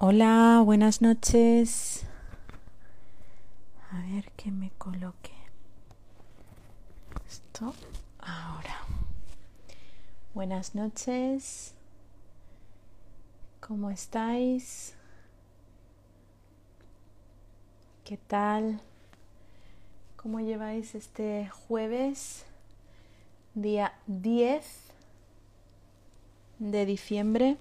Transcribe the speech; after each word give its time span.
Hola, 0.00 0.62
buenas 0.64 1.02
noches. 1.02 2.06
A 3.90 4.00
ver 4.02 4.30
que 4.36 4.52
me 4.52 4.70
coloque 4.78 5.32
esto 7.26 7.74
ahora. 8.20 8.76
Buenas 10.34 10.76
noches. 10.76 11.74
¿Cómo 13.58 13.90
estáis? 13.90 14.94
¿Qué 18.04 18.18
tal? 18.18 18.80
¿Cómo 20.14 20.38
lleváis 20.38 20.94
este 20.94 21.48
jueves, 21.48 22.46
día 23.54 23.94
10 24.06 24.92
de 26.60 26.86
diciembre? 26.86 27.56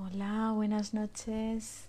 Hola, 0.00 0.52
buenas 0.54 0.94
noches. 0.94 1.86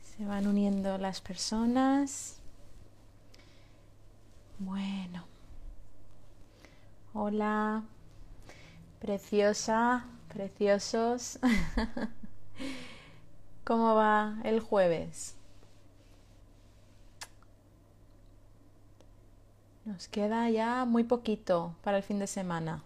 Se 0.00 0.24
van 0.24 0.46
uniendo 0.46 0.96
las 0.98 1.20
personas. 1.20 2.36
Bueno. 4.60 5.24
Hola. 7.14 7.82
Preciosa, 9.00 10.04
preciosos. 10.28 11.40
¿Cómo 13.64 13.96
va 13.96 14.38
el 14.44 14.60
jueves? 14.60 15.34
Nos 19.84 20.06
queda 20.06 20.48
ya 20.48 20.84
muy 20.84 21.02
poquito 21.02 21.74
para 21.82 21.96
el 21.96 22.02
fin 22.04 22.20
de 22.20 22.28
semana. 22.28 22.84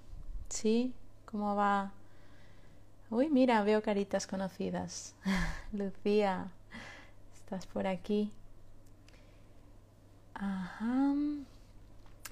¿Sí? 0.48 0.94
¿Cómo 1.26 1.56
va? 1.56 1.92
Uy, 3.10 3.28
mira, 3.28 3.62
veo 3.62 3.82
caritas 3.82 4.26
conocidas. 4.26 5.14
Lucía, 5.72 6.48
estás 7.34 7.66
por 7.66 7.86
aquí. 7.86 8.32
Ajá. 10.34 11.14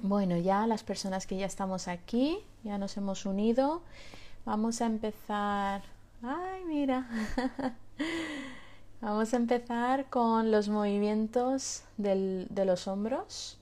Bueno, 0.01 0.37
ya 0.37 0.67
las 0.67 0.83
personas 0.83 1.27
que 1.27 1.37
ya 1.37 1.47
estamos 1.47 1.89
aquí, 1.89 2.39
ya 2.63 2.79
nos 2.79 2.97
hemos 2.97 3.27
unido. 3.27 3.83
Vamos 4.45 4.81
a 4.81 4.87
empezar. 4.87 5.83
Ay, 6.23 6.65
mira. 6.65 7.09
Vamos 9.01 9.35
a 9.35 9.37
empezar 9.37 10.09
con 10.09 10.51
los 10.51 10.69
movimientos 10.69 11.83
del, 11.97 12.47
de 12.51 12.65
los 12.65 12.89
hombros. 12.89 13.59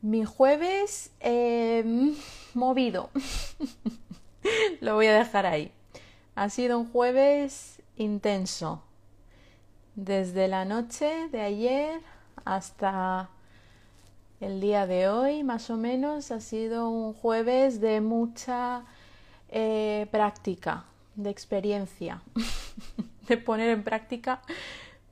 Mi 0.00 0.24
jueves 0.24 1.10
eh, 1.20 2.14
movido. 2.58 3.10
Lo 4.80 4.94
voy 4.94 5.06
a 5.06 5.14
dejar 5.14 5.46
ahí. 5.46 5.72
Ha 6.34 6.50
sido 6.50 6.78
un 6.78 6.90
jueves 6.90 7.80
intenso. 7.96 8.82
Desde 9.94 10.46
la 10.46 10.64
noche 10.64 11.28
de 11.32 11.40
ayer 11.40 12.00
hasta 12.44 13.30
el 14.40 14.60
día 14.60 14.86
de 14.86 15.08
hoy, 15.08 15.42
más 15.42 15.70
o 15.70 15.76
menos, 15.76 16.30
ha 16.30 16.40
sido 16.40 16.88
un 16.88 17.12
jueves 17.12 17.80
de 17.80 18.00
mucha 18.00 18.84
eh, 19.48 20.06
práctica, 20.10 20.84
de 21.16 21.30
experiencia, 21.30 22.22
de 23.28 23.36
poner 23.38 23.70
en 23.70 23.82
práctica 23.82 24.40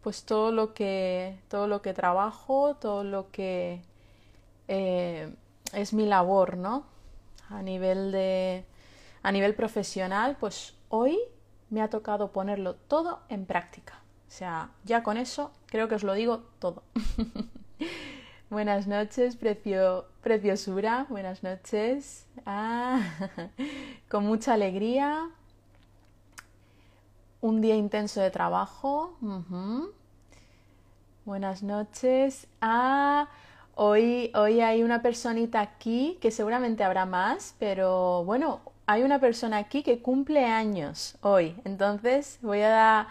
pues 0.02 0.22
todo 0.22 0.52
lo 0.52 0.72
que 0.72 1.36
todo 1.48 1.66
lo 1.66 1.82
que 1.82 1.92
trabajo, 1.92 2.76
todo 2.76 3.02
lo 3.02 3.32
que 3.32 3.80
eh, 4.68 5.34
es 5.72 5.92
mi 5.92 6.06
labor, 6.06 6.56
¿no? 6.56 6.84
A 7.50 7.62
nivel 7.62 8.12
de 8.12 8.64
a 9.22 9.32
nivel 9.32 9.54
profesional, 9.54 10.36
pues 10.38 10.74
hoy 10.88 11.18
me 11.70 11.82
ha 11.82 11.90
tocado 11.90 12.30
ponerlo 12.30 12.74
todo 12.76 13.20
en 13.28 13.44
práctica. 13.44 13.94
O 14.28 14.30
sea, 14.30 14.70
ya 14.84 15.02
con 15.02 15.16
eso 15.16 15.50
creo 15.66 15.88
que 15.88 15.96
os 15.96 16.04
lo 16.04 16.14
digo 16.14 16.44
todo. 16.58 16.82
Buenas 18.50 18.86
noches, 18.86 19.34
precio, 19.34 20.06
preciosura. 20.22 21.06
Buenas 21.08 21.42
noches. 21.42 22.26
Ah, 22.44 23.00
con 24.08 24.24
mucha 24.24 24.54
alegría. 24.54 25.30
Un 27.40 27.60
día 27.60 27.74
intenso 27.74 28.20
de 28.20 28.30
trabajo. 28.30 29.16
Buenas 31.24 31.64
noches. 31.64 32.46
Ah, 32.60 33.28
Hoy, 33.78 34.32
hoy 34.34 34.62
hay 34.62 34.82
una 34.82 35.02
personita 35.02 35.60
aquí, 35.60 36.16
que 36.22 36.30
seguramente 36.30 36.82
habrá 36.82 37.04
más, 37.04 37.54
pero 37.58 38.24
bueno, 38.24 38.62
hay 38.86 39.02
una 39.02 39.20
persona 39.20 39.58
aquí 39.58 39.82
que 39.82 39.98
cumple 39.98 40.46
años 40.46 41.18
hoy. 41.20 41.54
Entonces 41.66 42.38
voy 42.40 42.62
a. 42.62 43.08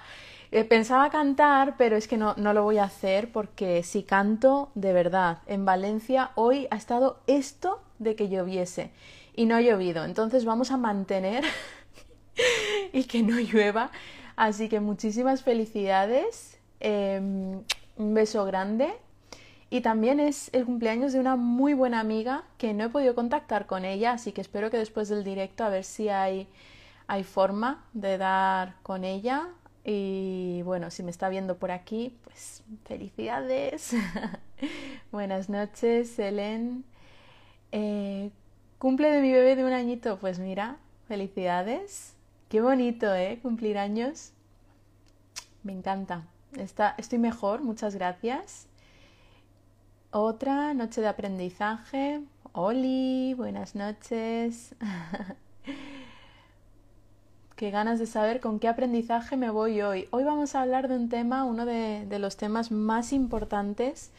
Eh, 0.49 0.63
pensaba 0.63 1.11
cantar, 1.11 1.75
pero 1.77 1.95
es 1.95 2.07
que 2.07 2.17
no, 2.17 2.33
no 2.37 2.51
lo 2.53 2.63
voy 2.63 2.79
a 2.79 2.85
hacer 2.85 3.31
porque 3.31 3.83
si 3.83 4.01
canto, 4.01 4.71
de 4.73 4.91
verdad, 4.91 5.37
en 5.45 5.65
Valencia 5.65 6.31
hoy 6.33 6.67
ha 6.71 6.77
estado 6.77 7.19
esto 7.27 7.83
de 7.99 8.15
que 8.15 8.27
lloviese 8.27 8.89
y 9.35 9.45
no 9.45 9.57
ha 9.57 9.61
llovido. 9.61 10.03
Entonces 10.03 10.45
vamos 10.45 10.71
a 10.71 10.77
mantener 10.77 11.43
y 12.91 13.03
que 13.03 13.21
no 13.21 13.39
llueva. 13.39 13.91
Así 14.35 14.67
que 14.67 14.79
muchísimas 14.79 15.43
felicidades. 15.43 16.57
Em, 16.79 17.61
un 17.97 18.13
beso 18.15 18.43
grande 18.45 18.91
y 19.75 19.81
también 19.81 20.21
es 20.21 20.49
el 20.53 20.63
cumpleaños 20.63 21.11
de 21.11 21.19
una 21.19 21.35
muy 21.35 21.73
buena 21.73 21.99
amiga 21.99 22.45
que 22.57 22.73
no 22.73 22.85
he 22.85 22.89
podido 22.89 23.13
contactar 23.13 23.65
con 23.65 23.83
ella, 23.83 24.13
así 24.13 24.31
que 24.31 24.39
espero 24.39 24.71
que 24.71 24.77
después 24.77 25.09
del 25.09 25.25
directo 25.25 25.65
a 25.65 25.69
ver 25.69 25.83
si 25.83 26.07
hay, 26.07 26.47
hay 27.07 27.25
forma 27.25 27.83
de 27.91 28.17
dar 28.17 28.75
con 28.83 29.03
ella. 29.03 29.49
Y 29.83 30.61
bueno, 30.63 30.91
si 30.91 31.03
me 31.03 31.11
está 31.11 31.27
viendo 31.27 31.57
por 31.57 31.71
aquí, 31.71 32.15
pues 32.23 32.63
felicidades. 32.85 33.93
Buenas 35.11 35.49
noches, 35.49 36.17
Helen. 36.17 36.85
Eh, 37.73 38.29
cumple 38.77 39.11
de 39.11 39.19
mi 39.19 39.33
bebé 39.33 39.57
de 39.57 39.65
un 39.65 39.73
añito, 39.73 40.19
pues 40.19 40.39
mira, 40.39 40.77
felicidades. 41.09 42.13
Qué 42.47 42.61
bonito, 42.61 43.13
¿eh? 43.13 43.39
Cumplir 43.41 43.77
años. 43.77 44.31
Me 45.63 45.73
encanta. 45.73 46.23
Está, 46.53 46.95
estoy 46.97 47.19
mejor, 47.19 47.61
muchas 47.61 47.93
gracias. 47.93 48.69
Otra 50.17 50.73
noche 50.73 51.01
de 51.01 51.09
aprendizaje. 51.09 52.21
Oli, 52.53 53.33
buenas 53.33 53.75
noches. 53.75 54.73
qué 57.57 57.69
ganas 57.69 57.99
de 57.99 58.05
saber 58.05 58.39
con 58.39 58.61
qué 58.61 58.69
aprendizaje 58.69 59.35
me 59.35 59.49
voy 59.49 59.81
hoy. 59.81 60.07
Hoy 60.11 60.23
vamos 60.23 60.55
a 60.55 60.61
hablar 60.61 60.87
de 60.87 60.95
un 60.95 61.09
tema, 61.09 61.43
uno 61.43 61.65
de, 61.65 62.07
los 62.17 62.37
temas 62.37 62.71
más 62.71 63.11
importantes 63.11 64.13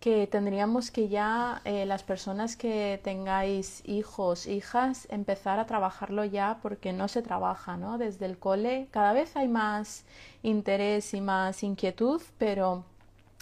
que 0.00 0.26
tendríamos 0.26 0.90
que 0.90 1.08
ya 1.08 1.62
eh, 1.64 1.86
las 1.86 2.02
personas 2.02 2.56
que 2.56 3.00
tengáis 3.04 3.88
hijos, 3.88 4.48
hijas, 4.48 5.06
empezar 5.08 5.60
a 5.60 5.66
trabajarlo 5.66 6.24
ya 6.24 6.58
porque 6.62 6.92
no 6.92 7.06
se 7.06 7.22
trabaja, 7.22 7.76
¿no? 7.76 7.96
Desde 7.96 8.26
el 8.26 8.40
cole 8.40 8.88
cada 8.90 9.12
vez 9.12 9.36
hay 9.36 9.46
más 9.46 10.04
interés 10.42 11.14
y 11.14 11.20
más 11.20 11.62
inquietud, 11.62 12.20
pero 12.38 12.82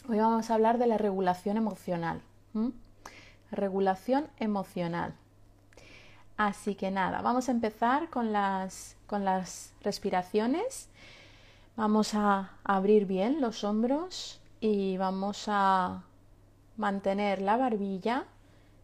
Hoy 0.09 0.21
vamos 0.21 0.51
a 0.51 0.55
hablar 0.55 0.79
de 0.79 0.87
la 0.87 0.99
regulación 0.99 1.57
emocional. 1.57 2.21
Regulación 3.51 4.29
emocional. 4.39 5.15
Así 6.37 6.77
que 6.77 6.93
nada, 6.93 7.23
vamos 7.23 7.49
a 7.49 7.53
empezar 7.53 8.09
con 8.09 8.33
las, 8.33 8.97
con 9.09 9.25
las 9.25 9.73
respiraciones. 9.83 10.89
Vamos 11.75 12.15
a 12.15 12.53
abrir 12.63 13.07
bien 13.07 13.41
los 13.41 13.65
hombros 13.65 14.41
y 14.61 14.97
vamos 14.97 15.47
a 15.49 16.05
mantener 16.77 17.43
la 17.43 17.57
barbilla 17.57 18.27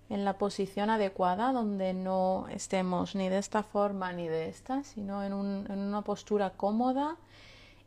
en 0.09 0.25
la 0.25 0.39
posición 0.39 0.91
adecuada 0.91 1.53
donde 1.53 1.95
no 1.95 2.49
estemos 2.49 3.15
ni 3.15 3.29
de 3.29 3.39
esta 3.39 3.63
forma 3.63 4.13
ni 4.13 4.27
de 4.27 4.49
esta, 4.49 4.83
sino 4.83 5.23
en, 5.23 5.33
en 5.33 5.79
una 5.79 6.03
postura 6.03 6.51
cómoda 6.51 7.17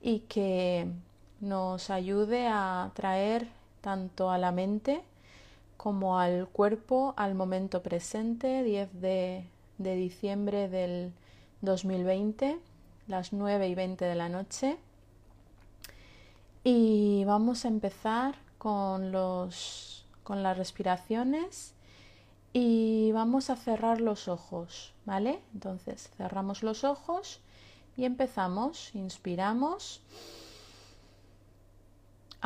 y 0.02 0.20
que 0.22 0.88
nos 1.46 1.90
ayude 1.90 2.48
a 2.48 2.92
traer 2.96 3.48
tanto 3.82 4.32
a 4.32 4.38
la 4.38 4.52
mente 4.52 5.04
como 5.78 6.18
al 6.20 6.48
cuerpo 6.48 7.14
al 7.18 7.36
momento 7.36 7.84
presente, 7.84 8.64
10 8.64 9.02
de, 9.02 9.46
diciembre 9.78 10.68
del 10.68 11.14
2020, 11.62 12.58
las 13.08 13.32
9 13.32 13.68
y 13.70 13.76
20 13.76 14.06
de 14.06 14.16
la 14.16 14.28
noche. 14.28 14.78
Y 16.64 17.24
vamos 17.26 17.66
a 17.66 17.68
empezar 17.68 18.36
con, 18.58 19.12
los, 19.12 20.08
con 20.24 20.42
las 20.42 20.58
respiraciones 20.58 21.76
y 22.54 23.12
vamos 23.12 23.52
a 23.52 23.56
cerrar 23.56 24.02
los 24.02 24.28
ojos, 24.28 24.94
¿vale? 25.06 25.40
Entonces 25.54 26.10
cerramos 26.18 26.64
los 26.64 26.84
ojos 26.84 27.42
y 27.98 28.06
empezamos, 28.06 28.96
inspiramos. 28.96 30.02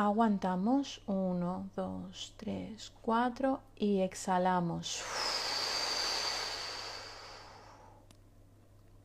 Aguantamos 0.02 1.02
1, 1.08 1.72
2, 1.76 2.34
3, 2.38 2.94
4 3.02 3.60
y 3.76 4.00
exhalamos. 4.00 5.04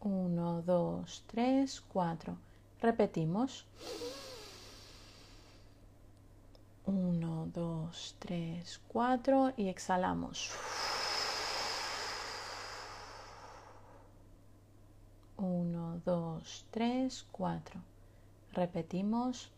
1, 0.03 0.63
2, 0.63 1.25
3, 1.27 1.81
4. 1.93 2.37
Repetimos. 2.81 3.67
1, 6.87 7.49
2, 7.53 8.17
3, 8.21 8.81
4 8.87 9.53
y 9.57 9.71
exhalamos. 9.71 10.53
1, 15.39 16.03
2, 16.05 16.67
3, 16.71 17.27
4. 17.33 17.81
Repetimos. 18.53 19.51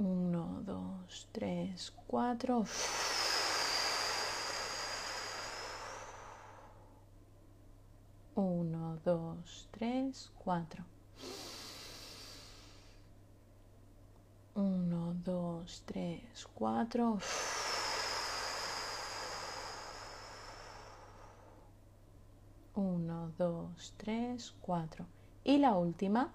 1, 0.00 0.62
2, 0.64 1.26
3, 1.32 1.92
4. 2.06 2.64
1, 8.34 8.98
2, 9.04 9.68
3, 9.72 10.32
4. 10.38 10.84
1, 14.54 15.14
2, 15.22 15.82
3, 15.84 16.46
4. 16.54 17.18
1, 22.74 23.32
2, 23.36 23.92
3, 23.98 24.54
4. 24.62 25.06
Y 25.44 25.58
la 25.58 25.74
última. 25.74 26.32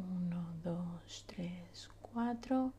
1, 0.00 0.46
2, 0.64 1.24
3, 1.26 1.90
4. 2.00 2.72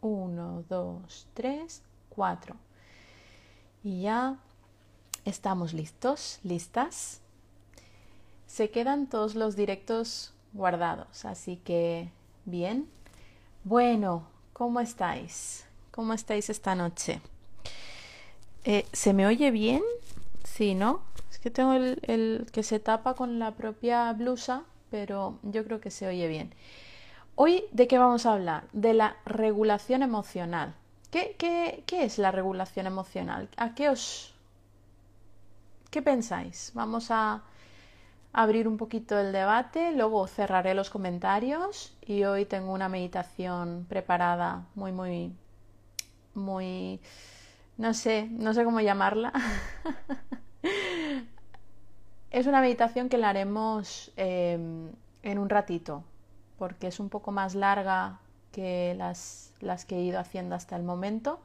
1, 0.00 0.64
2, 0.68 1.26
3, 1.34 1.82
4. 2.08 2.56
Y 3.82 4.02
ya 4.02 4.38
estamos 5.24 5.72
listos, 5.72 6.38
listas. 6.42 7.20
Se 8.46 8.70
quedan 8.70 9.08
todos 9.08 9.34
los 9.34 9.56
directos 9.56 10.32
guardados, 10.52 11.24
así 11.24 11.56
que 11.56 12.10
bien. 12.44 12.88
Bueno, 13.64 14.28
¿cómo 14.52 14.80
estáis? 14.80 15.66
¿Cómo 15.90 16.12
estáis 16.12 16.50
esta 16.50 16.74
noche? 16.74 17.20
Eh, 18.64 18.86
¿Se 18.92 19.12
me 19.12 19.26
oye 19.26 19.50
bien? 19.50 19.82
Sí, 20.56 20.74
¿no? 20.74 21.02
Es 21.30 21.38
que 21.38 21.50
tengo 21.50 21.74
el, 21.74 21.98
el 22.02 22.46
que 22.50 22.62
se 22.62 22.80
tapa 22.80 23.12
con 23.12 23.38
la 23.38 23.50
propia 23.56 24.10
blusa, 24.14 24.62
pero 24.90 25.38
yo 25.42 25.64
creo 25.64 25.82
que 25.82 25.90
se 25.90 26.06
oye 26.06 26.28
bien. 26.28 26.54
Hoy, 27.34 27.64
¿de 27.72 27.86
qué 27.86 27.98
vamos 27.98 28.24
a 28.24 28.32
hablar? 28.32 28.64
De 28.72 28.94
la 28.94 29.16
regulación 29.26 30.02
emocional. 30.02 30.74
¿Qué, 31.10 31.36
qué, 31.38 32.04
es 32.04 32.18
la 32.18 32.30
regulación 32.30 32.86
emocional? 32.86 33.50
¿A 33.58 33.74
qué 33.74 33.90
os... 33.90 34.32
¿Qué 35.90 36.00
pensáis? 36.00 36.72
Vamos 36.74 37.10
a 37.10 37.42
abrir 38.32 38.66
un 38.68 38.78
poquito 38.78 39.18
el 39.18 39.32
debate, 39.32 39.92
luego 39.92 40.26
cerraré 40.26 40.72
los 40.74 40.88
comentarios 40.88 41.94
y 42.06 42.24
hoy 42.24 42.46
tengo 42.46 42.72
una 42.72 42.88
meditación 42.88 43.84
preparada 43.90 44.64
muy, 44.74 44.92
muy, 44.92 45.32
muy... 46.34 47.00
no 47.78 47.94
sé, 47.94 48.28
no 48.30 48.54
sé 48.54 48.64
cómo 48.64 48.80
llamarla. 48.80 49.32
es 52.36 52.46
una 52.46 52.60
meditación 52.60 53.08
que 53.08 53.16
la 53.16 53.30
haremos 53.30 54.12
em, 54.16 54.92
en 55.22 55.38
un 55.38 55.48
ratito, 55.48 56.04
porque 56.58 56.88
es 56.88 57.00
un 57.00 57.08
poco 57.08 57.32
más 57.32 57.54
larga 57.54 58.20
que 58.52 58.94
las, 58.94 59.54
las 59.60 59.86
que 59.86 59.96
he 59.96 60.02
ido 60.02 60.20
haciendo 60.20 60.54
hasta 60.54 60.76
el 60.76 60.82
momento. 60.82 61.40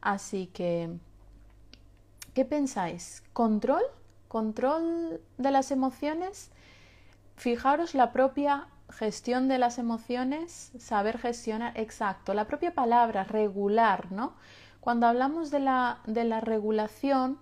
Así 0.00 0.46
que, 0.46 0.88
¿qué 2.32 2.46
pensáis? 2.46 3.22
¿Control? 3.34 3.82
¿Control 4.28 5.20
de 5.36 5.50
las 5.50 5.70
emociones? 5.70 6.50
Fijaros 7.36 7.94
la 7.94 8.10
propia 8.10 8.68
gestión 8.88 9.48
de 9.48 9.58
las 9.58 9.78
emociones, 9.78 10.72
saber 10.78 11.18
gestionar, 11.18 11.78
exacto, 11.78 12.32
la 12.32 12.46
propia 12.46 12.74
palabra, 12.74 13.24
regular, 13.24 14.10
¿no? 14.10 14.32
Cuando 14.80 15.06
hablamos 15.06 15.50
de 15.50 15.60
la, 15.60 15.98
de 16.06 16.24
la 16.24 16.40
regulación, 16.40 17.38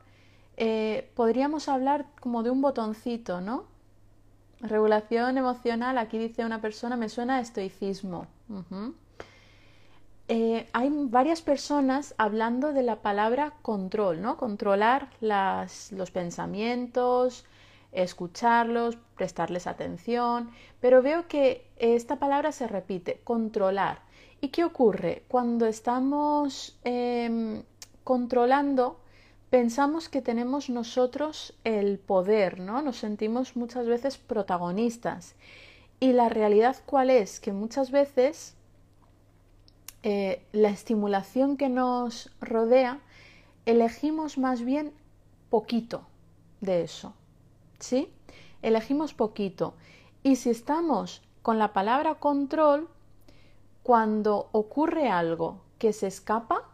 eh, 0.63 1.11
podríamos 1.15 1.71
hablar 1.71 2.05
como 2.21 2.43
de 2.43 2.51
un 2.51 2.61
botoncito, 2.61 3.41
¿no? 3.41 3.65
Regulación 4.61 5.39
emocional, 5.39 5.97
aquí 5.97 6.19
dice 6.19 6.45
una 6.45 6.61
persona, 6.61 6.99
me 6.99 7.09
suena 7.09 7.37
a 7.37 7.41
estoicismo. 7.41 8.27
Eh, 10.29 10.69
hay 10.75 10.91
varias 10.93 11.41
personas 11.41 12.15
hablando 12.19 12.75
de 12.75 12.83
la 12.83 12.97
palabra 12.97 13.55
control, 13.63 14.21
¿no? 14.21 14.37
Controlar 14.37 15.09
los 15.23 16.11
pensamientos, 16.11 17.47
escucharlos, 17.93 18.99
prestarles 19.17 19.67
atención, 19.67 20.51
pero 20.79 21.01
veo 21.01 21.27
que 21.27 21.67
esta 21.79 22.17
palabra 22.17 22.53
se 22.53 22.67
repite, 22.67 23.23
controlar. 23.25 24.03
¿Y 24.43 24.49
qué 24.49 24.65
ocurre? 24.65 25.25
Cuando 25.27 25.65
estamos 25.65 26.79
em, 26.85 27.63
controlando, 28.05 29.00
pensamos 29.51 30.09
que 30.09 30.23
tenemos 30.23 30.71
nosotros 30.71 31.55
el 31.65 31.99
poder, 31.99 32.61
¿no? 32.61 32.81
Nos 32.83 32.99
sentimos 32.99 33.57
muchas 33.57 33.87
veces 33.87 34.17
protagonistas. 34.17 35.35
Y 35.99 36.13
la 36.13 36.29
realidad 36.29 36.77
cuál 36.87 37.11
es? 37.11 37.41
Que 37.41 37.53
muchas 37.53 37.91
veces 37.91 38.55
eh, 40.03 40.47
la 40.53 40.71
estimulación 40.71 41.57
que 41.57 41.69
nos 41.69 42.31
rodea, 42.41 43.01
elegimos 43.67 44.39
más 44.39 44.63
bien 44.63 44.93
poquito 45.51 46.07
de 46.61 46.83
eso. 46.83 47.13
¿Sí? 47.81 48.11
Elegimos 48.63 49.15
poquito. 49.15 49.75
Y 50.23 50.37
si 50.37 50.51
estamos 50.51 51.23
con 51.43 51.59
la 51.59 51.73
palabra 51.73 52.15
control, 52.15 52.89
cuando 53.83 54.49
ocurre 54.53 55.11
algo 55.11 55.61
que 55.79 55.93
se 55.93 56.07
escapa, 56.07 56.70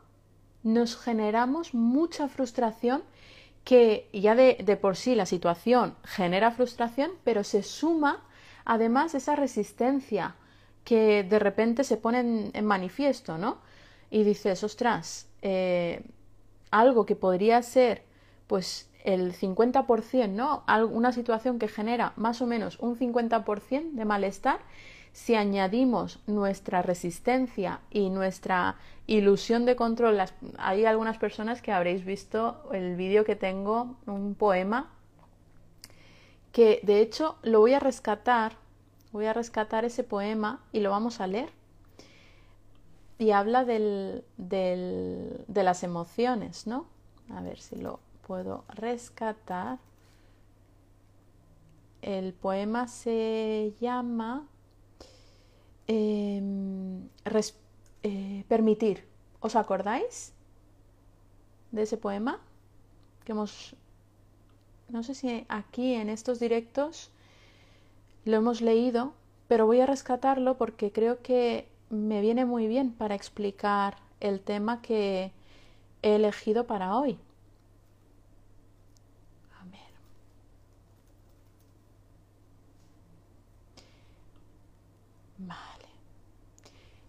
nos 0.66 0.96
generamos 0.96 1.74
mucha 1.74 2.28
frustración 2.28 3.04
que 3.62 4.08
ya 4.12 4.34
de, 4.34 4.78
por 4.80 4.96
sí 4.96 5.14
la 5.14 5.24
situación 5.24 5.94
genera 6.02 6.50
frustración, 6.50 7.12
pero 7.22 7.44
se 7.44 7.62
suma 7.62 8.24
además 8.64 9.14
esa 9.14 9.36
resistencia 9.36 10.34
que 10.82 11.22
de 11.22 11.38
repente 11.38 11.84
se 11.84 11.96
pone 11.96 12.50
en, 12.52 12.64
manifiesto, 12.64 13.38
¿no? 13.38 13.58
Y 14.10 14.24
dices, 14.24 14.64
ostras, 14.64 15.28
eh, 15.40 16.02
algo 16.72 17.06
que 17.06 17.14
podría 17.14 17.62
ser 17.62 18.02
pues 18.48 18.90
el 19.04 19.34
50%, 19.34 20.28
¿no? 20.30 20.64
Una 20.90 21.12
situación 21.12 21.60
que 21.60 21.68
genera 21.68 22.12
más 22.16 22.42
o 22.42 22.46
menos 22.46 22.76
un 22.80 22.98
50% 22.98 23.92
de 23.92 24.04
malestar, 24.04 24.58
si 25.16 25.34
añadimos 25.34 26.20
nuestra 26.26 26.82
resistencia 26.82 27.80
y 27.90 28.10
nuestra 28.10 28.76
ilusión 29.06 29.64
de 29.64 29.74
control, 29.74 30.20
hay 30.58 30.84
algunas 30.84 31.16
personas 31.16 31.62
que 31.62 31.72
habréis 31.72 32.04
visto 32.04 32.68
el 32.70 32.96
vídeo 32.96 33.24
que 33.24 33.34
tengo, 33.34 33.96
un 34.04 34.34
poema, 34.34 34.92
que 36.52 36.80
de 36.82 37.00
hecho 37.00 37.36
lo 37.42 37.60
voy 37.60 37.72
a 37.72 37.80
rescatar, 37.80 38.58
voy 39.10 39.24
a 39.24 39.32
rescatar 39.32 39.86
ese 39.86 40.04
poema 40.04 40.62
y 40.70 40.80
lo 40.80 40.90
vamos 40.90 41.22
a 41.22 41.26
leer. 41.26 41.48
Y 43.18 43.30
habla 43.30 43.64
del, 43.64 44.22
del, 44.36 45.46
de 45.48 45.62
las 45.62 45.82
emociones, 45.82 46.66
¿no? 46.66 46.84
A 47.30 47.40
ver 47.40 47.58
si 47.58 47.76
lo 47.76 48.00
puedo 48.26 48.64
rescatar. 48.68 49.78
El 52.02 52.34
poema 52.34 52.86
se 52.86 53.72
llama 53.80 54.46
Em, 55.88 57.08
eh, 58.02 58.44
permitir. 58.48 59.04
¿Os 59.40 59.54
acordáis 59.54 60.32
de 61.70 61.82
ese 61.82 61.96
poema? 61.96 62.40
Que 63.24 63.32
hemos, 63.32 63.76
no 64.88 65.02
sé 65.02 65.14
si 65.14 65.46
aquí 65.48 65.94
en 65.94 66.08
estos 66.08 66.40
directos 66.40 67.10
lo 68.24 68.36
hemos 68.36 68.60
leído, 68.60 69.12
pero 69.48 69.66
voy 69.66 69.80
a 69.80 69.86
rescatarlo 69.86 70.56
porque 70.58 70.90
creo 70.90 71.22
que 71.22 71.68
me 71.90 72.20
viene 72.20 72.44
muy 72.44 72.66
bien 72.66 72.92
para 72.92 73.14
explicar 73.14 73.96
el 74.20 74.40
tema 74.40 74.82
que 74.82 75.30
he 76.02 76.16
elegido 76.16 76.66
para 76.66 76.96
hoy. 76.98 77.18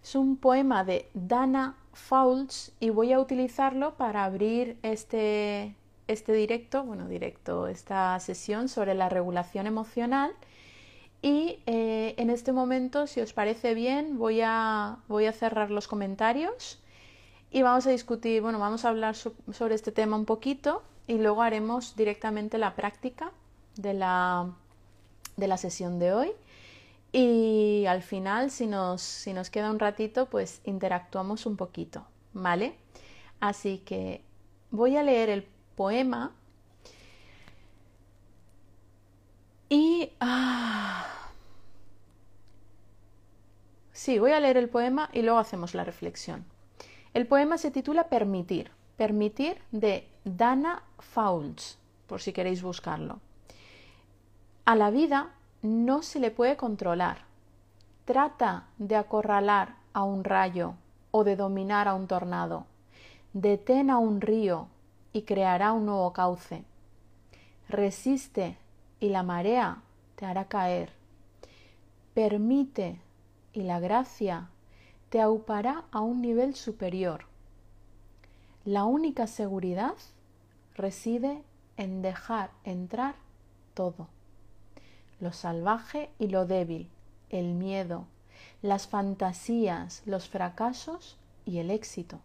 Es 0.08 0.14
un 0.14 0.38
poema 0.38 0.84
de 0.84 1.10
Dana 1.12 1.76
Fowles 1.92 2.72
y 2.80 2.88
voy 2.88 3.12
a 3.12 3.20
utilizarlo 3.20 3.98
para 3.98 4.24
abrir 4.24 4.78
este, 4.82 5.74
este 6.06 6.32
directo, 6.32 6.82
bueno, 6.82 7.08
directo, 7.08 7.66
esta 7.66 8.18
sesión 8.18 8.70
sobre 8.70 8.94
la 8.94 9.10
regulación 9.10 9.66
emocional 9.66 10.32
Y 11.20 11.58
eh, 11.66 12.14
en 12.16 12.30
este 12.30 12.52
momento, 12.52 13.06
si 13.06 13.20
os 13.20 13.34
parece 13.34 13.74
bien, 13.74 14.16
voy 14.16 14.40
a, 14.42 14.96
voy 15.08 15.26
a 15.26 15.32
cerrar 15.32 15.70
los 15.70 15.86
comentarios 15.88 16.82
y 17.50 17.60
vamos 17.60 17.86
a 17.86 17.90
discutir, 17.90 18.40
bueno, 18.40 18.58
vamos 18.58 18.86
a 18.86 18.88
hablar 18.88 19.14
sobre 19.14 19.74
este 19.74 19.92
tema 19.92 20.16
un 20.16 20.24
poquito 20.24 20.82
y 21.06 21.18
luego 21.18 21.42
haremos 21.42 21.96
directamente 21.96 22.56
la 22.56 22.74
práctica 22.74 23.30
de 23.76 23.92
la, 23.92 24.54
de 25.36 25.48
la 25.48 25.58
sesión 25.58 25.98
de 25.98 26.14
hoy. 26.14 26.32
Y 27.12 27.86
al 27.86 28.02
final, 28.02 28.50
si 28.50 28.66
nos, 28.66 29.00
si 29.00 29.32
nos 29.32 29.50
queda 29.50 29.70
un 29.70 29.78
ratito, 29.78 30.26
pues 30.26 30.60
interactuamos 30.64 31.46
un 31.46 31.56
poquito, 31.56 32.06
¿vale? 32.34 32.76
Así 33.40 33.78
que 33.78 34.22
voy 34.70 34.96
a 34.96 35.02
leer 35.02 35.30
el 35.30 35.46
poema 35.74 36.32
y... 39.68 40.10
Ah, 40.20 41.06
sí, 43.92 44.18
voy 44.18 44.32
a 44.32 44.40
leer 44.40 44.56
el 44.56 44.68
poema 44.68 45.08
y 45.12 45.22
luego 45.22 45.38
hacemos 45.38 45.74
la 45.74 45.84
reflexión. 45.84 46.44
El 47.14 47.26
poema 47.26 47.58
se 47.58 47.70
titula 47.70 48.08
Permitir. 48.08 48.70
Permitir 48.96 49.62
de 49.70 50.08
Dana 50.24 50.82
Fouls, 50.98 51.78
por 52.06 52.20
si 52.20 52.32
queréis 52.32 52.62
buscarlo. 52.62 53.20
A 54.64 54.74
la 54.74 54.90
vida 54.90 55.30
no 55.62 56.02
se 56.02 56.20
le 56.20 56.30
puede 56.30 56.56
controlar. 56.56 57.18
Trata 58.04 58.68
de 58.78 58.94
acorralar 58.94 59.74
a 59.92 60.04
un 60.04 60.22
rayo 60.22 60.74
o 61.10 61.24
de 61.24 61.34
dominar 61.34 61.88
a 61.88 61.94
un 61.94 62.06
tornado. 62.06 62.66
Detén 63.32 63.90
a 63.90 63.98
un 63.98 64.20
río 64.20 64.68
y 65.12 65.22
creará 65.22 65.72
un 65.72 65.86
nuevo 65.86 66.12
cauce. 66.12 66.64
Resiste 67.68 68.56
y 69.00 69.08
la 69.08 69.22
marea 69.22 69.82
te 70.14 70.26
hará 70.26 70.46
caer. 70.46 70.92
Permite 72.14 73.00
y 73.52 73.62
la 73.62 73.80
gracia 73.80 74.48
te 75.08 75.20
aupará 75.20 75.84
a 75.90 76.00
un 76.00 76.22
nivel 76.22 76.54
superior. 76.54 77.24
La 78.64 78.84
única 78.84 79.26
seguridad 79.26 79.94
reside 80.74 81.42
en 81.76 82.02
dejar 82.02 82.50
entrar 82.64 83.16
todo 83.74 84.08
lo 85.20 85.32
salvaje 85.32 86.10
y 86.18 86.28
lo 86.28 86.46
débil, 86.46 86.88
el 87.30 87.54
miedo, 87.54 88.06
las 88.62 88.86
fantasías, 88.86 90.02
los 90.06 90.28
fracasos 90.28 91.16
y 91.44 91.58
el 91.58 91.70
éxito. 91.70 92.20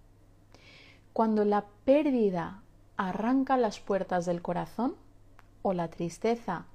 Cuando 1.13 1.45
la 1.45 1.65
pérdida 1.85 2.61
arranca 2.97 3.57
las 3.57 3.79
puertas 3.79 4.25
del 4.25 4.41
corazón 4.41 4.95
o 5.61 5.73
la 5.73 5.89
tristeza 5.89 6.65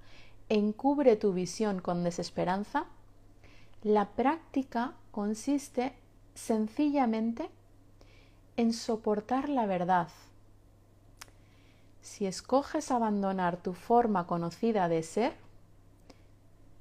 encubre 0.49 1.17
tu 1.17 1.33
visión 1.33 1.81
con 1.81 2.05
desesperanza, 2.05 2.87
la 3.83 4.09
práctica 4.11 4.95
consiste 5.11 5.93
sencillamente 6.35 7.51
en 8.57 8.73
soportar 8.73 9.49
la 9.49 9.67
verdad. 9.67 10.09
Si 12.01 12.27
escoges 12.27 12.91
abandonar 12.91 13.59
tu 13.59 13.75
forma 13.75 14.27
conocida 14.27 14.89
de 14.89 15.03
ser, 15.03 15.35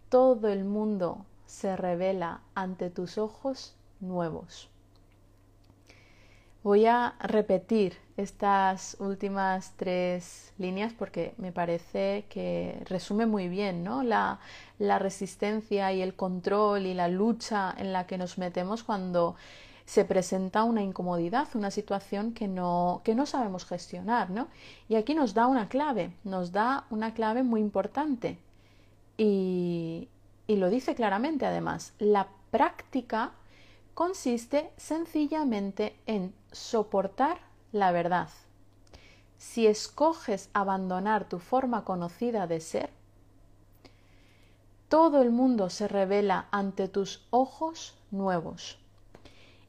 todo 0.10 0.48
el 0.48 0.66
mundo 0.66 1.26
se 1.46 1.76
revela 1.76 2.42
ante 2.56 2.90
tus 2.90 3.18
ojos 3.18 3.76
nuevos. 4.00 4.70
Voy 6.64 6.86
a 6.86 7.16
repetir 7.20 7.98
estas 8.18 8.98
últimas 9.00 9.74
tres 9.78 10.52
líneas 10.58 10.92
porque 10.92 11.34
me 11.38 11.52
parece 11.52 12.26
que 12.30 12.82
resume 12.86 13.26
muy 13.26 13.48
bien 13.48 13.84
¿no? 13.84 14.04
la, 14.04 14.40
la 14.78 15.00
resistencia 15.00 15.94
y 15.94 16.02
el 16.02 16.16
control 16.16 16.86
y 16.86 16.94
la 16.94 17.08
lucha 17.08 17.74
en 17.78 17.94
la 17.94 18.06
que 18.06 18.18
nos 18.18 18.38
metemos 18.38 18.84
cuando 18.84 19.36
se 19.86 20.04
presenta 20.04 20.66
una 20.66 20.82
incomodidad, 20.82 21.48
una 21.54 21.72
situación 21.72 22.34
que 22.34 22.50
no, 22.50 23.02
que 23.06 23.16
no 23.16 23.26
sabemos 23.26 23.66
gestionar. 23.66 24.30
¿no? 24.30 24.50
Y 24.90 24.96
aquí 24.96 25.16
nos 25.16 25.34
da 25.34 25.48
una 25.48 25.70
clave, 25.70 26.12
nos 26.26 26.52
da 26.52 26.86
una 26.90 27.14
clave 27.14 27.44
muy 27.44 27.62
importante. 27.62 28.38
Y, 29.18 30.10
lo 30.48 30.70
dice 30.70 30.96
claramente 30.96 31.46
además, 31.46 31.94
la 32.00 32.28
práctica 32.52 33.32
consiste 33.94 34.72
sencillamente 34.78 35.96
en 36.06 36.34
soportar 36.52 37.40
la 37.72 37.92
verdad. 37.92 38.30
Si 39.38 39.68
escoges 39.68 40.50
abandonar 40.54 41.28
tu 41.28 41.40
forma 41.40 41.84
conocida 41.84 42.48
de 42.48 42.60
ser, 42.60 42.90
todo 44.88 45.22
el 45.22 45.32
mundo 45.32 45.70
se 45.70 45.88
revela 45.88 46.48
ante 46.52 46.88
tus 46.88 47.26
ojos 47.30 47.96
nuevos. 48.10 48.80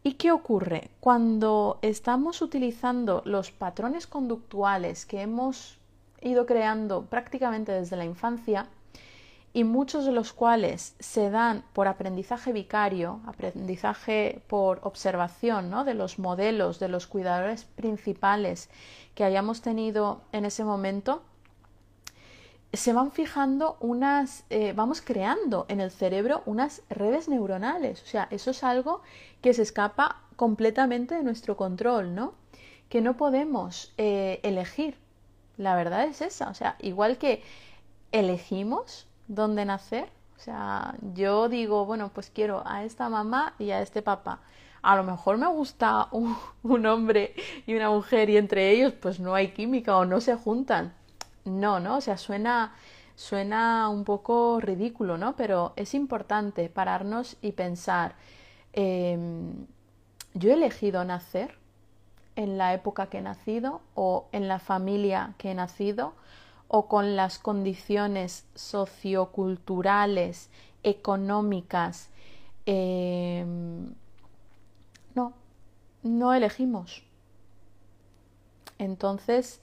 ¿Y 0.05 0.14
qué 0.14 0.31
ocurre? 0.31 0.90
Cuando 1.00 1.78
estamos 1.83 2.40
utilizando 2.40 3.23
los 3.25 3.50
patrones 3.50 4.07
conductuales 4.07 5.05
que 5.05 5.23
hemos 5.23 5.78
ido 6.21 6.47
creando 6.47 7.05
prácticamente 7.07 7.73
desde 7.73 7.97
la 7.97 8.05
infancia, 8.05 8.69
y 9.52 9.64
muchos 9.64 10.05
de 10.05 10.12
los 10.12 10.33
cuales 10.33 10.95
se 10.99 11.31
dan 11.31 11.64
por 11.73 11.88
aprendizaje 11.88 12.52
vicario, 12.52 13.21
aprendizaje 13.26 14.43
por 14.47 14.81
observación 14.83 15.71
¿no? 15.71 15.85
de 15.85 15.95
los 15.95 16.19
modelos, 16.19 16.78
de 16.78 16.88
los 16.88 17.07
cuidadores 17.07 17.64
principales 17.64 18.69
que 19.14 19.25
hayamos 19.25 19.62
tenido 19.62 20.21
en 20.33 20.45
ese 20.45 20.64
momento, 20.64 21.23
se 22.73 22.93
van 22.93 23.11
fijando 23.11 23.78
unas, 23.81 24.45
eh, 24.50 24.75
vamos 24.76 25.00
creando 25.00 25.64
en 25.69 25.81
el 25.81 25.90
cerebro 25.90 26.43
unas 26.45 26.83
redes 26.90 27.28
neuronales. 27.28 28.02
O 28.02 28.07
sea, 28.07 28.28
eso 28.31 28.50
es 28.50 28.62
algo 28.62 29.00
que 29.40 29.55
se 29.55 29.62
escapa 29.62 30.23
completamente 30.37 31.14
de 31.14 31.25
nuestro 31.25 31.57
control, 31.57 32.14
¿no? 32.14 32.35
Que 32.90 33.00
no 33.00 33.17
podemos 33.17 33.93
eh, 33.97 34.40
elegir. 34.43 34.97
La 35.57 35.75
verdad 35.75 36.05
es 36.05 36.21
esa. 36.21 36.50
O 36.50 36.55
sea, 36.55 36.76
igual 36.78 37.17
que 37.17 37.43
elegimos 38.12 39.07
dónde 39.28 39.64
nacer. 39.64 40.08
O 40.37 40.40
sea, 40.40 40.94
yo 41.14 41.49
digo, 41.49 41.85
bueno, 41.85 42.11
pues 42.12 42.30
quiero 42.30 42.62
a 42.66 42.85
esta 42.85 43.08
mamá 43.08 43.54
y 43.58 43.70
a 43.70 43.82
este 43.82 44.02
papá. 44.02 44.40
A 44.82 44.97
lo 44.97 45.04
mejor 45.04 45.37
me 45.37 45.49
gusta 45.49 46.08
un, 46.62 46.87
hombre 46.87 47.35
y 47.66 47.75
una 47.75 47.90
mujer 47.90 48.30
y 48.30 48.37
entre 48.37 48.70
ellos 48.70 48.92
pues 48.92 49.20
no 49.20 49.35
hay 49.35 49.49
química 49.49 49.97
o 49.97 50.04
no 50.04 50.20
se 50.20 50.35
juntan. 50.37 50.94
No, 51.44 51.80
¿no? 51.80 51.97
O 51.97 52.00
sea, 52.00 52.16
suena, 52.18 52.75
suena 53.14 53.88
un 53.88 54.04
poco 54.04 54.61
ridículo, 54.61 55.18
¿no? 55.18 55.35
Pero 55.37 55.73
es 55.76 55.94
importante 55.94 56.68
pararnos 56.68 57.37
y 57.40 57.52
pensar, 57.52 58.14
em, 58.73 59.66
yo 60.35 60.50
he 60.50 60.54
elegido 60.54 61.04
nacer 61.04 61.58
en 62.37 62.58
la 62.58 62.75
época 62.75 63.06
que 63.06 63.18
he 63.18 63.23
nacido 63.23 63.80
o 63.94 64.28
en 64.32 64.47
la 64.47 64.61
familia 64.61 65.35
que 65.38 65.50
he 65.50 65.54
nacido 65.54 66.14
o 66.68 66.87
con 66.87 67.16
las 67.16 67.38
condiciones 67.38 68.44
socioculturales, 68.54 70.50
económicas. 70.82 72.10
Em, 72.66 73.94
no, 75.14 75.32
no 76.02 76.34
elegimos. 76.34 77.02
Entonces, 78.78 79.60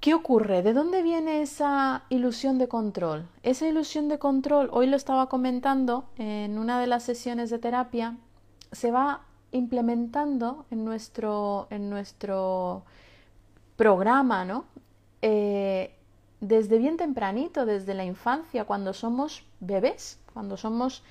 ¿qué 0.00 0.14
ocurre? 0.14 0.62
¿De 0.62 0.72
dónde 0.72 1.02
viene 1.02 1.42
esa 1.42 2.02
ilusión 2.10 2.58
de 2.58 2.68
control? 2.68 3.28
Esa 3.42 3.68
ilusión 3.68 4.08
de 4.08 4.18
control, 4.18 4.68
hoy 4.72 4.86
lo 4.86 4.96
estaba 4.96 5.28
comentando 5.28 6.04
en 6.16 6.58
una 6.58 6.80
de 6.80 6.88
las 6.88 7.04
sesiones 7.04 7.48
de 7.50 7.58
terapia, 7.58 8.16
se 8.72 8.90
va 8.90 9.22
implementando 9.52 10.66
en 10.70 10.84
nuestro, 10.84 11.66
en 11.70 11.90
nuestro 11.90 12.82
programa, 13.76 14.44
¿no? 14.44 14.64
Eh, 15.22 15.94
desde 16.40 16.78
bien 16.78 16.96
tempranito, 16.96 17.66
desde 17.66 17.94
la 17.94 18.04
infancia, 18.04 18.64
cuando 18.64 18.94
somos 18.94 19.44
bebés, 19.60 20.18
cuando 20.32 20.56
somos 20.56 21.02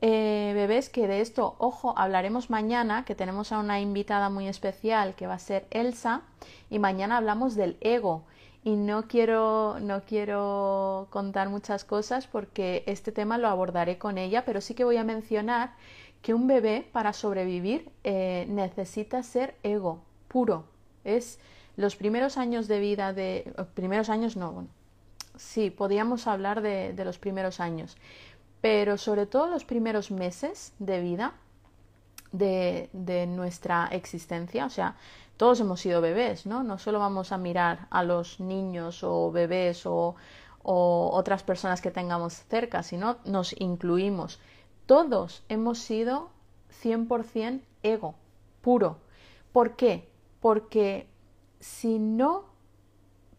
eh, 0.00 0.52
bebés, 0.54 0.88
que 0.88 1.08
de 1.08 1.20
esto, 1.20 1.56
ojo, 1.58 1.94
hablaremos 1.96 2.50
mañana, 2.50 3.04
que 3.04 3.16
tenemos 3.16 3.50
a 3.50 3.58
una 3.58 3.80
invitada 3.80 4.30
muy 4.30 4.46
especial 4.46 5.16
que 5.16 5.26
va 5.26 5.34
a 5.34 5.38
ser 5.40 5.66
Elsa, 5.70 6.22
y 6.70 6.78
mañana 6.78 7.16
hablamos 7.16 7.56
del 7.56 7.76
ego. 7.80 8.22
Y 8.64 8.76
no 8.76 9.08
quiero, 9.08 9.78
no 9.80 10.02
quiero 10.02 11.08
contar 11.10 11.48
muchas 11.48 11.84
cosas 11.84 12.26
porque 12.26 12.82
este 12.86 13.12
tema 13.12 13.38
lo 13.38 13.48
abordaré 13.48 13.98
con 13.98 14.18
ella, 14.18 14.44
pero 14.44 14.60
sí 14.60 14.74
que 14.74 14.84
voy 14.84 14.96
a 14.96 15.04
mencionar 15.04 15.74
que 16.22 16.34
un 16.34 16.46
bebé 16.46 16.86
para 16.92 17.12
sobrevivir 17.12 17.90
eh, 18.04 18.46
necesita 18.48 19.22
ser 19.22 19.54
ego 19.62 20.00
puro. 20.28 20.64
Es 21.04 21.38
los 21.78 21.94
primeros 21.94 22.36
años 22.38 22.66
de 22.66 22.80
vida 22.80 23.12
de... 23.12 23.54
Eh, 23.56 23.64
primeros 23.72 24.10
años 24.10 24.36
no, 24.36 24.50
bueno, 24.50 24.68
sí, 25.36 25.70
podríamos 25.70 26.26
hablar 26.26 26.60
de, 26.60 26.92
los 27.04 27.18
primeros 27.18 27.60
años, 27.60 27.96
pero 28.60 28.98
sobre 28.98 29.26
todo 29.26 29.46
los 29.46 29.64
primeros 29.64 30.10
meses 30.10 30.72
de 30.80 31.00
vida 31.00 31.34
de, 32.32 33.26
nuestra 33.28 33.86
existencia, 33.92 34.66
o 34.66 34.70
sea, 34.70 34.96
todos 35.36 35.60
hemos 35.60 35.80
sido 35.80 36.00
bebés, 36.00 36.46
¿no? 36.46 36.64
No 36.64 36.78
solo 36.78 36.98
vamos 36.98 37.30
a 37.30 37.38
mirar 37.38 37.86
a 37.90 38.02
los 38.02 38.40
niños 38.40 39.04
o 39.04 39.30
bebés 39.30 39.86
o, 39.86 40.16
o 40.64 41.10
otras 41.12 41.44
personas 41.44 41.80
que 41.80 41.92
tengamos 41.92 42.32
cerca, 42.48 42.82
sino 42.82 43.18
nos 43.24 43.54
incluimos. 43.60 44.40
Todos 44.86 45.44
hemos 45.48 45.78
sido 45.78 46.30
100% 46.82 47.60
ego, 47.84 48.16
puro. 48.62 48.96
¿Por 49.52 49.76
qué? 49.76 50.08
Porque 50.40 51.06
si 51.60 51.98
no 51.98 52.44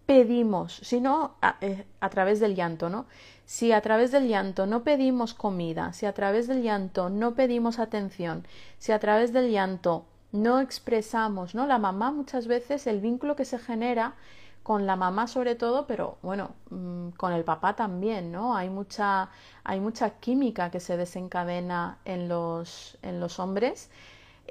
pedimos, 0.06 0.74
si 0.84 1.02
no 1.02 1.36
eh, 1.62 1.86
a, 2.00 2.10
través 2.10 2.40
del 2.40 2.56
llanto, 2.56 2.90
¿no? 2.90 3.06
Si 3.46 3.72
a 3.72 3.82
través 3.82 4.12
del 4.12 4.28
llanto 4.28 4.66
no 4.66 4.84
pedimos 4.84 5.34
comida, 5.34 5.94
si 5.94 6.06
a 6.06 6.14
través 6.14 6.48
del 6.48 6.64
llanto 6.64 7.10
no 7.10 7.36
pedimos 7.36 7.78
atención, 7.78 8.46
si 8.80 8.92
a 8.92 9.00
través 9.00 9.34
del 9.34 9.52
llanto 9.52 10.06
no 10.32 10.60
expresamos, 10.60 11.54
¿no? 11.56 11.68
La 11.68 11.78
mamá 11.78 12.12
muchas 12.12 12.48
veces 12.48 12.88
el 12.88 13.02
vínculo 13.02 13.36
que 13.36 13.46
se 13.46 13.60
genera 13.60 14.16
con 14.64 14.86
la 14.86 14.96
mamá 14.96 15.28
sobre 15.28 15.56
todo, 15.56 15.88
pero 15.88 16.18
bueno, 16.22 16.52
mm, 16.70 17.10
con 17.10 17.34
el 17.34 17.44
papá 17.44 17.76
también, 17.76 18.32
¿no? 18.32 18.56
Hay 18.56 18.70
mucha, 18.70 19.30
hay 19.64 19.80
mucha 19.80 20.12
química 20.20 20.70
que 20.72 20.80
se 20.80 20.98
desencadena 20.98 22.00
en 22.06 22.30
los, 22.30 22.98
en 23.02 23.20
los 23.20 23.40
hombres. 23.40 23.90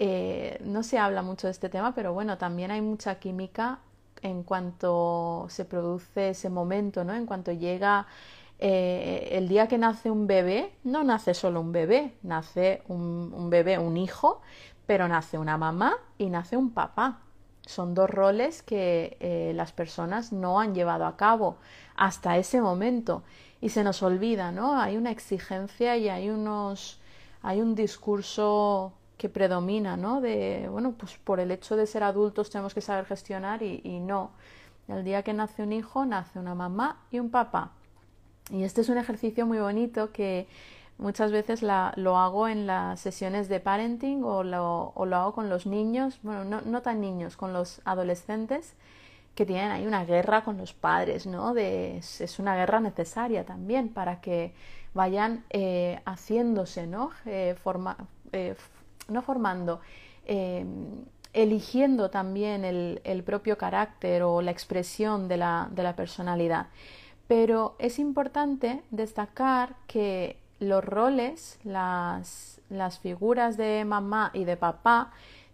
Eh, 0.01 0.61
no 0.65 0.85
se 0.85 0.97
habla 0.97 1.23
mucho 1.23 1.49
de 1.49 1.51
este 1.51 1.69
tema, 1.69 1.93
pero 1.93 2.13
bueno, 2.13 2.39
también 2.39 2.71
hay 2.71 2.81
mucha 2.81 3.19
química 3.19 3.81
en 4.23 4.45
cuanto 4.45 5.47
se 5.49 5.65
produce 5.65 6.31
ese 6.31 6.51
momento, 6.51 7.03
¿no? 7.03 7.15
En 7.15 7.27
cuanto 7.27 7.51
llega 7.51 8.07
eh, 8.61 9.31
el 9.33 9.49
día 9.49 9.67
que 9.67 9.77
nace 9.77 10.09
un 10.09 10.29
bebé, 10.29 10.73
no 10.85 11.03
nace 11.03 11.35
solo 11.35 11.61
un 11.61 11.73
bebé, 11.73 12.15
nace 12.23 12.83
un, 12.87 13.51
bebé, 13.51 13.79
un 13.79 13.97
hijo, 13.97 14.41
pero 14.87 15.09
nace 15.09 15.37
una 15.37 15.59
mamá 15.59 15.97
y 16.17 16.31
nace 16.31 16.57
un 16.57 16.71
papá. 16.71 17.19
Son 17.67 17.93
dos 17.95 18.09
roles 18.09 18.63
que 18.63 19.17
eh, 19.19 19.53
las 19.57 19.73
personas 19.73 20.33
no 20.33 20.61
han 20.61 20.77
llevado 20.77 21.07
a 21.07 21.17
cabo 21.17 21.57
hasta 21.97 22.37
ese 22.39 22.61
momento 22.61 23.25
y 23.61 23.71
se 23.71 23.83
nos 23.83 24.05
olvida, 24.05 24.53
¿no? 24.53 24.81
Hay 24.81 24.97
una 24.97 25.11
exigencia 25.11 25.97
y 25.97 26.09
hay 26.09 26.31
unos, 26.31 27.01
hay 27.43 27.61
un 27.61 27.75
discurso 27.75 28.93
que 29.19 29.29
predomina, 29.29 29.97
¿no? 29.97 30.21
De, 30.21 30.69
bueno, 30.71 30.95
pues 30.97 31.19
por 31.19 31.41
el 31.41 31.51
hecho 31.51 31.77
de 31.77 31.87
ser 31.87 32.05
adultos 32.05 32.51
tenemos 32.51 32.73
que 32.73 32.81
saber 32.81 33.05
gestionar 33.05 33.63
y, 33.63 34.01
no. 34.01 34.31
El 34.87 35.05
día 35.05 35.23
que 35.23 35.35
nace 35.35 35.63
un 35.63 35.73
hijo, 35.73 36.07
nace 36.07 36.39
una 36.39 36.55
mamá 36.55 37.03
y 37.11 37.19
un 37.19 37.29
papá. 37.29 37.73
Y 38.51 38.63
este 38.63 38.81
es 38.81 38.89
un 38.89 38.97
ejercicio 38.97 39.45
muy 39.45 39.59
bonito 39.59 40.13
que 40.13 40.47
muchas 40.97 41.33
veces 41.33 41.63
lo 41.63 42.17
hago 42.17 42.49
en 42.49 42.67
las 42.67 43.01
sesiones 43.01 43.49
de 43.49 43.61
parenting 43.61 44.23
o 44.25 44.45
lo, 44.45 44.95
hago 44.97 45.35
con 45.35 45.51
los 45.51 45.67
niños, 45.67 46.19
bueno, 46.23 46.63
no, 46.65 46.81
tan 46.81 47.01
niños, 47.01 47.37
con 47.37 47.53
los 47.53 47.83
adolescentes 47.85 48.75
que 49.35 49.45
tienen 49.45 49.71
ahí 49.71 49.87
una 49.87 50.05
guerra 50.05 50.43
con 50.43 50.57
los 50.57 50.73
padres, 50.73 51.27
¿no? 51.27 51.55
Es 51.57 52.39
una 52.39 52.57
guerra 52.57 52.81
necesaria 52.81 53.45
también 53.45 53.89
para 53.91 54.21
que 54.21 54.55
vayan 54.95 55.45
eh, 55.51 56.01
haciéndose, 56.07 56.87
¿no? 56.87 57.11
Eh, 57.27 57.57
eh, 58.33 58.55
no 59.09 59.23
formando, 59.23 59.81
em, 60.27 61.05
eligiendo 61.33 62.11
también 62.11 62.65
el, 62.65 63.23
propio 63.25 63.59
carácter 63.59 64.23
o 64.23 64.43
la 64.43 64.51
expresión 64.51 65.29
de 65.29 65.37
la, 65.37 65.69
de 65.71 65.83
la 65.83 65.95
personalidad. 65.97 66.69
Pero 67.27 67.77
es 67.79 67.99
importante 67.99 68.83
destacar 68.91 69.77
que 69.87 70.39
los 70.61 70.85
roles, 70.85 71.59
las, 71.65 72.61
las 72.71 72.99
figuras 72.99 73.57
de 73.57 73.85
mamá 73.85 74.31
y 74.33 74.45
de 74.45 74.57
papá, 74.57 75.13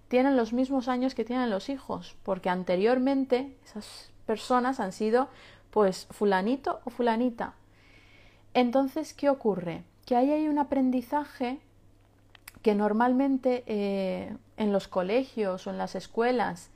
tienen 0.09 0.37
los 0.37 0.53
mismos 0.53 0.89
años 0.89 1.15
que 1.15 1.25
tienen 1.25 1.51
los 1.51 1.69
hijos, 1.69 2.17
porque 2.23 2.49
anteriormente 2.49 3.57
esas 3.65 4.11
personas 4.27 4.81
han 4.81 4.93
sido 4.93 5.29
pues 5.71 6.07
fulanito 6.11 6.81
o 6.85 6.91
fulanita. 6.91 7.55
Entonces, 8.55 9.13
¿qué 9.13 9.29
ocurre? 9.29 9.83
Que 10.07 10.15
ahí 10.15 10.31
hay 10.31 10.47
un 10.47 10.59
aprendizaje 10.59 11.59
que 12.65 12.75
normalmente 12.75 13.63
eh, 13.67 14.35
en 14.57 14.73
los 14.73 14.89
colegios 14.89 15.67
o 15.67 15.71
en 15.71 15.77
las 15.77 15.95
escuelas, 15.95 16.71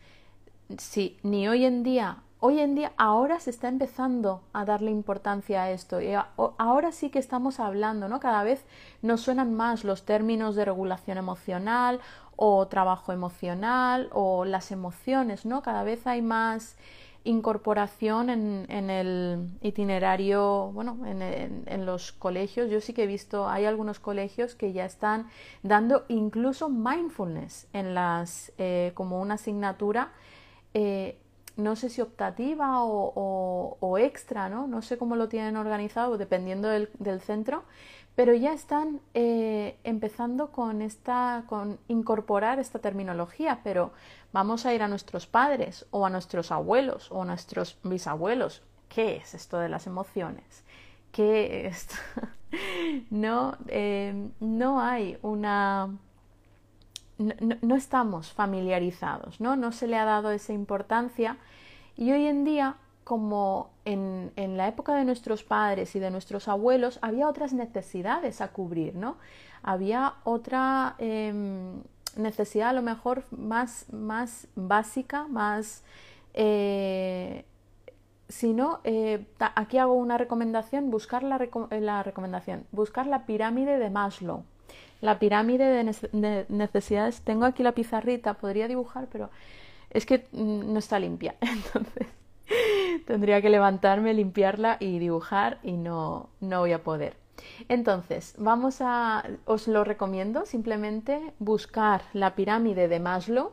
si 0.76 1.16
ni 1.22 1.48
hoy 1.48 1.64
en 1.64 1.82
día, 1.82 2.18
hoy 2.40 2.60
en 2.60 2.74
día 2.74 2.92
ahora 2.98 3.40
se 3.40 3.48
está 3.48 3.68
empezando 3.68 4.42
a 4.52 4.66
darle 4.66 4.90
importancia 4.90 5.62
a 5.62 5.70
esto 5.70 6.02
y 6.02 6.12
ahora 6.36 6.92
sí 6.92 7.08
que 7.08 7.18
estamos 7.18 7.58
hablando, 7.58 8.06
¿no? 8.06 8.20
Cada 8.20 8.42
vez 8.42 8.66
nos 9.00 9.22
suenan 9.22 9.54
más 9.54 9.82
los 9.82 10.04
términos 10.04 10.56
de 10.56 10.66
regulación 10.66 11.16
emocional 11.16 12.00
o 12.36 12.68
trabajo 12.68 13.14
emocional 13.14 14.10
o 14.12 14.44
las 14.44 14.70
emociones, 14.72 15.46
¿no? 15.46 15.62
Cada 15.62 15.84
vez 15.84 16.06
hay 16.06 16.20
más 16.20 16.76
incorporación 17.24 18.30
en, 18.30 18.90
el 18.90 19.48
itinerario, 19.60 20.70
bueno, 20.72 20.98
en, 21.06 21.86
los 21.86 22.12
colegios. 22.12 22.70
Yo 22.70 22.80
sí 22.80 22.92
que 22.92 23.04
he 23.04 23.06
visto, 23.06 23.48
hay 23.48 23.64
algunos 23.64 24.00
colegios 24.00 24.54
que 24.54 24.72
ya 24.72 24.84
están 24.84 25.28
dando 25.62 26.04
incluso 26.08 26.68
mindfulness 26.68 27.68
en 27.72 27.94
las, 27.94 28.52
eh, 28.58 28.92
como 28.94 29.20
una 29.20 29.34
asignatura, 29.34 30.12
eh, 30.74 31.18
no 31.56 31.74
sé 31.74 31.88
si 31.88 32.00
optativa 32.00 32.84
o, 32.84 33.98
extra, 33.98 34.48
¿no? 34.48 34.68
No 34.68 34.80
sé 34.80 34.96
cómo 34.96 35.16
lo 35.16 35.28
tienen 35.28 35.56
organizado, 35.56 36.16
dependiendo 36.16 36.68
del, 36.68 36.88
del 36.98 37.20
centro, 37.20 37.64
pero 38.18 38.34
ya 38.34 38.52
están 38.52 39.00
eh, 39.14 39.78
empezando 39.84 40.50
con 40.50 40.82
esta, 40.82 41.44
con 41.46 41.78
incorporar 41.86 42.58
esta 42.58 42.80
terminología, 42.80 43.60
pero 43.62 43.92
vamos 44.32 44.66
a 44.66 44.74
ir 44.74 44.82
a 44.82 44.88
nuestros 44.88 45.28
padres 45.28 45.86
o 45.92 46.04
a 46.04 46.10
nuestros 46.10 46.50
abuelos 46.50 47.12
o 47.12 47.22
a 47.22 47.24
nuestros 47.24 47.78
bisabuelos. 47.84 48.64
¿Qué 48.88 49.18
es 49.18 49.34
esto 49.34 49.60
de 49.60 49.68
las 49.68 49.86
emociones? 49.86 50.64
¿Qué 51.12 51.68
es? 51.68 51.86
no, 53.10 53.56
eh, 53.68 54.30
no 54.40 54.80
hay 54.80 55.16
una 55.22 55.86
no, 57.18 57.34
no, 57.62 57.76
estamos 57.76 58.32
familiarizados, 58.32 59.40
¿no? 59.40 59.54
No 59.54 59.70
se 59.70 59.86
le 59.86 59.96
ha 59.96 60.04
dado 60.04 60.32
esa 60.32 60.52
importancia 60.52 61.36
y 61.96 62.10
hoy 62.10 62.26
en 62.26 62.44
día 62.44 62.78
como 63.08 63.70
en, 63.86 64.32
la 64.36 64.68
época 64.68 64.94
de 64.94 65.06
nuestros 65.06 65.42
padres 65.42 65.96
y 65.96 65.98
de 65.98 66.10
nuestros 66.10 66.46
abuelos 66.46 66.98
había 67.00 67.26
otras 67.26 67.54
necesidades 67.54 68.42
a 68.42 68.48
cubrir, 68.48 68.96
¿no? 68.96 69.16
Había 69.62 70.16
otra 70.24 70.94
em, 70.98 71.80
necesidad 72.16 72.68
a 72.68 72.72
lo 72.74 72.82
mejor 72.82 73.24
más, 73.30 73.86
más 73.90 74.46
básica, 74.56 75.26
más... 75.26 75.84
Eh, 76.34 77.46
si 78.28 78.52
no, 78.52 78.80
eh, 78.84 79.24
aquí 79.54 79.78
hago 79.78 79.94
una 79.94 80.18
recomendación, 80.18 80.90
buscar 80.90 81.22
la, 81.22 81.40
la, 81.80 82.02
recomendación, 82.02 82.66
buscar 82.72 83.06
la 83.06 83.24
pirámide 83.24 83.78
de 83.78 83.88
Maslow. 83.88 84.44
La 85.00 85.18
pirámide 85.18 85.64
de 85.64 86.44
necesidades, 86.50 87.22
tengo 87.22 87.46
aquí 87.46 87.62
la 87.62 87.72
pizarrita, 87.72 88.34
podría 88.34 88.68
dibujar, 88.68 89.08
pero 89.10 89.30
es 89.88 90.04
que 90.04 90.26
mm, 90.32 90.74
no 90.74 90.78
está 90.78 90.98
limpia. 91.00 91.36
Entonces, 91.40 92.08
Tendría 93.06 93.40
que 93.42 93.50
levantarme, 93.50 94.14
limpiarla 94.14 94.76
y 94.80 94.98
dibujar 94.98 95.58
y 95.62 95.72
no, 95.72 96.30
no 96.40 96.60
voy 96.60 96.72
a 96.72 96.82
poder. 96.82 97.16
Entonces, 97.68 98.34
vamos 98.38 98.78
a, 98.80 99.24
os 99.44 99.68
lo 99.68 99.84
recomiendo 99.84 100.44
simplemente 100.44 101.32
buscar 101.38 102.02
la 102.12 102.34
pirámide 102.34 102.88
de 102.88 103.00
Maslow 103.00 103.52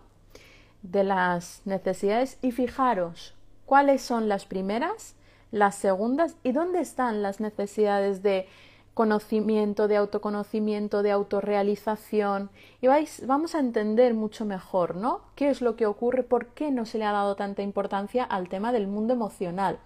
de 0.81 1.03
las 1.03 1.61
necesidades 1.65 2.37
y 2.41 2.51
fijaros 2.51 3.35
cuáles 3.65 4.01
son 4.01 4.29
las 4.29 4.45
primeras, 4.45 5.15
las 5.51 5.75
segundas 5.75 6.35
y 6.43 6.51
dónde 6.51 6.79
están 6.79 7.21
las 7.21 7.39
necesidades 7.39 8.21
de 8.21 8.47
conocimiento, 8.95 9.89
de 9.89 9.97
autoconocimiento, 9.97 11.03
de 11.03 11.11
autorrealización 11.11 12.49
y 12.81 12.87
vais, 12.87 13.27
vamos 13.27 13.53
a 13.53 13.59
entender 13.59 14.13
mucho 14.13 14.45
mejor, 14.45 14.95
¿no? 14.95 15.19
¿Qué 15.35 15.49
es 15.49 15.61
lo 15.61 15.75
que 15.75 15.85
ocurre? 15.85 16.23
¿Por 16.23 16.47
qué 16.47 16.71
no 16.71 16.85
se 16.85 16.97
le 16.97 17.03
ha 17.03 17.11
dado 17.11 17.35
tanta 17.35 17.61
importancia 17.61 18.23
al 18.23 18.47
tema 18.47 18.71
del 18.71 18.87
mundo 18.87 19.13
emocional? 19.13 19.79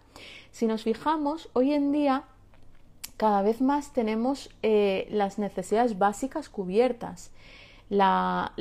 Si 0.51 0.67
nos 0.67 0.83
fijamos, 0.83 1.49
hoy 1.53 1.73
en 1.73 1.91
día 1.91 2.23
cada 3.17 3.41
vez 3.41 3.61
más 3.61 3.93
tenemos 3.93 4.51
eh, 4.61 5.07
las 5.09 5.39
necesidades 5.39 5.97
básicas 5.97 6.47
cubiertas. 6.47 7.31
La, 7.89 8.53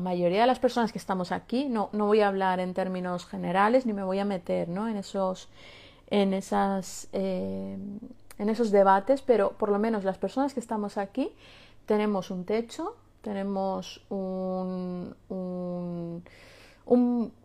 mayoría 0.00 0.42
de 0.42 0.46
las 0.46 0.60
personas 0.60 0.92
que 0.92 0.98
estamos 0.98 1.32
aquí, 1.32 1.68
no, 1.68 1.90
no, 1.92 2.06
voy 2.06 2.20
a 2.20 2.28
hablar 2.28 2.60
en 2.60 2.72
términos 2.72 3.26
generales 3.26 3.84
ni 3.84 3.92
me 3.92 4.04
voy 4.04 4.20
a 4.20 4.24
meter 4.24 4.68
¿no? 4.68 4.86
en, 4.86 4.96
esos, 4.96 5.48
en 6.08 6.32
esas 6.32 7.08
eh, 7.12 7.76
en 8.38 8.48
esos 8.48 8.70
debates, 8.70 9.22
pero 9.22 9.52
por 9.52 9.70
lo 9.70 9.78
menos 9.78 10.04
las 10.04 10.18
personas 10.18 10.54
que 10.54 10.60
estamos 10.60 10.96
aquí 10.96 11.32
tenemos 11.86 12.30
un 12.30 12.44
techo, 12.44 12.96
tenemos 13.22 14.04
un, 14.08 15.14
un, 15.28 16.22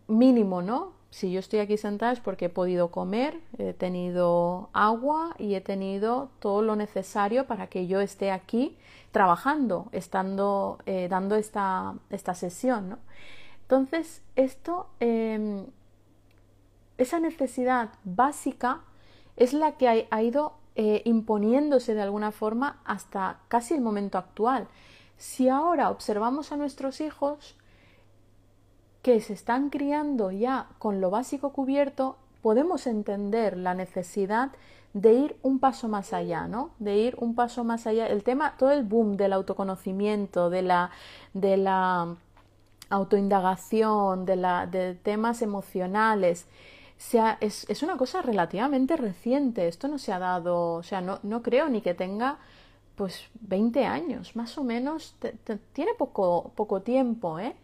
mínimo, 0.06 0.62
¿no? 0.62 0.92
Si 1.10 1.32
yo 1.32 1.40
estoy 1.40 1.60
aquí 1.60 1.76
sentada 1.76 2.12
es 2.12 2.20
porque 2.20 2.46
he 2.46 2.48
podido 2.48 2.90
comer, 2.90 3.40
he 3.58 3.72
tenido 3.72 4.68
agua 4.72 5.34
y 5.38 5.54
he 5.54 5.60
tenido 5.60 6.30
todo 6.40 6.62
lo 6.62 6.76
necesario 6.76 7.46
para 7.46 7.68
que 7.68 7.86
yo 7.86 8.00
esté 8.00 8.30
aquí 8.30 8.76
trabajando, 9.12 9.88
estando, 9.92 10.78
eh, 10.86 11.08
dando 11.08 11.36
esta, 11.36 11.94
esta, 12.10 12.34
sesión, 12.34 12.90
¿no? 12.90 12.98
Entonces, 13.62 14.22
esto, 14.36 14.88
em, 15.00 15.66
esa 16.98 17.20
necesidad 17.20 17.90
básica 18.04 18.80
es 19.36 19.52
la 19.52 19.72
que 19.72 20.06
ha, 20.10 20.22
ido 20.22 20.54
eh, 20.76 21.02
imponiéndose 21.04 21.94
de 21.94 22.02
alguna 22.02 22.32
forma 22.32 22.80
hasta 22.84 23.38
casi 23.48 23.74
el 23.74 23.80
momento 23.80 24.18
actual. 24.18 24.66
Si 25.16 25.48
ahora 25.48 25.90
observamos 25.90 26.50
a 26.50 26.56
nuestros 26.56 27.00
hijos 27.00 27.56
que 29.02 29.20
se 29.20 29.34
están 29.34 29.70
criando 29.70 30.30
ya 30.30 30.68
con 30.78 31.00
lo 31.00 31.10
básico 31.10 31.52
cubierto, 31.52 32.16
podemos 32.42 32.86
entender 32.86 33.56
la 33.56 33.74
necesidad 33.74 34.50
de 34.94 35.12
ir 35.12 35.36
un 35.42 35.58
paso 35.58 35.88
más 35.88 36.12
allá, 36.12 36.46
¿no? 36.46 36.70
De 36.78 36.96
ir 36.96 37.16
un 37.18 37.34
paso 37.34 37.64
más 37.64 37.86
allá. 37.86 38.06
El 38.06 38.22
tema, 38.22 38.54
todo 38.56 38.70
el 38.70 38.84
boom 38.84 39.16
del 39.16 39.32
autoconocimiento, 39.32 40.50
de 40.50 40.62
la, 40.62 42.16
autoindagación, 42.90 44.24
de, 44.24 44.36
la, 44.36 44.66
de 44.66 44.94
temas 44.94 45.42
emocionales, 45.42 46.46
es, 47.40 47.82
una 47.82 47.96
cosa 47.96 48.22
relativamente 48.22 48.96
reciente. 48.96 49.68
Esto 49.68 49.88
no 49.88 49.98
se 49.98 50.12
ha 50.12 50.18
dado, 50.18 50.74
o 50.74 50.82
sea, 50.82 51.00
no, 51.00 51.20
no 51.22 51.42
creo 51.42 51.68
ni 51.68 51.80
que 51.80 51.94
tenga 51.94 52.38
pues 52.96 53.28
20 53.40 53.84
años, 53.86 54.36
más 54.36 54.56
o 54.56 54.62
menos, 54.62 55.16
tiene 55.72 55.94
poco, 55.94 56.52
poco 56.54 56.82
tiempo, 56.82 57.40
¿eh? 57.40 57.56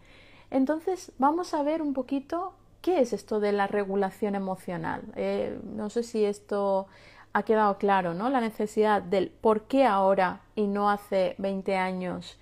Entonces, 0.50 1.12
vamos 1.18 1.54
a 1.54 1.62
ver 1.62 1.82
un 1.82 1.94
poquito 1.94 2.52
qué 2.82 3.00
es 3.00 3.12
esto 3.12 3.38
de 3.38 3.52
la 3.52 3.68
regulación 3.68 4.34
emocional. 4.34 5.02
Eh, 5.14 5.60
no 5.64 5.88
sé 5.90 6.02
si 6.02 6.24
esto 6.24 6.88
ha 7.32 7.44
quedado 7.44 7.78
claro, 7.78 8.14
¿no? 8.14 8.28
La 8.28 8.40
necesidad 8.40 9.02
del 9.02 9.30
por 9.30 9.62
qué 9.68 9.84
ahora 9.84 10.40
y 10.56 10.66
no 10.66 10.90
hace 10.90 11.36
20 11.38 11.76
años 11.76 12.38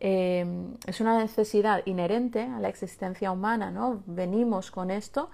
eh, 0.00 0.46
es 0.86 1.00
una 1.00 1.18
necesidad 1.18 1.82
inherente 1.86 2.42
a 2.42 2.60
la 2.60 2.68
existencia 2.68 3.32
humana, 3.32 3.70
¿no? 3.70 4.02
Venimos 4.06 4.70
con 4.70 4.90
esto, 4.90 5.30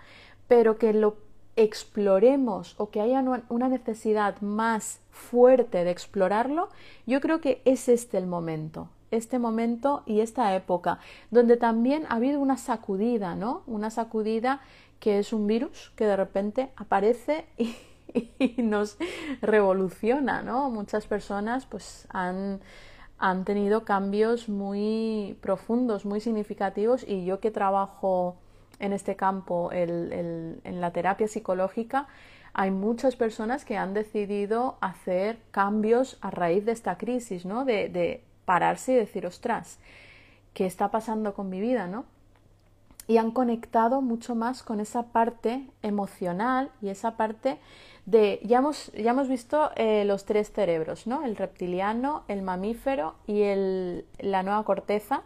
pero 0.49 0.79
que 0.79 0.93
lo 0.93 1.17
exploremos 1.57 2.75
o 2.79 2.91
que 2.91 3.01
haya 3.01 3.23
una 3.49 3.69
necesidad 3.69 4.41
más 4.41 5.01
fuerte 5.11 5.85
de 5.85 5.91
explorarlo, 5.91 6.69
yo 7.07 7.21
creo 7.21 7.41
que 7.41 7.63
es 7.65 7.89
este 7.89 8.19
el 8.19 8.27
momento, 8.27 8.89
este 9.11 9.39
momento 9.39 10.03
y 10.07 10.21
esta 10.21 10.55
época, 10.57 10.99
donde 11.31 11.57
también 11.57 12.07
ha 12.09 12.17
habido 12.17 12.41
una 12.41 12.57
sacudida, 12.57 13.37
¿no? 13.37 13.63
Una 13.67 13.91
sacudida 13.91 14.61
que 14.99 15.19
es 15.19 15.33
un 15.33 15.47
virus 15.47 15.93
que 15.97 16.07
de 16.07 16.17
repente 16.17 16.71
aparece 16.77 17.47
y, 17.59 18.63
nos 18.63 18.97
revoluciona, 19.41 20.43
¿no? 20.43 20.71
Muchas 20.71 21.07
personas 21.07 21.67
pues 21.67 22.07
han, 22.11 22.61
han 23.19 23.45
tenido 23.45 23.85
cambios 23.85 24.49
muy 24.49 25.37
profundos, 25.41 26.05
muy 26.05 26.21
significativos 26.21 27.05
y 27.07 27.25
yo 27.25 27.39
que 27.39 27.51
trabajo 27.51 28.37
en 28.85 28.93
este 28.93 29.17
campo, 29.17 29.71
en 29.73 30.81
la 30.81 30.93
terapia 30.93 31.29
psicológica, 31.29 32.09
hay 32.55 32.71
muchas 32.71 33.17
personas 33.17 33.65
que 33.65 33.77
han 33.77 33.95
decidido 33.95 34.79
hacer 34.81 35.39
cambios 35.51 36.19
a 36.21 36.31
raíz 36.31 36.65
de 36.65 36.71
esta 36.71 36.97
crisis, 36.97 37.45
¿no? 37.45 37.65
De, 37.65 38.23
pararse 38.45 38.93
y 38.93 38.97
decir, 38.97 39.25
ostras, 39.27 39.79
¿qué 40.53 40.67
está 40.67 40.91
pasando 40.91 41.33
con 41.33 41.49
mi 41.49 41.61
vida, 41.61 41.87
no? 41.87 42.05
Y 43.07 43.17
han 43.17 43.31
conectado 43.31 44.03
mucho 44.03 44.35
más 44.35 44.63
con 44.63 44.81
esa 44.81 45.05
parte 45.05 45.67
emocional 45.83 46.71
y 46.83 46.91
esa 46.91 47.17
parte 47.17 47.59
de, 48.05 48.39
ya 48.45 48.59
hemos, 48.59 48.93
ya 48.93 49.13
hemos 49.13 49.29
visto 49.29 49.71
eh, 49.77 50.05
los 50.05 50.27
tres 50.27 50.53
cerebros, 50.53 51.07
¿no? 51.07 51.25
El 51.25 51.37
reptiliano, 51.37 52.25
el 52.29 52.43
mamífero 52.43 53.15
y 53.27 53.43
el, 53.43 54.05
la 54.19 54.43
nueva 54.43 54.63
corteza. 54.65 55.23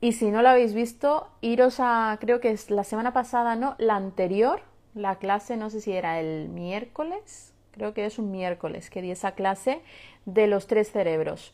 Y 0.00 0.12
si 0.12 0.30
no 0.30 0.42
lo 0.42 0.50
habéis 0.50 0.74
visto, 0.74 1.28
iros 1.40 1.80
a, 1.80 2.16
creo 2.20 2.40
que 2.40 2.50
es 2.50 2.70
la 2.70 2.84
semana 2.84 3.12
pasada, 3.12 3.56
¿no? 3.56 3.74
La 3.78 3.96
anterior, 3.96 4.60
la 4.94 5.16
clase, 5.16 5.56
no 5.56 5.70
sé 5.70 5.80
si 5.80 5.92
era 5.92 6.20
el 6.20 6.48
miércoles, 6.48 7.52
creo 7.72 7.94
que 7.94 8.06
es 8.06 8.18
un 8.18 8.30
miércoles 8.30 8.90
que 8.90 9.02
di 9.02 9.10
esa 9.10 9.32
clase 9.32 9.82
de 10.24 10.46
los 10.46 10.68
tres 10.68 10.92
cerebros. 10.92 11.52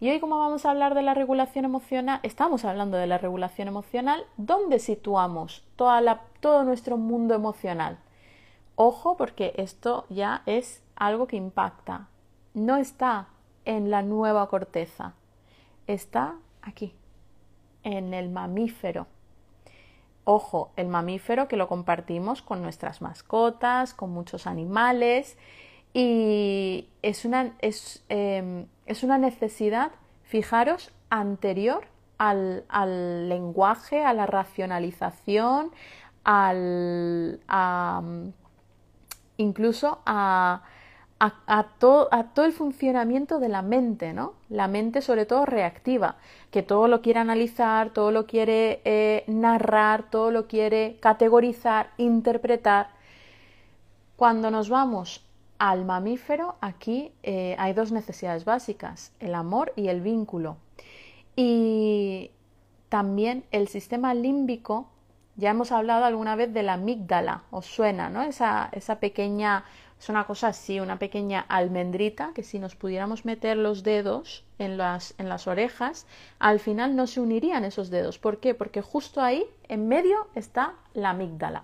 Y 0.00 0.10
hoy 0.10 0.20
como 0.20 0.38
vamos 0.38 0.64
a 0.64 0.70
hablar 0.70 0.94
de 0.94 1.02
la 1.02 1.14
regulación 1.14 1.64
emocional, 1.64 2.20
estamos 2.22 2.64
hablando 2.64 2.96
de 2.96 3.06
la 3.06 3.18
regulación 3.18 3.68
emocional, 3.68 4.24
¿dónde 4.36 4.78
situamos 4.78 5.64
toda 5.76 6.00
la, 6.00 6.22
todo 6.40 6.64
nuestro 6.64 6.96
mundo 6.96 7.34
emocional? 7.34 7.98
Ojo 8.74 9.16
porque 9.16 9.52
esto 9.56 10.06
ya 10.08 10.42
es 10.46 10.82
algo 10.96 11.26
que 11.26 11.36
impacta. 11.36 12.08
No 12.54 12.78
está 12.78 13.28
en 13.64 13.90
la 13.90 14.02
nueva 14.02 14.48
corteza, 14.48 15.14
está 15.86 16.36
aquí, 16.62 16.94
en 17.84 18.14
el 18.14 18.28
mamífero. 18.28 19.06
Ojo, 20.24 20.70
el 20.76 20.86
mamífero 20.86 21.48
que 21.48 21.56
lo 21.56 21.68
compartimos 21.68 22.42
con 22.42 22.62
nuestras 22.62 23.02
mascotas, 23.02 23.92
con 23.92 24.10
muchos 24.10 24.46
animales 24.46 25.36
y 25.92 26.88
es 27.02 27.24
una, 27.24 27.54
es, 27.60 28.04
em, 28.08 28.66
es 28.86 29.02
una 29.02 29.18
necesidad, 29.18 29.92
fijaros, 30.22 30.92
anterior 31.10 31.86
al, 32.18 32.64
al, 32.68 33.28
lenguaje, 33.28 34.04
a 34.04 34.14
la 34.14 34.26
racionalización, 34.26 35.72
al, 36.24 37.40
a, 37.48 38.02
incluso 39.36 40.00
a, 40.06 40.62
a, 41.18 41.64
todo 41.78 42.08
el 42.44 42.52
funcionamiento 42.52 43.38
de 43.38 43.48
la 43.48 43.62
mente, 43.62 44.12
¿no? 44.12 44.34
La 44.48 44.68
mente 44.68 45.02
sobre 45.02 45.26
todo 45.26 45.46
reactiva, 45.46 46.16
que 46.52 46.62
todo 46.62 46.86
lo 46.86 47.00
quiere 47.00 47.18
analizar, 47.18 47.90
todo 47.90 48.12
lo 48.12 48.26
quiere 48.26 48.82
eh, 48.84 49.24
narrar, 49.26 50.10
todo 50.10 50.30
lo 50.30 50.46
quiere 50.46 50.98
categorizar, 51.00 51.90
interpretar. 51.96 52.90
Cuando 54.16 54.50
nos 54.50 54.68
vamos 54.68 55.24
al 55.58 55.86
mamífero, 55.86 56.56
aquí 56.60 57.10
eh, 57.22 57.56
hay 57.58 57.72
dos 57.72 57.90
necesidades 57.90 58.44
básicas, 58.44 59.12
el 59.18 59.34
amor 59.34 59.72
y 59.76 59.88
el 59.88 60.02
vínculo. 60.02 60.58
Y 61.36 62.32
también 62.90 63.44
el 63.50 63.66
sistema 63.68 64.12
límbico 64.12 64.88
ya 65.36 65.52
hemos 65.52 65.72
hablado 65.72 66.04
alguna 66.04 66.36
vez 66.36 66.52
de 66.52 66.62
la 66.62 66.74
amígdala, 66.74 67.44
os 67.50 67.64
suena, 67.64 68.10
¿no? 68.10 68.20
Esa, 68.20 68.68
esa 68.72 69.00
pequeña, 69.00 69.64
es 70.02 70.08
una 70.08 70.24
cosa 70.24 70.48
así, 70.48 70.80
una 70.80 70.98
pequeña 70.98 71.46
almendrita 71.48 72.32
que 72.34 72.42
si 72.42 72.58
nos 72.58 72.74
pudiéramos 72.74 73.24
meter 73.24 73.56
los 73.56 73.84
dedos 73.84 74.44
en 74.58 74.76
las, 74.76 75.14
en 75.16 75.28
las 75.28 75.46
orejas, 75.46 76.08
al 76.40 76.58
final 76.58 76.96
no 76.96 77.06
se 77.06 77.20
unirían 77.20 77.64
esos 77.64 77.88
dedos. 77.88 78.18
¿Por 78.18 78.40
qué? 78.40 78.52
Porque 78.52 78.82
justo 78.82 79.20
ahí, 79.20 79.46
en 79.68 79.86
medio, 79.86 80.26
está 80.34 80.74
la 80.92 81.10
amígdala. 81.10 81.62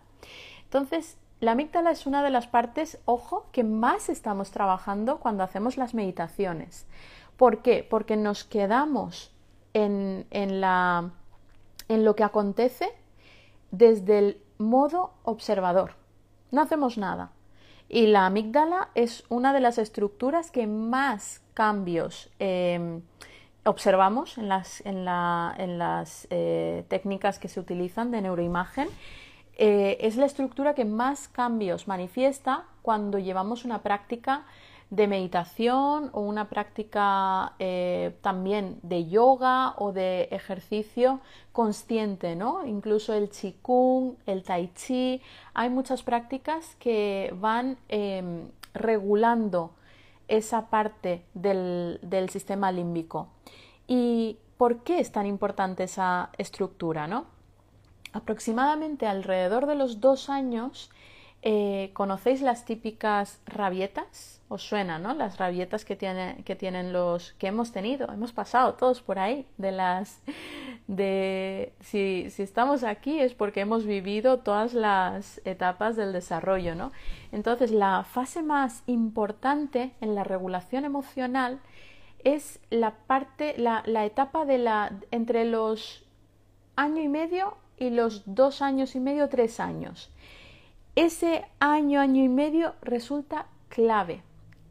Entonces, 0.63 1.17
la 1.41 1.51
amígdala 1.51 1.91
es 1.91 2.07
una 2.07 2.23
de 2.23 2.31
las 2.31 2.47
partes, 2.47 3.01
ojo, 3.07 3.49
que 3.51 3.65
más 3.65 4.09
estamos 4.09 4.53
trabajando 4.53 5.19
cuando 5.19 5.43
hacemos 5.43 5.77
las 5.77 5.93
meditaciones. 5.93 6.87
¿Por 7.37 7.61
qué? 7.61 7.85
Porque 7.91 8.17
nos 8.17 8.45
quedamos 8.45 9.33
en, 9.75 10.29
en, 10.31 10.61
la, 10.61 11.11
en 11.89 12.05
lo 12.05 12.15
que 12.15 12.23
acontece 12.23 12.89
desde 13.73 14.19
el 14.21 14.43
modo 14.59 15.15
observador. 15.25 15.95
No 16.53 16.63
hacemos 16.63 16.99
nada. 16.99 17.33
Y 17.89 18.07
la 18.07 18.27
amígdala 18.27 18.91
es 18.95 19.25
una 19.29 19.53
de 19.53 19.61
las 19.61 19.79
estructuras 19.79 20.51
que 20.51 20.67
más 20.67 21.41
cambios 21.55 22.31
em, 22.39 23.01
observamos 23.65 24.37
en 24.39 24.49
las, 24.49 24.83
eh, 26.31 26.85
técnicas 26.89 27.39
que 27.39 27.49
se 27.49 27.61
utilizan 27.61 28.11
de 28.11 28.21
neuroimagen. 28.21 28.89
Eh, 29.57 29.99
es 30.01 30.17
la 30.17 30.27
estructura 30.27 30.75
que 30.75 30.85
más 30.85 31.29
cambios 31.29 31.89
manifiesta 31.89 32.65
cuando 32.83 33.19
llevamos 33.19 33.65
una 33.65 33.83
práctica 33.83 34.45
de 34.91 35.07
meditación 35.07 36.09
o 36.13 36.21
una 36.21 36.49
práctica 36.49 37.53
eh, 37.59 38.17
también 38.23 38.79
de 38.83 39.07
yoga 39.07 39.75
o 39.77 39.93
de 39.93 40.29
ejercicio 40.31 41.21
consciente, 41.53 42.37
¿no? 42.37 42.65
Incluso 42.65 43.13
el 43.13 43.29
qigong, 43.29 44.17
el 44.25 44.43
tai 44.45 44.73
chi, 44.75 45.21
hay 45.53 45.69
muchas 45.69 46.03
prácticas 46.03 46.75
que 46.77 47.35
van 47.39 47.77
em, 47.89 48.49
regulando 48.73 49.73
esa 50.27 50.69
parte 50.71 51.23
del, 51.35 51.99
del, 52.03 52.31
sistema 52.31 52.73
límbico. 52.73 53.29
¿Y 53.87 54.39
por 54.57 54.83
qué 54.85 55.01
es 55.01 55.13
tan 55.13 55.27
importante 55.27 55.85
esa 55.85 56.31
estructura, 56.39 57.07
no? 57.07 57.27
Aproximadamente 58.15 59.07
alrededor 59.07 59.67
de 59.67 59.75
los 59.75 60.01
dos 60.01 60.31
años 60.31 60.91
eh, 61.43 61.91
¿Conocéis 61.93 62.43
las 62.43 62.65
típicas 62.65 63.41
rabietas? 63.47 64.41
Os 64.49 64.63
suena, 64.63 64.99
¿no? 64.99 65.15
Las 65.15 65.39
rabietas 65.39 65.85
que, 65.85 65.97
que 66.45 66.57
tienen 66.57 66.93
los 66.93 67.33
que 67.35 67.49
hemos 67.49 67.71
tenido, 67.71 68.11
hemos 68.11 68.33
pasado 68.33 68.75
todos 68.75 69.03
por 69.03 69.19
ahí, 69.19 69.47
de 69.57 69.73
las 69.73 70.21
de 70.89 71.75
si, 71.81 72.31
si 72.31 72.43
estamos 72.43 72.83
aquí 72.83 73.21
es 73.21 73.35
porque 73.35 73.61
hemos 73.61 73.85
vivido 73.85 74.39
todas 74.39 74.75
las 74.75 75.41
etapas 75.45 75.97
del 75.97 76.13
desarrollo, 76.13 76.75
¿no? 76.75 76.91
Entonces, 77.31 77.71
la 77.71 78.03
fase 78.05 78.43
más 78.43 78.83
importante 78.87 79.93
en 80.01 80.15
la 80.15 80.25
regulación 80.25 80.85
emocional 80.85 81.61
es 82.25 82.59
la 82.71 82.95
parte, 83.07 83.55
la, 83.59 83.85
la 83.87 84.05
etapa 84.07 84.45
de 84.45 84.59
la 84.59 84.93
entre 85.13 85.45
los 85.45 86.05
año 86.75 87.03
y 87.03 87.09
medio 87.09 87.59
y 87.77 87.91
los 87.91 88.23
dos 88.35 88.61
años 88.61 88.97
y 88.97 89.01
medio, 89.01 89.29
tres 89.29 89.61
años 89.61 90.11
ese 90.97 91.45
año, 91.61 92.01
año 92.01 92.23
y 92.23 92.29
medio 92.29 92.75
resulta 92.83 93.47
clave. 93.69 94.23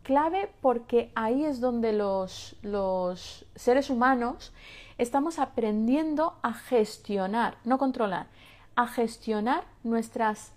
Clave 0.03 0.49
porque 0.61 1.11
ahí 1.15 1.43
es 1.43 1.59
donde 1.59 1.93
los, 1.93 2.55
los 2.61 3.45
seres 3.55 3.89
humanos 3.89 4.53
estamos 4.97 5.39
aprendiendo 5.39 6.37
a 6.41 6.53
gestionar, 6.53 7.57
no 7.63 7.77
controlar, 7.77 8.27
a 8.75 8.87
gestionar 8.87 9.65
nuestras 9.83 10.53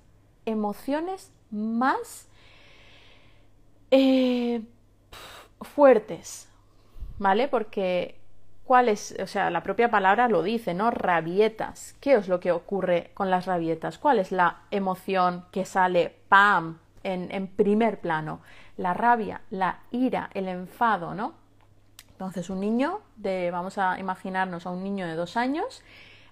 emociones 0.46 1.32
más 1.50 2.28
eh, 3.90 4.62
fuertes, 5.60 6.48
¿vale? 7.18 7.48
Porque 7.48 8.19
cuál 8.70 8.88
es, 8.88 9.16
o 9.20 9.26
sea, 9.26 9.50
la 9.50 9.64
propia 9.64 9.90
palabra 9.90 10.28
lo 10.28 10.44
dice, 10.44 10.74
¿no? 10.74 10.92
Rabietas. 10.92 11.96
¿Qué 11.98 12.14
es 12.14 12.28
lo 12.28 12.38
que 12.38 12.52
ocurre 12.52 13.10
con 13.14 13.28
las 13.28 13.46
rabietas? 13.46 13.98
¿Cuál 13.98 14.20
es 14.20 14.30
la 14.30 14.60
emoción 14.70 15.44
que 15.50 15.64
sale, 15.64 16.14
¡pam!, 16.28 16.78
en, 17.02 17.48
primer 17.48 17.98
plano? 17.98 18.42
La 18.76 18.94
rabia, 18.94 19.40
la 19.50 19.80
ira, 19.90 20.30
el 20.34 20.46
enfado, 20.46 21.16
¿no? 21.16 21.34
Entonces, 22.12 22.48
un 22.48 22.60
niño 22.60 23.00
de, 23.16 23.50
vamos 23.50 23.76
a 23.76 23.98
imaginarnos 23.98 24.64
a 24.66 24.70
un 24.70 24.84
niño 24.84 25.08
de 25.08 25.16
dos 25.16 25.36
años, 25.36 25.82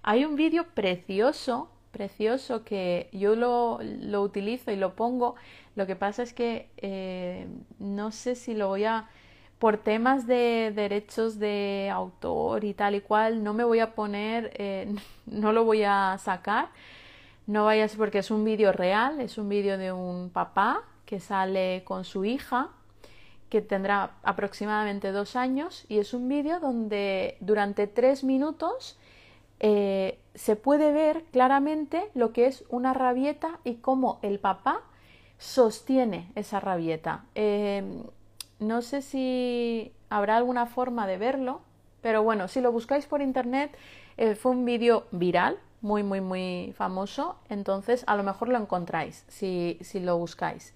hay 0.05 0.25
un 0.25 0.37
vídeo 0.37 0.65
precioso, 0.77 1.73
precioso 1.91 2.63
que 2.63 3.11
yo 3.13 3.35
lo, 3.35 3.81
lo, 3.83 4.23
utilizo 4.23 4.71
y 4.71 4.77
lo 4.77 4.95
pongo. 4.95 5.35
Lo 5.75 5.89
que 5.89 5.97
pasa 5.97 6.23
es 6.23 6.35
que 6.35 6.71
eh, 6.77 7.49
no 7.81 8.13
sé 8.13 8.37
si 8.37 8.55
lo 8.55 8.69
voy 8.69 8.85
a 8.85 9.09
por 9.59 9.79
temas 9.79 10.27
de 10.27 10.73
derechos 10.75 11.39
de 11.39 11.91
autor 11.93 12.65
y 12.65 12.75
tal 12.75 12.95
y 12.95 13.01
cual, 13.01 13.43
no 13.43 13.55
me 13.55 13.65
voy 13.65 13.81
a 13.81 13.95
poner, 13.95 14.53
eh, 14.55 14.95
no 15.27 15.53
lo 15.53 15.65
voy 15.65 15.83
a 15.83 16.17
sacar, 16.19 16.69
no 17.47 17.65
vayas 17.65 17.97
porque 17.97 18.19
es 18.19 18.31
un 18.31 18.45
vídeo 18.45 18.73
real, 18.73 19.21
es 19.21 19.39
un 19.39 19.49
vídeo 19.49 19.79
de 19.79 19.93
un 19.93 20.31
papá 20.31 20.83
que 21.07 21.21
sale 21.21 21.83
con 21.85 22.05
su 22.05 22.25
hija, 22.25 22.69
que 23.49 23.63
tendrá 23.63 24.13
aproximadamente 24.23 25.11
dos 25.11 25.35
años, 25.35 25.87
y 25.89 25.99
es 25.99 26.13
un 26.13 26.29
vídeo 26.29 26.61
donde 26.61 27.39
durante 27.41 27.87
tres 27.87 28.23
minutos 28.23 28.99
eh, 29.61 30.19
se 30.35 30.55
puede 30.55 30.93
ver 30.93 31.25
claramente 31.33 32.11
lo 32.15 32.33
que 32.33 32.47
es 32.47 32.65
una 32.69 32.93
rabieta 32.93 33.59
y 33.65 33.77
cómo 33.77 34.19
el 34.23 34.39
papá 34.39 34.83
sostiene 35.39 36.31
esa 36.35 36.61
rabieta. 36.61 37.25
Eh, 37.35 37.83
no 38.59 38.83
sé 38.83 39.03
si 39.03 39.93
habrá 40.11 40.37
alguna 40.37 40.67
forma 40.67 41.07
de 41.07 41.19
verlo, 41.19 41.61
pero 42.01 42.23
bueno, 42.23 42.49
si 42.49 42.61
lo 42.61 42.73
buscáis 42.73 43.07
por 43.07 43.23
internet, 43.23 43.77
eh, 44.17 44.35
fue 44.35 44.53
un 44.53 44.65
vídeo 44.65 45.07
viral, 45.11 45.59
muy, 45.81 46.03
muy, 46.03 46.21
muy 46.21 46.75
famoso, 46.77 47.37
entonces 47.49 48.05
a 48.07 48.17
lo 48.17 48.23
mejor 48.23 48.49
lo 48.49 48.59
encontráis 48.59 49.25
si, 49.29 49.79
si 49.81 50.01
lo 50.01 50.19
buscáis. 50.19 50.75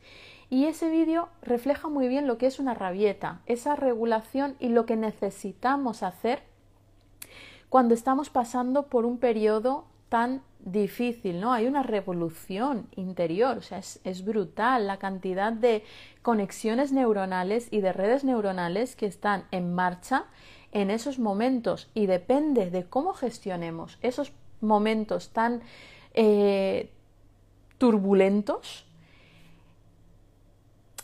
Y 0.49 0.67
ese 0.67 0.91
vídeo 0.91 1.29
refleja 1.41 1.89
muy 1.89 2.09
bien 2.09 2.27
lo 2.27 2.39
que 2.39 2.47
es 2.47 2.59
una 2.59 2.75
rabieta, 2.75 3.41
esa 3.47 3.75
regulación 3.75 4.55
y 4.61 4.69
lo 4.69 4.85
que 4.87 4.97
necesitamos 4.97 6.03
hacer 6.03 6.43
cuando 7.69 7.95
estamos 7.95 8.29
pasando 8.29 8.89
por 8.89 9.07
un 9.07 9.17
periodo 9.17 9.87
tan 10.11 10.43
difícil, 10.65 11.41
¿no? 11.41 11.53
Hay 11.53 11.67
una 11.67 11.83
revolución 11.83 12.87
interior, 12.97 13.59
o 13.59 13.63
sea, 13.63 13.79
es, 13.79 14.25
brutal 14.25 14.87
la 14.87 14.99
cantidad 14.99 15.53
de 15.53 15.85
conexiones 16.23 16.93
neuronales 16.93 17.69
y 17.71 17.81
de 17.81 17.93
redes 17.93 18.25
neuronales 18.25 18.97
que 18.97 19.07
están 19.07 19.45
en 19.51 19.75
marcha 19.75 20.25
en 20.71 20.91
esos 20.91 21.19
momentos 21.19 21.91
y 21.95 22.07
depende 22.07 22.71
de 22.71 22.85
cómo 22.85 23.13
gestionemos 23.13 23.99
esos 24.03 24.33
momentos 24.61 25.31
tan 25.31 25.63
eh, 26.15 26.91
turbulentos, 27.79 28.87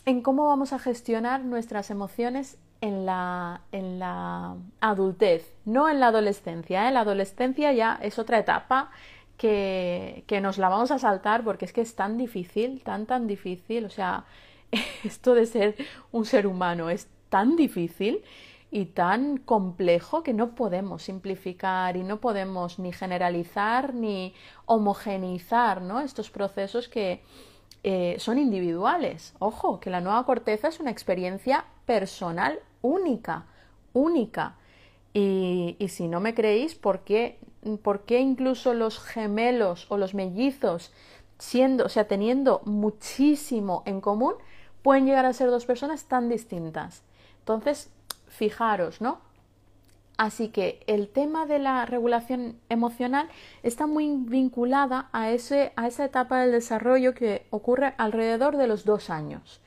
en 0.05 0.21
cómo 0.21 0.47
vamos 0.47 0.73
a 0.73 0.79
gestionar 0.79 1.43
nuestras 1.43 1.91
emociones 1.91 2.57
en 2.81 3.05
la, 3.05 3.61
en 3.71 3.99
la 3.99 4.55
adultez, 4.79 5.53
no 5.65 5.89
en 5.89 5.99
la 5.99 6.07
adolescencia. 6.07 6.87
¿eh? 6.87 6.91
La 6.91 7.01
adolescencia 7.01 7.73
ya 7.73 7.99
es 8.01 8.17
otra 8.17 8.39
etapa 8.39 8.91
que, 9.39 10.39
nos 10.43 10.57
la 10.57 10.67
vamos 10.67 10.91
a 10.91 10.99
saltar 10.99 11.43
porque 11.43 11.63
es 11.65 11.73
que 11.73 11.81
es 11.81 11.95
tan 11.95 12.17
difícil, 12.17 12.81
tan, 12.83 13.05
tan 13.05 13.25
difícil. 13.25 13.85
O 13.85 13.89
sea, 13.89 14.25
esto 15.03 15.33
de 15.33 15.45
ser 15.45 15.75
un 16.11 16.25
ser 16.25 16.45
humano 16.45 16.89
es 16.89 17.07
tan 17.29 17.55
difícil 17.55 18.21
y 18.69 18.85
tan 18.85 19.37
complejo 19.37 20.21
que 20.21 20.33
no 20.33 20.53
podemos 20.55 21.03
simplificar 21.03 21.95
y 21.95 22.03
no 22.03 22.19
podemos 22.19 22.77
ni 22.79 22.91
generalizar 22.91 23.95
ni 23.95 24.35
homogeneizar 24.65 25.81
¿no? 25.81 26.01
estos 26.01 26.29
procesos 26.29 26.89
que 26.89 27.23
eh, 27.83 28.17
son 28.19 28.37
individuales. 28.37 29.33
Ojo, 29.39 29.79
que 29.79 29.89
la 29.89 30.01
nueva 30.01 30.25
corteza 30.25 30.67
es 30.67 30.81
una 30.81 30.91
experiencia 30.91 31.65
personal 31.85 32.59
única, 32.81 33.45
única. 33.93 34.57
Y, 35.13 35.77
y 35.79 35.87
si 35.87 36.09
no 36.09 36.19
me 36.19 36.35
creéis, 36.35 36.75
¿por 36.75 36.99
qué 37.05 37.39
por 37.81 38.01
qué 38.01 38.19
incluso 38.19 38.73
los 38.73 38.99
gemelos 38.99 39.85
o 39.89 39.97
los 39.97 40.13
mellizos, 40.13 40.91
siendo, 41.37 41.85
o 41.85 41.89
sea, 41.89 42.07
teniendo 42.07 42.61
muchísimo 42.65 43.83
en 43.85 44.01
común, 44.01 44.33
pueden 44.81 45.05
llegar 45.05 45.25
a 45.25 45.33
ser 45.33 45.49
dos 45.49 45.65
personas 45.65 46.05
tan 46.05 46.29
distintas. 46.29 47.03
Entonces, 47.39 47.91
fijaros, 48.27 49.01
¿no? 49.01 49.19
Así 50.17 50.49
que 50.49 50.83
el 50.85 51.07
tema 51.07 51.45
de 51.45 51.59
la 51.59 51.85
regulación 51.85 52.59
emocional 52.67 53.29
está 53.63 53.87
muy 53.87 54.17
vinculada 54.17 55.07
a, 55.13 55.31
ese, 55.31 55.71
a 55.77 55.87
esa 55.87 56.03
etapa 56.03 56.41
del 56.41 56.51
desarrollo 56.51 57.13
que 57.13 57.47
ocurre 57.51 57.93
alrededor 57.97 58.57
de 58.57 58.67
los 58.67 58.83
dos 58.83 59.09
años. 59.09 59.61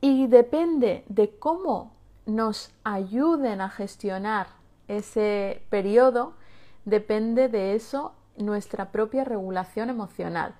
Y 0.00 0.28
depende 0.28 1.02
de 1.08 1.30
cómo 1.36 1.92
nos 2.26 2.70
ayuden 2.84 3.60
a 3.60 3.70
gestionar 3.70 4.46
ese 4.86 5.62
periodo, 5.68 6.34
depende 6.84 7.48
de 7.48 7.74
eso 7.74 8.14
nuestra 8.36 8.90
propia 8.90 9.24
regulación 9.24 9.90
emocional. 9.90 10.54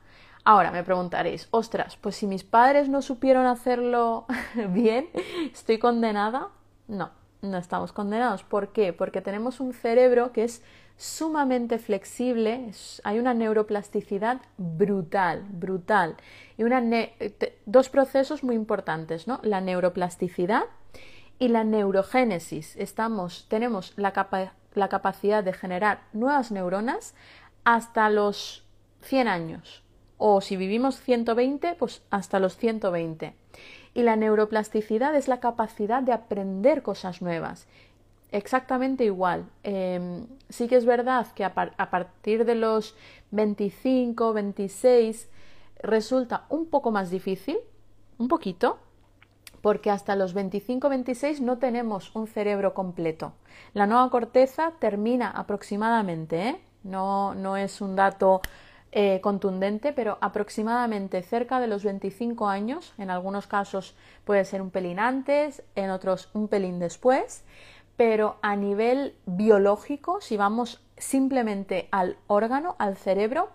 Ahora 0.44 0.72
me 0.72 0.82
preguntaréis, 0.82 1.48
ostras, 1.52 1.96
pues 1.96 2.16
si 2.16 2.26
mis 2.26 2.42
padres 2.42 2.88
no 2.88 3.00
supieron 3.00 3.46
hacerlo 3.46 4.26
bien, 4.70 5.08
¿estoy 5.52 5.78
condenada? 5.78 6.48
No, 6.88 7.10
no 7.42 7.58
estamos 7.58 7.92
condenados. 7.92 8.42
¿Por 8.42 8.72
qué? 8.72 8.92
Porque 8.92 9.20
tenemos 9.20 9.60
un 9.60 9.72
cerebro 9.72 10.32
que 10.32 10.44
es 10.44 10.62
sumamente 10.96 11.78
flexible, 11.78 12.70
hay 13.02 13.18
una 13.18 13.34
neuroplasticidad 13.34 14.40
brutal, 14.56 15.44
brutal. 15.50 16.16
Y 16.56 16.64
dos 17.66 17.88
procesos 17.88 18.44
muy 18.44 18.54
importantes, 18.54 19.26
¿no? 19.26 19.40
La 19.42 19.60
neuroplasticidad 19.60 20.64
y 21.38 21.48
la 21.48 21.64
neurogénesis. 21.64 22.76
Estamos, 22.76 23.46
tenemos 23.48 23.94
la, 23.96 24.12
capacidad 24.12 24.52
la 24.74 24.88
capacidad 24.88 25.44
de 25.44 25.52
generar 25.52 26.02
nuevas 26.12 26.50
neuronas 26.50 27.14
hasta 27.64 28.08
los 28.10 28.66
100 29.02 29.28
años. 29.28 29.82
O 30.18 30.40
si 30.40 30.56
vivimos 30.56 31.00
120, 31.00 31.74
pues 31.74 32.02
hasta 32.10 32.38
los 32.38 32.56
120. 32.56 33.34
Y 33.94 34.02
la 34.02 34.16
neuroplasticidad 34.16 35.14
es 35.16 35.28
la 35.28 35.40
capacidad 35.40 36.02
de 36.02 36.12
aprender 36.12 36.82
cosas 36.82 37.22
nuevas. 37.22 37.66
Exactamente 38.30 39.04
igual. 39.04 39.44
Em, 39.62 40.26
sí 40.48 40.68
que 40.68 40.76
es 40.76 40.86
verdad 40.86 41.26
que 41.34 41.44
a, 41.44 41.52
a 41.76 41.90
partir 41.90 42.44
de 42.44 42.54
los 42.54 42.96
25, 43.30 44.32
26 44.32 45.28
resulta 45.82 46.46
un 46.48 46.66
poco 46.66 46.90
más 46.90 47.10
difícil, 47.10 47.58
un 48.18 48.28
poquito, 48.28 48.78
porque 49.62 49.90
hasta 49.90 50.16
los 50.16 50.34
25-26 50.34 51.40
no 51.40 51.58
tenemos 51.58 52.14
un 52.14 52.26
cerebro 52.26 52.74
completo. 52.74 53.32
La 53.72 53.86
nueva 53.86 54.10
corteza 54.10 54.72
termina 54.78 55.30
aproximadamente, 55.30 56.48
¿eh? 56.48 56.60
no, 56.82 57.34
no, 57.34 57.56
es 57.56 57.80
un 57.80 57.96
dato 57.96 58.42
eh, 58.90 59.20
contundente, 59.22 59.92
pero 59.92 60.18
aproximadamente 60.20 61.22
cerca 61.22 61.60
de 61.60 61.68
los 61.68 61.84
25 61.84 62.48
años, 62.48 62.92
en 62.98 63.08
algunos 63.08 63.46
casos 63.46 63.96
puede 64.24 64.44
ser 64.44 64.60
un 64.60 64.70
pelín 64.70 64.98
antes, 64.98 65.62
en 65.76 65.90
otros 65.90 66.28
un 66.34 66.48
pelín 66.48 66.78
después, 66.78 67.44
pero 67.96 68.36
a 68.42 68.56
nivel 68.56 69.14
biológico, 69.26 70.20
si 70.20 70.36
vamos 70.36 70.82
simplemente 70.98 71.88
al 71.90 72.16
órgano, 72.26 72.74
al 72.78 72.96
cerebro, 72.96 73.50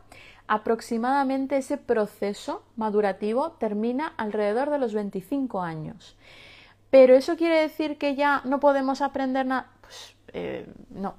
aproximadamente 0.47 1.57
ese 1.57 1.77
proceso 1.77 2.63
madurativo 2.75 3.51
termina 3.53 4.13
alrededor 4.17 4.69
de 4.69 4.79
los 4.79 4.93
25 4.93 5.61
años. 5.61 6.17
Pero 6.89 7.15
eso 7.15 7.35
quiere 7.35 7.61
decir 7.61 7.97
que 7.97 8.15
ya 8.15 8.41
no 8.45 8.59
podemos 8.59 9.01
aprender 9.01 9.45
nada. 9.45 9.69
Pues 9.81 10.15
eh, 10.33 10.67
no, 10.89 11.15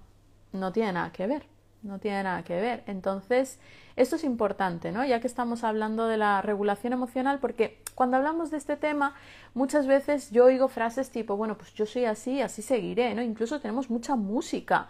no 0.53 0.73
tiene 0.73 0.93
nada 0.95 1.13
que 1.13 1.27
ver. 1.27 1.47
No 1.83 1.99
tiene 1.99 2.23
nada 2.23 2.43
que 2.43 2.61
ver. 2.61 2.83
Entonces, 2.87 3.61
esto 3.97 4.17
es 4.17 4.25
importante, 4.25 4.93
¿no? 4.93 5.05
Ya 5.05 5.21
que 5.21 5.27
estamos 5.27 5.63
hablando 5.63 6.07
de 6.07 6.17
la 6.17 6.43
regulación 6.43 6.93
emocional, 6.93 7.39
porque 7.39 7.83
cuando 7.95 8.17
hablamos 8.17 8.51
de 8.51 8.57
este 8.57 8.77
tema, 8.77 9.15
muchas 9.55 9.87
veces 9.87 10.31
yo 10.31 10.47
oigo 10.47 10.69
frases 10.69 11.11
tipo, 11.11 11.37
bueno, 11.37 11.57
pues 11.57 11.75
yo 11.75 11.87
soy 11.87 12.05
así, 12.07 12.41
así 12.41 12.63
seguiré, 12.63 13.15
¿no? 13.15 13.23
Incluso 13.23 13.61
tenemos 13.61 13.91
mucha 13.91 14.17
música 14.17 14.89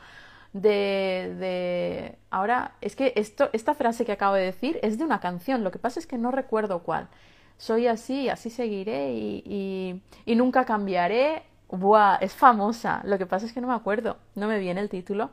de, 0.62 1.34
de... 1.38 2.18
Ahora, 2.30 2.72
es 2.80 2.96
que 2.96 3.12
esto, 3.16 3.50
esta 3.52 3.74
frase 3.74 4.04
que 4.04 4.12
acabo 4.12 4.34
de 4.34 4.44
decir 4.44 4.78
es 4.82 4.98
de 4.98 5.04
una 5.04 5.20
canción, 5.20 5.64
lo 5.64 5.70
que 5.70 5.78
pasa 5.78 6.00
es 6.00 6.06
que 6.06 6.18
no 6.18 6.30
recuerdo 6.30 6.82
cuál. 6.82 7.08
Soy 7.56 7.86
así, 7.86 8.28
así 8.28 8.50
seguiré 8.50 9.12
y, 9.12 9.42
y, 9.44 10.02
y 10.26 10.36
nunca 10.36 10.64
cambiaré. 10.64 11.42
Buah, 11.70 12.16
es 12.20 12.32
famosa, 12.34 13.02
lo 13.04 13.18
que 13.18 13.26
pasa 13.26 13.44
es 13.46 13.52
que 13.52 13.60
no 13.60 13.68
me 13.68 13.74
acuerdo, 13.74 14.16
no 14.34 14.48
me 14.48 14.58
viene 14.58 14.80
el 14.80 14.88
título. 14.88 15.30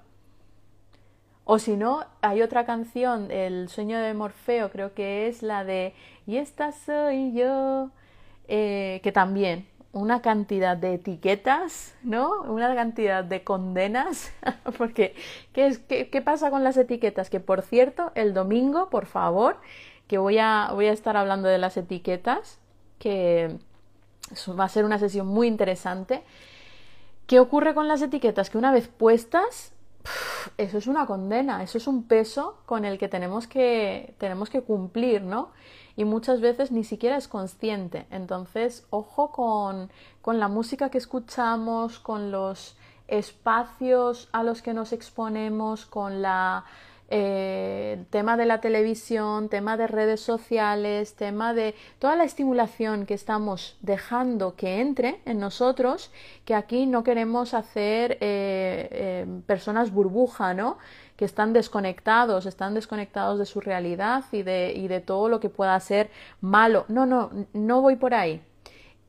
O 1.46 1.60
si 1.60 1.78
no, 1.78 2.04
hay 2.22 2.42
otra 2.42 2.66
canción, 2.66 3.32
El 3.32 3.70
sueño 3.70 4.00
de 4.00 4.14
Morfeo, 4.16 4.72
creo 4.72 4.94
que 4.94 5.28
es 5.28 5.44
la 5.44 5.64
de 5.64 5.94
Y 6.26 6.38
esta 6.38 6.72
soy 6.72 7.34
yo, 7.34 7.92
eh, 8.48 9.00
que 9.04 9.12
también 9.12 9.68
una 9.96 10.22
cantidad 10.22 10.76
de 10.76 10.96
etiquetas, 10.96 11.96
¿no? 12.04 12.42
Una 12.42 12.76
cantidad 12.76 13.24
de 13.24 13.46
condenas, 13.46 14.34
porque 14.78 15.16
¿qué, 15.54 15.68
es, 15.68 15.80
qué, 15.80 16.10
¿qué, 16.10 16.22
pasa 16.22 16.50
con 16.50 16.66
las 16.66 16.76
etiquetas? 16.76 17.30
Que 17.30 17.40
por 17.40 17.62
cierto, 17.62 18.12
el 18.14 18.34
domingo, 18.34 18.90
por 18.90 19.06
favor, 19.06 19.58
que 20.10 20.18
voy 20.18 20.38
a, 20.38 20.70
voy 20.74 20.88
a 20.88 20.92
estar 20.92 21.16
hablando 21.16 21.48
de 21.48 21.60
las 21.60 21.78
etiquetas, 21.78 22.60
que 23.00 23.58
va 24.60 24.66
a 24.66 24.70
ser 24.70 24.84
una 24.84 25.00
sesión 25.00 25.28
muy 25.28 25.48
interesante. 25.48 26.24
¿Qué 27.26 27.40
ocurre 27.40 27.74
con 27.74 27.88
las 27.88 28.02
etiquetas? 28.02 28.50
Que 28.50 28.58
una 28.58 28.74
vez 28.74 28.90
puestas, 28.90 29.72
eso 30.58 30.78
es 30.78 30.88
una 30.88 31.06
condena, 31.06 31.64
eso 31.64 31.78
es 31.78 31.88
un 31.88 32.04
peso 32.04 32.58
con 32.66 32.84
el 32.84 32.98
que 32.98 33.08
tenemos 33.08 33.48
que, 33.48 34.14
tenemos 34.18 34.50
que 34.50 34.62
cumplir, 34.62 35.22
¿no? 35.22 35.52
Y 35.96 36.06
muchas 36.06 36.42
veces 36.42 36.72
ni 36.72 36.84
siquiera 36.84 37.18
es 37.18 37.28
consciente. 37.28 38.06
Entonces, 38.12 38.86
ojo 38.90 39.32
con, 39.32 39.90
con 40.22 40.40
la 40.40 40.48
música 40.48 40.90
que 40.90 40.98
escuchamos, 40.98 42.00
con 42.00 42.32
los 42.32 42.78
espacios 43.08 44.30
a 44.32 44.44
los 44.44 44.62
que 44.62 44.74
nos 44.74 44.92
exponemos, 44.92 45.86
con 45.86 46.22
la 46.22 46.66
eh, 47.08 48.04
tema 48.10 48.36
de 48.36 48.48
la 48.48 48.62
televisión, 48.62 49.48
tema 49.48 49.78
de 49.78 49.86
redes 49.86 50.22
sociales, 50.22 51.16
tema 51.16 51.54
de 51.54 51.76
toda 52.00 52.16
la 52.16 52.24
estimulación 52.24 53.06
que 53.06 53.14
estamos 53.14 53.78
dejando 53.82 54.56
que 54.56 54.82
entre 54.82 55.22
en 55.26 55.40
nosotros, 55.40 56.12
que 56.46 56.56
aquí 56.56 56.88
no 56.88 57.04
queremos 57.04 57.54
hacer 57.54 58.14
eh, 58.14 58.90
eh, 58.92 59.26
personas 59.46 59.92
burbuja, 59.92 60.56
¿no? 60.56 60.80
Que 61.16 61.26
están 61.26 61.54
desconectados, 61.54 62.46
están 62.46 62.74
desconectados 62.74 63.40
de 63.40 63.46
su 63.46 63.62
realidad 63.62 64.24
y 64.32 64.44
de, 64.44 64.74
y 64.76 64.88
de 64.88 65.00
todo 65.00 65.30
lo 65.30 65.40
que 65.40 65.50
pueda 65.50 65.80
ser 65.80 66.10
malo. 66.42 66.86
No, 66.88 67.06
no, 67.06 67.30
no 67.54 67.82
voy 67.82 67.96
por 67.96 68.14
ahí. 68.14 68.42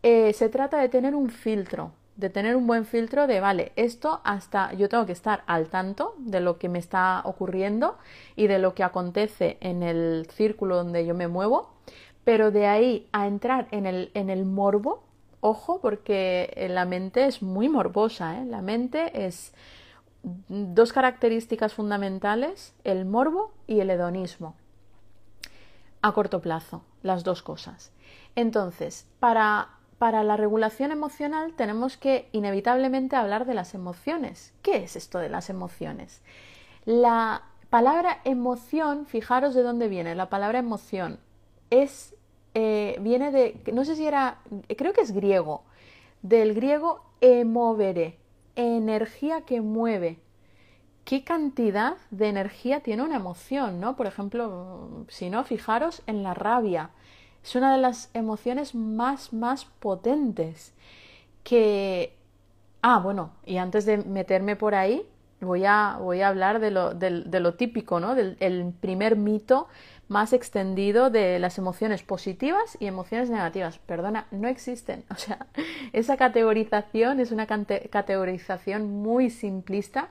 Eh, 0.02 0.32
se 0.34 0.48
trata 0.48 0.78
de 0.78 0.88
tener 0.88 1.14
un 1.14 1.30
filtro, 1.30 1.90
de 2.14 2.30
tener 2.30 2.54
un 2.54 2.66
buen 2.66 2.84
filtro 2.84 3.26
de, 3.26 3.40
vale, 3.40 3.72
esto 3.74 4.20
hasta 4.24 4.72
yo 4.74 4.88
tengo 4.88 5.04
que 5.04 5.12
estar 5.12 5.42
al 5.46 5.66
tanto 5.68 6.14
de 6.18 6.40
lo 6.40 6.58
que 6.58 6.68
me 6.68 6.78
está 6.78 7.22
ocurriendo 7.24 7.98
y 8.36 8.46
de 8.46 8.58
lo 8.58 8.74
que 8.74 8.84
acontece 8.84 9.56
en 9.60 9.82
el 9.82 10.28
círculo 10.30 10.76
donde 10.76 11.04
yo 11.04 11.14
me 11.14 11.26
muevo, 11.26 11.70
pero 12.24 12.52
de 12.52 12.66
ahí 12.66 13.08
a 13.12 13.26
entrar 13.26 13.66
en 13.72 13.84
el, 13.84 14.10
en 14.14 14.30
el 14.30 14.44
morbo, 14.44 15.02
ojo, 15.40 15.80
porque 15.80 16.68
la 16.70 16.84
mente 16.84 17.26
es 17.26 17.42
muy 17.42 17.68
morbosa, 17.68 18.40
¿eh? 18.40 18.44
la 18.44 18.62
mente 18.62 19.26
es 19.26 19.52
dos 20.48 20.92
características 20.92 21.74
fundamentales, 21.74 22.74
el 22.84 23.04
morbo 23.04 23.52
y 23.66 23.80
el 23.80 23.90
hedonismo. 23.90 24.56
A 26.02 26.12
corto 26.12 26.40
plazo, 26.40 26.82
las 27.02 27.22
dos 27.24 27.42
cosas. 27.42 27.92
Entonces, 28.34 29.06
para, 29.20 29.70
para 29.98 30.24
la 30.24 30.36
regulación 30.36 30.90
emocional 30.90 31.54
tenemos 31.54 31.96
que 31.96 32.28
inevitablemente 32.32 33.16
hablar 33.16 33.46
de 33.46 33.54
las 33.54 33.74
emociones. 33.74 34.52
¿Qué 34.62 34.84
es 34.84 34.96
esto 34.96 35.18
de 35.18 35.28
las 35.28 35.48
emociones? 35.48 36.22
La 36.84 37.42
palabra 37.70 38.20
emoción, 38.24 39.06
fijaros 39.06 39.54
de 39.54 39.62
dónde 39.62 39.88
viene. 39.88 40.14
La 40.14 40.28
palabra 40.28 40.58
emoción 40.58 41.20
es, 41.70 42.14
eh, 42.54 42.96
viene 43.00 43.30
de, 43.30 43.62
no 43.72 43.84
sé 43.84 43.96
si 43.96 44.06
era, 44.06 44.38
creo 44.76 44.92
que 44.92 45.02
es 45.02 45.12
griego, 45.12 45.62
del 46.22 46.54
griego 46.54 47.04
emovere, 47.20 48.18
energía 48.56 49.42
que 49.42 49.60
mueve. 49.60 50.18
¿Qué 51.04 51.22
cantidad 51.24 51.96
de 52.10 52.28
energía 52.28 52.80
tiene 52.80 53.02
una 53.04 53.16
emoción, 53.16 53.80
no? 53.80 53.96
Por 53.96 54.06
ejemplo, 54.06 55.06
si 55.08 55.30
no, 55.30 55.44
fijaros 55.44 56.02
en 56.06 56.22
la 56.24 56.34
rabia. 56.34 56.90
Es 57.44 57.54
una 57.54 57.72
de 57.74 57.80
las 57.80 58.10
emociones 58.14 58.74
más, 58.74 59.32
más 59.32 59.66
potentes 59.66 60.74
que... 61.44 62.16
Ah, 62.82 62.98
bueno, 62.98 63.32
y 63.44 63.58
antes 63.58 63.84
de 63.86 63.98
meterme 63.98 64.56
por 64.56 64.74
ahí, 64.74 65.06
voy 65.40 65.64
a, 65.64 65.98
voy 66.00 66.22
a 66.22 66.28
hablar 66.28 66.60
de 66.60 66.70
lo, 66.70 66.94
de, 66.94 67.22
de 67.22 67.40
lo 67.40 67.54
típico, 67.54 68.00
¿no? 68.00 68.14
Del 68.14 68.36
el 68.40 68.72
primer 68.80 69.16
mito 69.16 69.68
más 70.08 70.32
extendido 70.32 71.10
de 71.10 71.38
las 71.38 71.58
emociones 71.58 72.02
positivas 72.02 72.76
y 72.78 72.86
emociones 72.86 73.30
negativas. 73.30 73.78
Perdona, 73.78 74.26
no 74.30 74.48
existen. 74.48 75.04
O 75.10 75.18
sea, 75.18 75.46
esa 75.92 76.16
categorización 76.16 77.20
es 77.20 77.32
una 77.32 77.46
categorización 77.46 79.02
muy 79.02 79.30
simplista, 79.30 80.10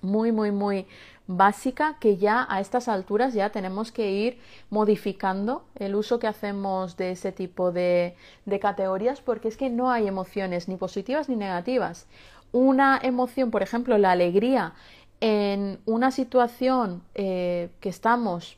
muy, 0.00 0.32
muy, 0.32 0.50
muy 0.50 0.86
básica 1.26 1.98
que 2.00 2.16
ya 2.16 2.46
a 2.48 2.60
estas 2.60 2.88
alturas 2.88 3.34
ya 3.34 3.50
tenemos 3.50 3.92
que 3.92 4.10
ir 4.10 4.38
modificando 4.70 5.66
el 5.74 5.94
uso 5.94 6.18
que 6.18 6.26
hacemos 6.26 6.96
de 6.96 7.10
ese 7.10 7.32
tipo 7.32 7.70
de, 7.70 8.16
de 8.46 8.58
categorías 8.58 9.20
porque 9.20 9.48
es 9.48 9.58
que 9.58 9.68
no 9.68 9.90
hay 9.90 10.08
emociones 10.08 10.68
ni 10.68 10.76
positivas 10.76 11.28
ni 11.28 11.36
negativas. 11.36 12.06
Una 12.50 12.98
emoción, 13.02 13.50
por 13.50 13.62
ejemplo, 13.62 13.98
la 13.98 14.12
alegría 14.12 14.72
en 15.20 15.80
una 15.84 16.10
situación 16.10 17.02
eh, 17.14 17.68
que 17.80 17.90
estamos 17.90 18.56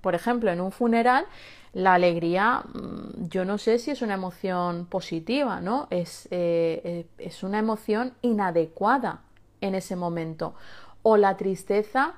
por 0.00 0.14
ejemplo, 0.14 0.50
en 0.50 0.60
un 0.60 0.72
funeral, 0.72 1.26
la 1.72 1.94
alegría, 1.94 2.64
mm, 2.72 3.28
yo 3.28 3.44
no 3.44 3.58
sé 3.58 3.78
si 3.78 3.90
es 3.90 4.02
una 4.02 4.14
emoción 4.14 4.86
positiva, 4.86 5.60
¿no? 5.60 5.86
Es, 5.90 6.26
eh, 6.30 6.80
eh, 6.84 7.06
es 7.18 7.42
una 7.42 7.58
emoción 7.58 8.14
inadecuada 8.22 9.22
en 9.60 9.74
ese 9.74 9.96
momento. 9.96 10.54
O 11.02 11.16
la 11.16 11.36
tristeza, 11.36 12.14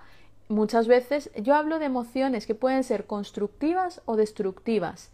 muchas 0.49 0.88
veces, 0.88 1.31
yo 1.37 1.55
hablo 1.55 1.79
de 1.79 1.87
emociones 1.87 2.47
que 2.47 2.55
pueden 2.55 2.85
ser 2.85 3.07
constructivas 3.07 4.01
o 4.07 4.16
destructivas. 4.16 5.11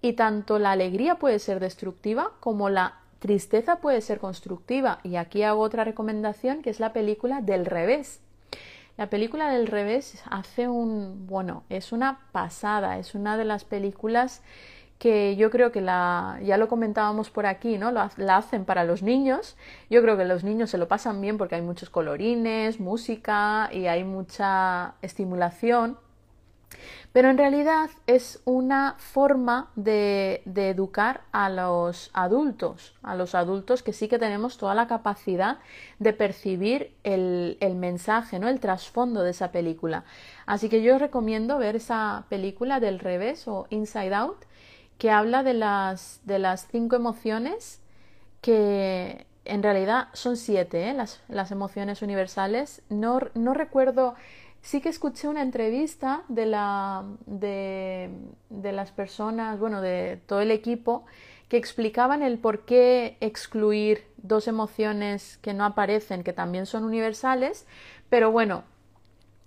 Y 0.00 0.12
tanto 0.12 0.58
la 0.58 0.72
alegría 0.72 1.16
puede 1.16 1.38
ser 1.38 1.58
destructiva 1.60 2.32
como 2.40 2.68
la 2.68 3.00
tristeza 3.18 3.76
puede 3.76 4.00
ser 4.00 4.20
constructiva. 4.20 5.00
Y 5.02 5.16
aquí 5.16 5.42
hago 5.42 5.60
otra 5.60 5.84
recomendación 5.84 6.62
que 6.62 6.70
es 6.70 6.78
la 6.78 6.92
película 6.92 7.40
del 7.40 7.66
revés. 7.66 8.20
La 8.98 9.08
película 9.08 9.48
del 9.48 9.68
revés 9.68 10.20
hace 10.28 10.66
un, 10.66 11.28
bueno, 11.28 11.62
es 11.68 11.92
una 11.92 12.18
pasada, 12.32 12.98
es 12.98 13.14
una 13.14 13.36
de 13.36 13.44
las 13.44 13.64
películas 13.64 14.42
que 14.98 15.36
yo 15.36 15.52
creo 15.52 15.70
que 15.70 15.80
la, 15.80 16.40
ya 16.42 16.56
lo 16.56 16.66
comentábamos 16.66 17.30
por 17.30 17.46
aquí, 17.46 17.78
¿no? 17.78 17.92
La, 17.92 18.10
la, 18.16 18.38
hacen 18.38 18.64
para 18.64 18.82
los 18.82 19.04
niños. 19.04 19.56
Yo 19.88 20.02
creo 20.02 20.16
que 20.16 20.24
los 20.24 20.42
niños 20.42 20.70
se 20.70 20.78
lo 20.78 20.88
pasan 20.88 21.20
bien 21.20 21.38
porque 21.38 21.54
hay 21.54 21.62
muchos 21.62 21.90
colorines, 21.90 22.80
música 22.80 23.70
y 23.72 23.86
hay 23.86 24.02
mucha 24.02 24.94
estimulación. 25.00 25.96
Pero 27.12 27.30
en 27.30 27.38
realidad 27.38 27.90
es 28.06 28.40
una 28.44 28.94
forma 28.98 29.70
de, 29.76 30.42
educar 30.44 31.22
a 31.32 31.48
los 31.48 32.10
adultos, 32.12 32.94
a 33.02 33.14
los 33.14 33.34
adultos 33.34 33.82
que 33.82 33.92
sí 33.92 34.08
que 34.08 34.18
tenemos 34.18 34.58
toda 34.58 34.74
la 34.74 34.86
capacidad 34.86 35.58
de 35.98 36.12
percibir 36.12 36.94
el, 37.04 37.56
el 37.60 37.74
mensaje, 37.74 38.38
¿no? 38.38 38.48
el 38.48 38.60
trasfondo 38.60 39.22
de 39.22 39.30
esa 39.30 39.50
película. 39.50 40.04
Así 40.46 40.68
que 40.68 40.82
yo 40.82 40.96
os 40.96 41.00
recomiendo 41.00 41.58
ver 41.58 41.76
esa 41.76 42.26
película 42.28 42.80
del 42.80 42.98
revés 42.98 43.48
o 43.48 43.66
Inside 43.70 44.14
Out, 44.14 44.44
que 44.98 45.10
habla 45.10 45.42
de 45.42 45.54
las, 45.54 46.20
de 46.24 46.38
las 46.38 46.68
cinco 46.68 46.96
emociones 46.96 47.80
que 48.40 49.26
en 49.44 49.62
realidad 49.62 50.08
son 50.12 50.36
siete, 50.36 50.90
¿eh? 50.90 50.94
las, 50.94 51.20
las 51.28 51.50
emociones 51.50 52.02
universales. 52.02 52.82
No, 52.90 53.20
no 53.34 53.54
recuerdo 53.54 54.14
sí 54.68 54.82
que 54.82 54.90
escuché 54.90 55.28
una 55.28 55.40
entrevista 55.40 56.24
de, 56.28 56.44
la, 56.44 57.06
de, 57.24 58.10
las 58.50 58.92
personas, 58.92 59.58
bueno, 59.58 59.80
de 59.80 60.20
todo 60.26 60.42
el 60.42 60.50
equipo, 60.50 61.06
que 61.48 61.56
explicaban 61.56 62.22
el 62.22 62.36
por 62.38 62.66
qué 62.66 63.16
excluir 63.22 64.04
dos 64.18 64.46
emociones 64.46 65.38
que 65.38 65.54
no 65.54 65.64
aparecen, 65.64 66.22
que 66.22 66.34
también 66.34 66.66
son 66.66 66.84
universales, 66.84 67.66
pero 68.10 68.30
bueno, 68.30 68.64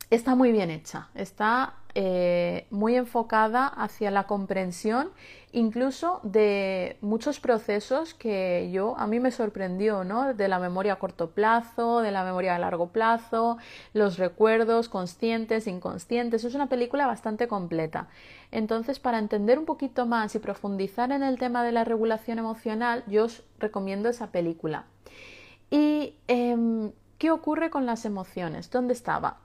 está 0.09 0.33
muy 0.33 0.51
bien 0.51 0.71
hecha, 0.71 1.09
está 1.13 1.75
eh, 1.93 2.67
muy 2.69 2.95
enfocada 2.95 3.67
hacia 3.67 4.11
la 4.11 4.23
comprensión 4.23 5.11
incluso 5.53 6.19
de 6.23 6.97
muchos 7.01 7.39
procesos 7.39 8.13
que 8.13 8.69
yo 8.71 8.97
a 8.97 9.07
mí 9.07 9.19
me 9.19 9.31
sorprendió, 9.31 10.03
¿no? 10.03 10.33
De 10.33 10.47
la 10.47 10.59
memoria 10.59 10.93
a 10.93 10.99
corto 10.99 11.31
plazo, 11.31 12.01
de 12.01 12.11
la 12.11 12.23
memoria 12.23 12.55
a 12.55 12.59
largo 12.59 12.87
plazo, 12.87 13.57
los 13.93 14.17
recuerdos 14.17 14.89
conscientes, 14.89 15.67
inconscientes. 15.67 16.43
Es 16.43 16.55
una 16.55 16.67
película 16.67 17.05
bastante 17.05 17.47
completa. 17.47 18.07
Entonces, 18.51 18.99
para 18.99 19.19
entender 19.19 19.59
un 19.59 19.65
poquito 19.65 20.05
más 20.05 20.35
y 20.35 20.39
profundizar 20.39 21.11
en 21.11 21.23
el 21.23 21.37
tema 21.37 21.63
de 21.63 21.71
la 21.71 21.83
regulación 21.83 22.39
emocional, 22.39 23.03
yo 23.07 23.25
os 23.25 23.43
recomiendo 23.59 24.09
esa 24.09 24.31
película. 24.31 24.85
Y 25.69 26.15
eh, 26.27 26.91
¿qué 27.17 27.31
ocurre 27.31 27.69
con 27.69 27.85
las 27.85 28.05
emociones? 28.05 28.69
¿Dónde 28.69 28.93
estaba? 28.93 29.37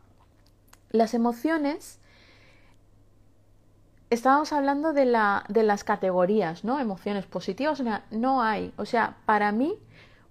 Las 0.90 1.14
emociones, 1.14 2.00
estábamos 4.10 4.52
hablando 4.52 4.92
de, 4.92 5.04
la, 5.04 5.44
de 5.48 5.62
las 5.62 5.84
categorías, 5.84 6.64
¿no? 6.64 6.78
Emociones 6.78 7.26
positivas, 7.26 7.82
no 8.10 8.42
hay. 8.42 8.72
O 8.76 8.84
sea, 8.84 9.16
para 9.26 9.52
mí, 9.52 9.74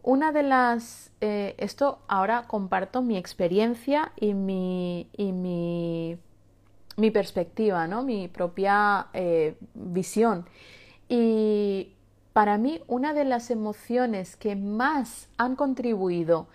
una 0.04 0.32
de 0.32 0.44
las... 0.44 1.12
Eh, 1.22 1.56
esto 1.58 2.00
ahora 2.08 2.46
comparto 2.48 3.02
mi 3.02 3.18
experiencia 3.18 4.12
y 4.16 4.34
mi, 4.34 5.10
y 5.18 5.32
mi, 5.32 6.18
mi 6.98 7.12
perspectiva, 7.12 7.88
¿no? 7.88 8.04
Mi 8.04 8.28
propia 8.28 9.08
eh, 9.14 9.58
visión. 9.74 10.46
Y 11.10 11.94
para 12.34 12.58
mí, 12.58 12.82
una 12.88 13.14
de 13.14 13.26
las 13.26 13.50
emociones 13.50 14.36
que 14.36 14.56
más 14.56 15.30
han 15.38 15.56
contribuido 15.56 16.48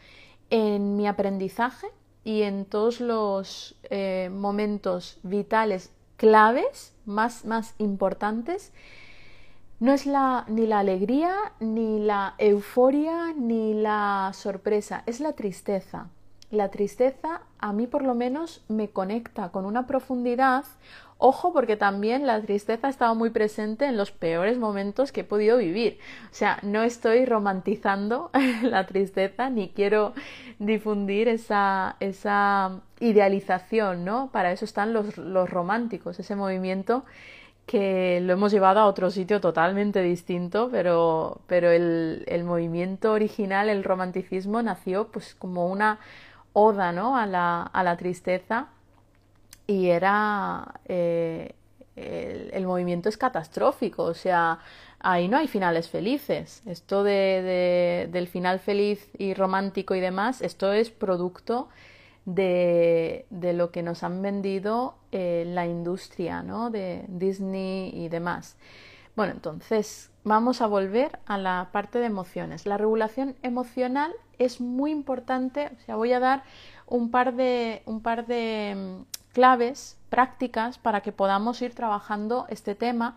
en 0.51 0.97
mi 0.97 1.07
aprendizaje 1.07 1.87
y 2.25 2.43
en 2.43 2.65
todos 2.67 3.01
los 3.01 3.77
eh, 3.85 4.31
momentos 4.33 5.19
vitales 5.23 5.91
claves 6.17 6.93
más, 7.11 7.45
más 7.45 7.75
importantes 7.79 8.73
no 9.81 9.93
es 9.93 10.05
la, 10.05 10.45
ni 10.47 10.67
la 10.67 10.81
alegría, 10.81 11.35
ni 11.59 12.01
la 12.01 12.35
euforia, 12.37 13.33
ni 13.33 13.73
la 13.73 14.31
sorpresa, 14.35 15.03
es 15.07 15.21
la 15.21 15.33
tristeza. 15.33 16.09
La 16.51 16.71
tristeza 16.71 17.41
a 17.59 17.73
mí 17.73 17.87
por 17.87 18.03
lo 18.03 18.15
menos 18.15 18.63
me 18.69 18.91
conecta 18.91 19.49
con 19.49 19.65
una 19.65 19.87
profundidad 19.87 20.65
Ojo 21.23 21.53
porque 21.53 21.77
también 21.77 22.27
la 22.27 22.41
tristeza 22.41 22.87
ha 22.87 22.91
estado 22.91 23.15
muy 23.15 23.29
presente 23.29 23.85
en 23.85 23.99
los 23.99 24.11
peores 24.11 24.57
momentos 24.57 25.13
que 25.13 25.21
he 25.21 25.25
podido 25.25 25.59
vivir. 25.59 25.99
O 26.31 26.35
sea, 26.35 26.59
no 26.63 26.83
estoy 26.83 27.27
romantizando 27.27 28.31
la 28.63 28.87
tristeza 28.87 29.51
ni 29.51 29.69
quiero 29.69 30.15
difundir 30.59 31.29
esa, 31.29 31.97
esa 32.01 32.81
idealización, 33.01 34.03
¿no? 34.07 34.31
Para 34.33 34.51
eso 34.51 34.65
están 34.65 34.95
los, 34.95 35.19
los 35.19 35.51
románticos, 35.51 36.19
ese 36.19 36.37
movimiento 36.37 37.05
que 37.67 38.21
lo 38.23 38.33
hemos 38.33 38.51
llevado 38.51 38.81
a 38.81 38.87
otro 38.87 39.11
sitio 39.11 39.43
totalmente 39.43 40.01
distinto, 40.01 40.71
pero, 40.73 41.43
pero 41.47 41.71
el, 41.71 42.25
el, 42.29 42.45
movimiento 42.45 43.13
original, 43.13 43.69
el 43.69 43.85
romanticismo, 43.85 44.63
nació 44.63 45.09
pues 45.09 45.35
como 45.35 45.67
una 45.69 45.99
oda 46.55 46.93
¿no? 46.93 47.19
a, 47.19 47.27
la, 47.27 47.63
a 47.63 47.83
la 47.85 47.99
tristeza 47.99 48.69
y 49.71 49.89
era 49.89 50.81
eh, 50.87 51.55
el, 51.95 52.67
movimiento 52.67 53.09
es 53.09 53.17
catastrófico, 53.17 54.03
o 54.03 54.15
sea, 54.15 54.59
ahí 54.99 55.29
no 55.29 55.37
hay 55.37 55.47
finales 55.47 55.89
felices. 55.89 56.63
Esto 56.67 57.05
de, 57.05 58.09
del 58.11 58.27
final 58.27 58.59
feliz 58.59 59.09
y 59.17 59.33
romántico 59.33 59.95
y 59.95 60.01
demás, 60.01 60.43
esto 60.43 60.73
es 60.73 60.91
producto 60.91 61.69
de, 62.25 63.27
de 63.31 63.53
lo 63.53 63.71
que 63.71 63.85
nos 63.85 64.03
han 64.03 64.23
vendido 64.23 64.97
eh, 65.13 65.45
la 65.47 65.67
industria, 65.67 66.43
¿no? 66.43 66.71
De 66.71 67.05
Disney 67.07 67.93
y 67.95 68.09
demás. 68.09 68.57
Bueno, 69.15 69.35
entonces 69.35 70.11
vamos 70.25 70.63
a 70.63 70.67
volver 70.67 71.21
a 71.27 71.39
la 71.39 71.69
parte 71.71 72.01
de 72.01 72.07
emociones. 72.07 72.67
La 72.67 72.77
regulación 72.77 73.37
emocional 73.43 74.13
es 74.41 74.61
muy 74.61 74.91
importante, 74.91 75.71
o 75.77 75.85
sea, 75.85 75.95
voy 75.95 76.13
a 76.13 76.19
dar 76.19 76.43
un 76.87 77.13
par 77.13 77.35
de, 77.35 77.83
un 77.87 78.01
par 78.01 78.27
de 78.27 79.05
claves 79.41 79.97
prácticas 80.11 80.77
para 80.77 81.01
que 81.01 81.13
podamos 81.13 81.63
ir 81.63 81.75
trabajando 81.75 82.45
este 82.51 82.75
tema 82.75 83.17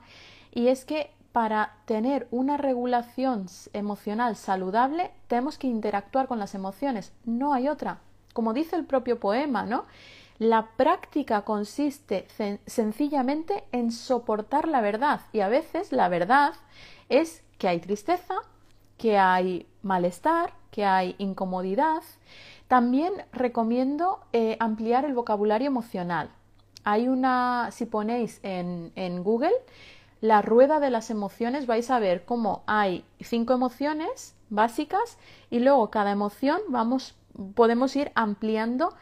y 0.53 0.69
es 0.69 0.85
que 0.85 1.11
para 1.33 1.75
tener 1.83 2.29
una 2.31 2.55
regulación 2.55 3.47
emocional 3.73 4.37
saludable 4.37 5.11
tenemos 5.27 5.57
que 5.57 5.67
interactuar 5.67 6.29
con 6.29 6.39
las 6.39 6.55
emociones, 6.55 7.11
no 7.25 7.53
hay 7.53 7.67
otra. 7.67 7.99
Como 8.31 8.53
dice 8.53 8.77
el 8.77 8.85
propio 8.85 9.19
poema, 9.19 9.65
¿no? 9.65 9.83
La 10.39 10.67
práctica 10.77 11.41
consiste 11.41 12.25
sencillamente 12.67 13.65
en 13.73 13.91
soportar 13.91 14.69
la 14.69 14.79
verdad 14.79 15.19
y 15.33 15.41
a 15.41 15.49
veces 15.49 15.91
la 15.91 16.07
verdad 16.07 16.53
es 17.09 17.43
que 17.57 17.67
hay 17.67 17.81
tristeza, 17.81 18.35
que 18.97 19.17
hay 19.17 19.67
malestar, 19.81 20.53
que 20.71 20.85
hay 20.85 21.15
incomodidad, 21.17 22.01
también 22.67 23.13
recomiendo 23.31 24.19
eh, 24.33 24.57
ampliar 24.59 25.05
el 25.05 25.13
vocabulario 25.13 25.67
emocional. 25.67 26.29
Hay 26.83 27.07
una, 27.07 27.69
si 27.71 27.85
ponéis 27.85 28.39
en, 28.43 28.91
en 28.95 29.23
Google 29.23 29.53
la 30.21 30.41
rueda 30.41 30.79
de 30.79 30.89
las 30.89 31.09
emociones, 31.09 31.67
vais 31.67 31.89
a 31.91 31.99
ver 31.99 32.23
cómo 32.25 32.63
hay 32.65 33.03
cinco 33.19 33.53
emociones 33.53 34.35
básicas 34.49 35.17
y 35.49 35.59
luego 35.59 35.89
cada 35.89 36.11
emoción 36.11 36.61
vamos, 36.69 37.15
podemos 37.55 37.95
ir 37.95 38.11
ampliando 38.15 38.93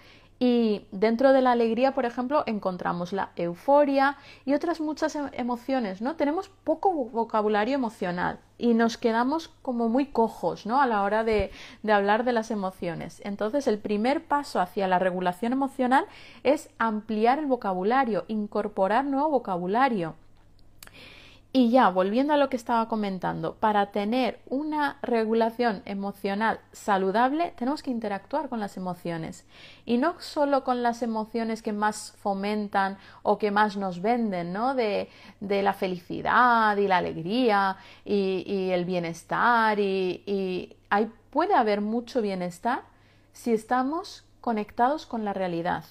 y 0.44 0.88
dentro 0.92 1.34
de 1.34 1.44
la 1.44 1.52
alegría, 1.52 1.94
por 1.94 2.08
ejemplo, 2.08 2.44
encontramos 2.48 3.14
la 3.14 3.30
euforia 3.36 4.18
y 4.44 4.56
otras 4.56 4.82
muchas 4.82 5.16
em, 5.16 5.30
emociones, 5.34 6.02
¿no? 6.02 6.16
Tenemos 6.16 6.50
poco 6.64 6.92
vocabulario 6.92 7.76
emocional 7.76 8.40
y 8.58 8.74
nos 8.74 8.98
quedamos 8.98 9.50
como 9.62 9.88
muy 9.88 10.08
cojos, 10.08 10.66
¿no? 10.66 10.82
A 10.82 10.88
la 10.88 11.04
hora 11.04 11.24
de, 11.24 11.52
de 11.84 11.94
hablar 11.94 12.24
de 12.24 12.34
las 12.34 12.50
emociones. 12.50 13.22
Entonces, 13.24 13.68
el 13.68 13.78
primer 13.78 14.26
paso 14.26 14.60
hacia 14.60 14.88
la 14.88 14.98
regulación 14.98 15.54
emocional 15.54 16.08
es 16.42 16.72
ampliar 16.80 17.38
el 17.38 17.46
vocabulario, 17.46 18.26
incorporar 18.28 19.06
nuevo 19.06 19.30
vocabulario. 19.30 20.16
Y 21.54 21.70
ya, 21.70 21.90
volviendo 21.90 22.34
a 22.34 22.38
lo 22.38 22.50
que 22.50 22.56
estaba 22.56 22.88
comentando, 22.88 23.56
para 23.56 23.92
tener 23.92 24.40
una 24.48 24.98
regulación 25.02 25.82
emocional 25.84 26.62
saludable 26.72 27.54
tenemos 27.58 27.84
que 27.84 27.92
interactuar 27.92 28.48
con 28.48 28.62
las 28.62 28.78
emociones. 28.78 29.46
Y 29.86 29.98
no 29.98 30.16
solo 30.22 30.64
con 30.64 30.82
las 30.82 31.02
emociones 31.02 31.62
que 31.62 31.74
más 31.74 32.14
fomentan 32.22 32.98
o 33.22 33.38
que 33.38 33.52
más 33.52 33.76
nos 33.76 34.02
venden, 34.02 34.54
¿no? 34.54 34.76
De, 34.76 35.10
la 35.42 35.74
felicidad 35.74 36.78
y 36.78 36.88
la 36.88 36.98
alegría 36.98 37.76
y, 38.06 38.70
el 38.72 38.86
bienestar. 38.86 39.78
Y, 39.78 40.78
hay, 40.90 41.12
puede 41.32 41.54
haber 41.54 41.82
mucho 41.82 42.22
bienestar 42.22 42.84
si 43.34 43.52
estamos 43.52 44.24
conectados 44.40 45.06
con 45.06 45.26
la 45.26 45.34
realidad. 45.34 45.84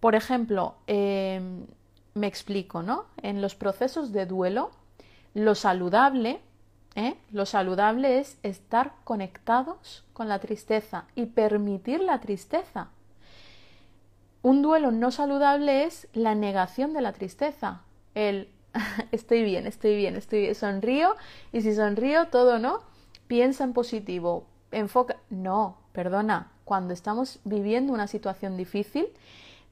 Por 0.00 0.14
ejemplo, 0.14 0.76
em, 0.86 1.66
me 2.14 2.26
explico, 2.26 2.82
¿no? 2.82 3.04
En 3.20 3.42
los 3.42 3.54
procesos 3.54 4.10
de 4.12 4.24
duelo, 4.24 4.70
lo 5.36 5.54
saludable, 5.54 6.40
¿eh? 6.94 7.14
lo 7.30 7.44
saludable 7.44 8.20
es 8.20 8.38
estar 8.42 8.94
conectados 9.04 10.02
con 10.14 10.30
la 10.30 10.38
tristeza 10.38 11.04
y 11.14 11.26
permitir 11.26 12.00
la 12.00 12.22
tristeza. 12.22 12.88
Un 14.40 14.62
duelo 14.62 14.92
no 14.92 15.10
saludable 15.10 15.84
es 15.84 16.08
la 16.14 16.34
negación 16.34 16.94
de 16.94 17.02
la 17.02 17.12
tristeza, 17.12 17.82
el 18.14 18.48
estoy 19.12 19.42
bien, 19.42 19.66
estoy 19.66 19.94
bien, 19.96 20.16
estoy 20.16 20.40
bien, 20.40 20.54
sonrío 20.54 21.14
y 21.52 21.60
si 21.60 21.74
sonrío 21.74 22.28
todo 22.28 22.58
no, 22.58 22.80
piensa 23.26 23.64
en 23.64 23.74
positivo, 23.74 24.46
enfoca, 24.72 25.18
no, 25.28 25.76
perdona, 25.92 26.50
cuando 26.64 26.94
estamos 26.94 27.40
viviendo 27.44 27.92
una 27.92 28.06
situación 28.06 28.56
difícil, 28.56 29.06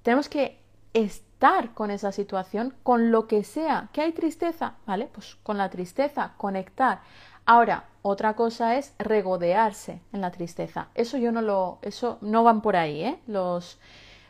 tenemos 0.02 0.28
que 0.28 0.58
estar 0.92 1.33
con 1.74 1.90
esa 1.90 2.10
situación, 2.10 2.74
con 2.82 3.10
lo 3.10 3.26
que 3.26 3.44
sea. 3.44 3.88
¿Que 3.92 4.00
hay 4.00 4.12
tristeza? 4.12 4.74
¿Vale? 4.86 5.10
Pues 5.12 5.36
con 5.42 5.58
la 5.58 5.68
tristeza, 5.68 6.32
conectar. 6.38 7.00
Ahora, 7.44 7.84
otra 8.00 8.34
cosa 8.34 8.76
es 8.76 8.94
regodearse 8.98 10.00
en 10.14 10.22
la 10.22 10.30
tristeza. 10.30 10.88
Eso 10.94 11.18
yo 11.18 11.32
no 11.32 11.42
lo, 11.42 11.78
eso 11.82 12.16
no 12.22 12.44
van 12.44 12.62
por 12.62 12.76
ahí, 12.76 13.02
¿eh? 13.02 13.18
Los, 13.26 13.78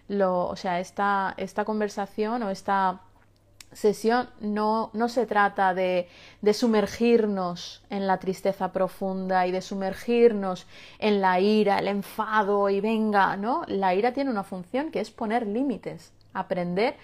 lo, 0.09 0.49
o 0.49 0.57
sea, 0.57 0.81
esta, 0.81 1.35
esta 1.37 1.65
conversación 1.65 2.43
o 2.43 2.51
esta 2.51 3.01
sesión 3.73 4.29
no, 4.41 4.91
no 4.93 5.09
se 5.09 5.27
trata 5.27 5.73
de, 5.73 6.09
de, 6.43 6.53
sumergirnos 6.53 7.83
en 7.91 8.07
la 8.09 8.19
tristeza 8.19 8.73
profunda 8.73 9.47
y 9.47 9.53
de 9.53 9.63
sumergirnos 9.63 10.67
en 10.99 11.21
la 11.21 11.39
ira, 11.39 11.79
el 11.79 11.89
enfado 11.89 12.69
y 12.71 12.81
venga, 12.81 13.37
¿no? 13.37 13.63
La 13.69 13.95
ira 13.95 14.13
tiene 14.13 14.31
una 14.31 14.45
función 14.45 14.91
que 14.91 15.01
es 15.01 15.11
poner 15.11 15.47
límites 15.47 16.13
aprender, 16.35 16.97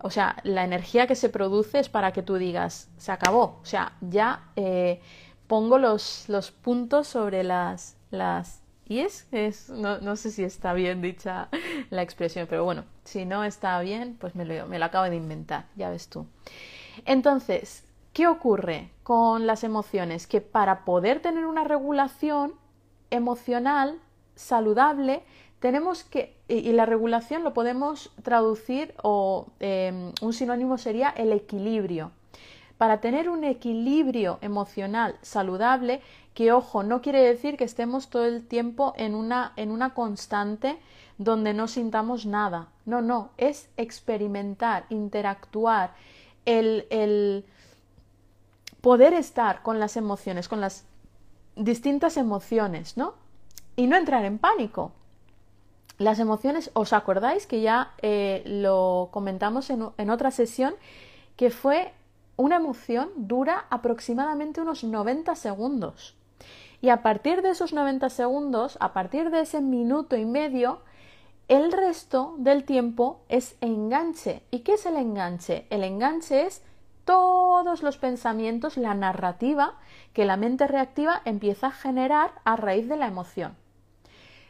o 0.00 0.10
sea, 0.10 0.36
la 0.44 0.64
energía 0.64 1.06
que 1.06 1.14
se 1.14 1.28
produce 1.28 1.78
es 1.78 1.88
para 1.88 2.12
que 2.12 2.22
tú 2.22 2.36
digas, 2.36 2.88
se 2.96 3.12
acabó, 3.12 3.58
o 3.60 3.64
sea, 3.64 3.92
ya 4.00 4.50
eh, 4.56 5.00
pongo 5.46 5.78
los, 5.78 6.28
los, 6.28 6.50
puntos 6.50 7.08
sobre 7.08 7.42
las, 7.42 7.96
las 8.10 8.62
y 8.86 9.00
es, 9.00 9.26
es 9.32 9.68
no, 9.68 9.98
no, 9.98 10.16
sé 10.16 10.30
si 10.30 10.44
está 10.44 10.72
bien 10.72 11.02
dicha 11.02 11.48
la 11.90 12.02
expresión, 12.02 12.46
pero 12.48 12.64
bueno, 12.64 12.84
si 13.04 13.24
no 13.24 13.44
está 13.44 13.80
bien, 13.80 14.16
pues 14.18 14.34
me 14.34 14.44
lo, 14.44 14.66
me 14.66 14.78
lo 14.78 14.84
acabo 14.84 15.08
de 15.10 15.16
inventar, 15.16 15.66
ya 15.76 15.90
ves 15.90 16.08
tú. 16.08 16.26
Entonces, 17.04 17.84
¿qué 18.12 18.26
ocurre 18.26 18.90
con 19.02 19.46
las 19.46 19.62
emociones? 19.62 20.26
Que 20.26 20.40
para 20.40 20.84
poder 20.84 21.20
tener 21.20 21.44
una 21.44 21.64
regulación 21.64 22.54
emocional 23.10 23.98
saludable, 24.34 25.22
tenemos 25.60 26.04
que, 26.04 26.36
y 26.48 26.72
la 26.72 26.86
regulación 26.86 27.42
lo 27.42 27.52
podemos 27.54 28.12
traducir 28.22 28.94
o 29.02 29.48
em, 29.60 30.12
un 30.20 30.32
sinónimo 30.32 30.78
sería 30.78 31.10
el 31.10 31.32
equilibrio. 31.32 32.12
para 32.78 33.00
tener 33.00 33.28
un 33.28 33.42
equilibrio 33.42 34.38
emocional 34.40 35.16
saludable, 35.20 36.00
que 36.32 36.52
ojo, 36.52 36.84
no 36.84 37.02
quiere 37.02 37.20
decir 37.20 37.56
que 37.56 37.64
estemos 37.64 38.08
todo 38.08 38.24
el 38.24 38.46
tiempo 38.46 38.94
en 38.96 39.16
una, 39.16 39.52
en 39.56 39.72
una 39.72 39.94
constante 39.94 40.78
donde 41.18 41.54
no 41.54 41.66
sintamos 41.66 42.24
nada. 42.24 42.68
No, 42.86 43.02
no, 43.02 43.30
es 43.36 43.68
experimentar, 43.76 44.86
interactuar, 44.90 45.92
el, 46.44 46.86
el 46.90 47.44
poder 48.80 49.12
estar 49.12 49.62
con 49.62 49.80
las 49.80 49.96
emociones, 49.96 50.48
con 50.48 50.60
las 50.60 50.84
distintas 51.56 52.16
emociones, 52.16 52.96
¿no? 52.96 53.14
Y 53.74 53.88
no 53.88 53.96
entrar 53.96 54.24
en 54.24 54.38
pánico. 54.38 54.92
Las 55.98 56.20
emociones, 56.20 56.70
¿os 56.74 56.92
acordáis 56.92 57.46
que 57.46 57.60
ya 57.60 57.92
eh, 58.02 58.42
lo 58.46 59.08
comentamos 59.10 59.68
en, 59.70 59.88
en 59.98 60.10
otra 60.10 60.30
sesión? 60.30 60.74
Que 61.36 61.50
fue 61.50 61.92
una 62.36 62.56
emoción 62.56 63.10
dura 63.16 63.66
aproximadamente 63.68 64.60
unos 64.60 64.84
90 64.84 65.34
segundos. 65.34 66.14
Y 66.80 66.90
a 66.90 67.02
partir 67.02 67.42
de 67.42 67.50
esos 67.50 67.72
90 67.72 68.10
segundos, 68.10 68.78
a 68.80 68.92
partir 68.92 69.30
de 69.30 69.40
ese 69.40 69.60
minuto 69.60 70.16
y 70.16 70.24
medio, 70.24 70.82
el 71.48 71.72
resto 71.72 72.36
del 72.38 72.62
tiempo 72.62 73.20
es 73.28 73.56
enganche. 73.60 74.42
¿Y 74.52 74.60
qué 74.60 74.74
es 74.74 74.86
el 74.86 74.96
enganche? 74.96 75.66
El 75.70 75.82
enganche 75.82 76.46
es 76.46 76.62
todos 77.04 77.82
los 77.82 77.98
pensamientos, 77.98 78.76
la 78.76 78.94
narrativa 78.94 79.74
que 80.12 80.26
la 80.26 80.36
mente 80.36 80.68
reactiva 80.68 81.22
empieza 81.24 81.68
a 81.68 81.72
generar 81.72 82.32
a 82.44 82.54
raíz 82.54 82.88
de 82.88 82.98
la 82.98 83.08
emoción. 83.08 83.56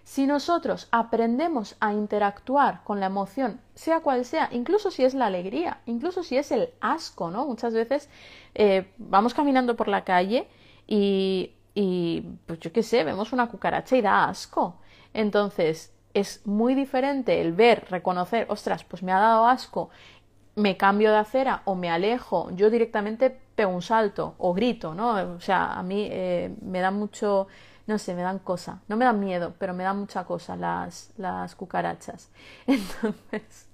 Si 0.08 0.26
nosotros 0.26 0.88
aprendemos 0.90 1.76
a 1.80 1.92
interactuar 1.92 2.82
con 2.82 2.98
la 2.98 3.04
emoción, 3.04 3.60
sea 3.74 4.00
cual 4.00 4.24
sea, 4.24 4.48
incluso 4.52 4.90
si 4.90 5.04
es 5.04 5.12
la 5.12 5.26
alegría, 5.26 5.82
incluso 5.84 6.22
si 6.22 6.38
es 6.38 6.50
el 6.50 6.70
asco, 6.80 7.30
¿no? 7.30 7.44
Muchas 7.44 7.74
veces 7.74 8.08
eh, 8.54 8.90
vamos 8.96 9.34
caminando 9.34 9.76
por 9.76 9.86
la 9.86 10.04
calle 10.04 10.48
y, 10.86 11.52
y, 11.74 12.22
pues 12.46 12.58
yo 12.60 12.72
qué 12.72 12.82
sé, 12.82 13.04
vemos 13.04 13.34
una 13.34 13.48
cucaracha 13.48 13.98
y 13.98 14.00
da 14.00 14.30
asco. 14.30 14.76
Entonces, 15.12 15.92
es 16.14 16.40
muy 16.46 16.74
diferente 16.74 17.42
el 17.42 17.52
ver, 17.52 17.84
reconocer, 17.90 18.46
ostras, 18.48 18.84
pues 18.84 19.02
me 19.02 19.12
ha 19.12 19.18
dado 19.18 19.46
asco 19.46 19.90
me 20.56 20.76
cambio 20.76 21.12
de 21.12 21.18
acera 21.18 21.62
o 21.66 21.74
me 21.74 21.88
alejo, 21.88 22.50
yo 22.56 22.68
directamente 22.68 23.30
pego 23.54 23.70
un 23.70 23.82
salto 23.82 24.34
o 24.38 24.52
grito, 24.54 24.92
¿no? 24.94 25.36
O 25.36 25.40
sea, 25.40 25.74
a 25.74 25.82
mí 25.82 26.08
eh, 26.10 26.52
me 26.62 26.80
da 26.80 26.90
mucho, 26.90 27.46
no 27.88 27.98
sé, 27.98 28.14
me 28.14 28.22
dan 28.22 28.38
cosa, 28.38 28.82
no 28.86 28.96
me 28.96 29.06
dan 29.06 29.18
miedo, 29.18 29.54
pero 29.58 29.72
me 29.72 29.82
dan 29.82 29.98
mucha 29.98 30.24
cosa 30.24 30.56
las, 30.56 31.10
las 31.16 31.56
cucarachas. 31.56 32.30
Entonces, 32.66 33.66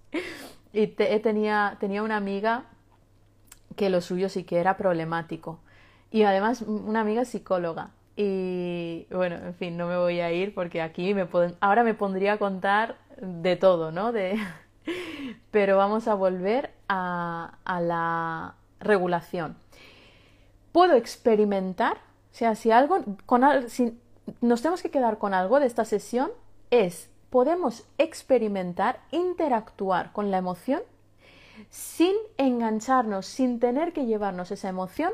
y 0.72 0.86
tenía, 0.86 1.76
tenía 1.80 2.02
una 2.02 2.16
amiga 2.16 2.64
que 3.76 3.90
lo 3.90 4.00
suyo 4.00 4.28
sí 4.28 4.44
que 4.44 4.58
era 4.58 4.76
problemático. 4.76 5.58
Y 6.10 6.22
además 6.22 6.62
una 6.62 7.00
amiga 7.00 7.24
psicóloga. 7.24 7.90
Y 8.16 9.06
bueno, 9.10 9.34
en 9.34 9.54
fin, 9.54 9.76
no 9.76 9.88
me 9.88 9.96
voy 9.96 10.20
a 10.20 10.30
ir 10.30 10.54
porque 10.54 10.80
aquí 10.80 11.12
me 11.12 11.26
pueden, 11.26 11.56
ahora 11.60 11.82
me 11.82 11.94
pondría 11.94 12.34
a 12.34 12.38
contar 12.38 12.96
de 13.20 13.56
todo, 13.56 13.90
¿no? 13.90 14.12
De, 14.12 14.38
pero 15.50 15.76
vamos 15.76 16.06
a 16.06 16.14
volver 16.14 16.70
a, 16.88 17.58
la 17.66 18.54
regulación. 18.78 19.56
Puedo 20.70 20.94
experimentar, 20.94 21.96
o 21.96 22.36
sea, 22.36 22.54
si 22.54 22.70
algo, 22.70 23.04
con, 23.26 23.68
si 23.68 23.98
nos 24.40 24.62
tenemos 24.62 24.82
que 24.82 24.90
quedar 24.90 25.18
con 25.18 25.34
algo 25.34 25.60
de 25.60 25.66
esta 25.66 25.84
sesión, 25.84 26.30
es 26.70 27.10
podemos 27.30 27.84
experimentar, 27.98 29.00
interactuar 29.10 30.12
con 30.12 30.30
la 30.30 30.38
emoción 30.38 30.82
sin 31.70 32.14
engancharnos, 32.36 33.26
sin 33.26 33.60
tener 33.60 33.92
que 33.92 34.06
llevarnos 34.06 34.50
esa 34.50 34.68
emoción 34.68 35.12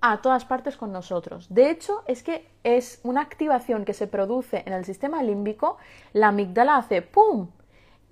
a 0.00 0.20
todas 0.20 0.44
partes 0.44 0.76
con 0.76 0.92
nosotros. 0.92 1.46
De 1.48 1.70
hecho, 1.70 2.02
es 2.06 2.22
que 2.22 2.46
es 2.62 3.00
una 3.02 3.22
activación 3.22 3.84
que 3.84 3.94
se 3.94 4.06
produce 4.06 4.62
en 4.66 4.72
el 4.72 4.84
sistema 4.84 5.22
límbico, 5.22 5.78
la 6.12 6.28
amígdala 6.28 6.76
hace 6.76 7.02
¡pum! 7.02 7.48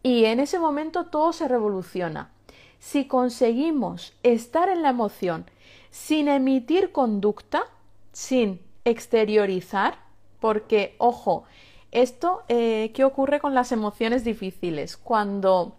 y 0.02 0.24
en 0.24 0.40
ese 0.40 0.58
momento 0.58 1.06
todo 1.06 1.32
se 1.32 1.48
revoluciona. 1.48 2.30
Si 2.78 3.06
conseguimos 3.06 4.16
estar 4.22 4.68
en 4.68 4.82
la 4.82 4.90
emoción 4.90 5.46
sin 5.90 6.28
emitir 6.28 6.92
conducta, 6.92 7.64
sin 8.12 8.60
exteriorizar, 8.84 9.98
porque, 10.44 10.94
ojo, 10.98 11.44
esto, 11.90 12.42
eh, 12.48 12.90
¿qué 12.92 13.04
ocurre 13.04 13.40
con 13.40 13.54
las 13.54 13.72
emociones 13.72 14.24
difíciles? 14.24 14.98
Cuando 14.98 15.74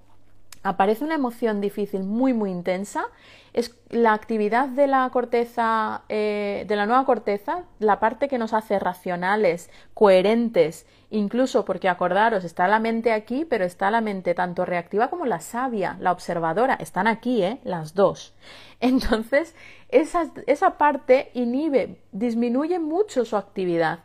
aparece 0.63 1.03
una 1.03 1.13
emoción 1.13 1.61
difícil 1.61 2.01
muy, 2.01 2.33
muy 2.33 2.49
intensa, 2.49 3.05
es 3.53 3.77
la 3.89 4.13
actividad 4.13 4.67
de 4.67 4.87
la 4.87 5.07
corteza, 5.13 6.01
eh, 6.09 6.65
de 6.67 6.75
la 6.75 6.87
nueva 6.87 7.05
corteza, 7.05 7.65
la 7.77 7.99
parte 7.99 8.27
que 8.27 8.39
nos 8.39 8.53
hace 8.53 8.79
racionales, 8.79 9.69
coherentes, 9.93 10.87
incluso 11.11 11.63
porque 11.63 11.87
acordaros, 11.87 12.43
está 12.43 12.67
la 12.67 12.79
mente 12.79 13.11
aquí, 13.11 13.45
pero 13.45 13.65
está 13.65 13.91
la 13.91 14.01
mente 14.01 14.33
tanto 14.33 14.65
reactiva 14.65 15.11
como 15.11 15.27
la 15.27 15.41
sabia, 15.41 15.95
la 15.99 16.11
observadora, 16.11 16.73
están 16.73 17.05
aquí, 17.05 17.43
¿eh? 17.43 17.59
Las 17.63 17.93
dos. 17.93 18.33
Entonces, 18.79 19.53
esa, 19.89 20.31
esa 20.47 20.79
parte 20.79 21.29
inhibe, 21.35 21.99
disminuye 22.11 22.79
mucho 22.79 23.25
su 23.25 23.37
actividad. 23.37 23.99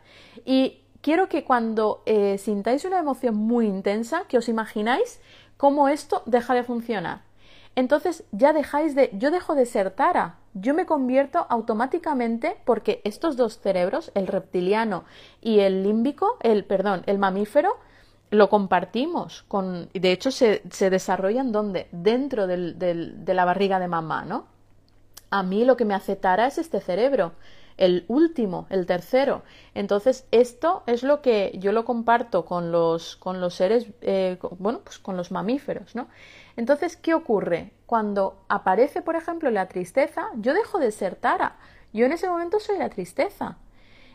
Y 0.45 0.81
quiero 1.01 1.29
que 1.29 1.43
cuando 1.43 2.03
eh, 2.05 2.37
sintáis 2.37 2.85
una 2.85 2.99
emoción 2.99 3.35
muy 3.35 3.67
intensa, 3.67 4.23
que 4.27 4.37
os 4.37 4.49
imagináis 4.49 5.19
cómo 5.57 5.89
esto 5.89 6.23
deja 6.25 6.53
de 6.53 6.63
funcionar. 6.63 7.21
Entonces 7.75 8.25
ya 8.31 8.53
dejáis 8.53 8.95
de, 8.95 9.11
yo 9.13 9.31
dejo 9.31 9.55
de 9.55 9.65
ser 9.65 9.91
Tara, 9.91 10.35
yo 10.53 10.73
me 10.73 10.85
convierto 10.85 11.45
automáticamente 11.49 12.57
porque 12.65 13.01
estos 13.05 13.37
dos 13.37 13.59
cerebros, 13.59 14.11
el 14.13 14.27
reptiliano 14.27 15.05
y 15.39 15.59
el 15.59 15.83
límbico, 15.83 16.37
el, 16.41 16.65
perdón, 16.65 17.03
el 17.05 17.17
mamífero, 17.17 17.77
lo 18.29 18.49
compartimos 18.49 19.43
con, 19.43 19.89
de 19.93 20.11
hecho 20.11 20.31
se, 20.31 20.63
se 20.71 20.89
desarrollan 20.89 21.51
donde, 21.51 21.87
dentro 21.91 22.47
del, 22.47 22.77
de 22.77 23.33
la 23.33 23.45
barriga 23.45 23.79
de 23.79 23.87
mamá, 23.87 24.23
¿no? 24.25 24.47
A 25.29 25.43
mí 25.43 25.63
lo 25.63 25.77
que 25.77 25.85
me 25.85 25.93
hace 25.93 26.17
Tara 26.17 26.47
es 26.47 26.57
este 26.57 26.81
cerebro 26.81 27.33
el 27.81 28.05
último, 28.07 28.67
el 28.69 28.85
tercero. 28.85 29.41
Entonces, 29.73 30.27
esto 30.29 30.83
es 30.85 31.01
lo 31.01 31.23
que 31.23 31.51
yo 31.55 31.71
lo 31.71 31.83
comparto 31.83 32.45
con 32.45 32.71
los, 32.71 33.15
con 33.15 33.41
los 33.41 33.55
seres, 33.55 33.87
eh, 34.01 34.37
bueno, 34.59 34.81
pues 34.83 34.99
con 34.99 35.17
los 35.17 35.31
mamíferos, 35.31 35.95
¿no? 35.95 36.07
Entonces, 36.55 36.95
¿qué 36.95 37.15
ocurre? 37.15 37.71
Cuando 37.87 38.45
aparece, 38.49 39.01
por 39.01 39.15
ejemplo, 39.15 39.49
la 39.49 39.67
tristeza, 39.67 40.29
yo 40.35 40.53
dejo 40.53 40.77
de 40.77 40.91
ser 40.91 41.15
Tara. 41.15 41.57
Yo 41.91 42.05
en 42.05 42.11
ese 42.11 42.29
momento 42.29 42.59
soy 42.59 42.77
la 42.77 42.89
tristeza. 42.89 43.57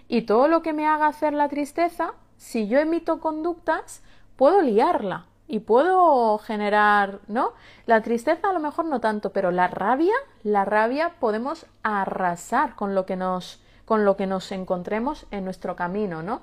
Y 0.06 0.22
todo 0.22 0.46
lo 0.46 0.62
que 0.62 0.72
me 0.72 0.86
haga 0.86 1.08
hacer 1.08 1.32
la 1.32 1.48
tristeza, 1.48 2.14
si 2.36 2.68
yo 2.68 2.78
emito 2.78 3.18
conductas, 3.18 4.00
puedo 4.36 4.62
liarla 4.62 5.26
y 5.48 5.60
puedo 5.60 6.38
generar, 6.38 7.20
¿no? 7.28 7.52
La 7.86 8.02
tristeza 8.02 8.50
a 8.50 8.52
lo 8.52 8.60
mejor 8.60 8.86
no 8.86 9.00
tanto, 9.00 9.30
pero 9.30 9.50
la 9.50 9.68
rabia, 9.68 10.14
la 10.42 10.64
rabia 10.64 11.14
podemos 11.20 11.66
arrasar 11.82 12.74
con 12.74 12.94
lo 12.94 13.06
que 13.06 13.16
nos 13.16 13.62
con 13.84 14.04
lo 14.04 14.16
que 14.16 14.26
nos 14.26 14.50
encontremos 14.50 15.26
en 15.30 15.44
nuestro 15.44 15.76
camino, 15.76 16.20
¿no? 16.20 16.42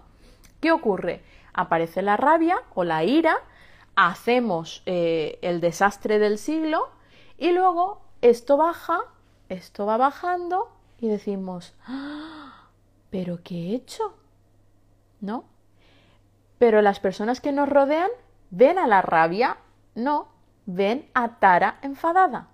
¿Qué 0.62 0.72
ocurre? 0.72 1.22
Aparece 1.54 2.02
la 2.02 2.16
rabia 2.16 2.58
o 2.74 2.86
la 2.86 3.04
ira, 3.04 3.36
hacemos 3.98 4.82
eh, 4.86 5.40
el 5.42 5.60
desastre 5.60 6.20
del 6.20 6.38
siglo 6.38 6.88
y 7.38 7.52
luego 7.52 8.02
esto 8.22 8.56
baja, 8.56 9.02
esto 9.50 9.86
va 9.86 9.98
bajando 9.98 10.70
y 11.00 11.10
decimos, 11.10 11.74
¡Ah! 11.86 12.70
¿pero 13.10 13.40
qué 13.44 13.56
he 13.56 13.76
hecho? 13.76 14.16
¿No? 15.20 15.44
Pero 16.60 16.82
las 16.82 17.02
personas 17.02 17.42
que 17.42 17.52
nos 17.52 17.68
rodean 17.68 18.10
¿Ven 18.56 18.78
a 18.78 18.86
la 18.86 19.02
rabia? 19.02 19.58
No, 19.96 20.28
ven 20.68 21.10
a 21.16 21.40
Tara 21.40 21.80
enfadada. 21.82 22.50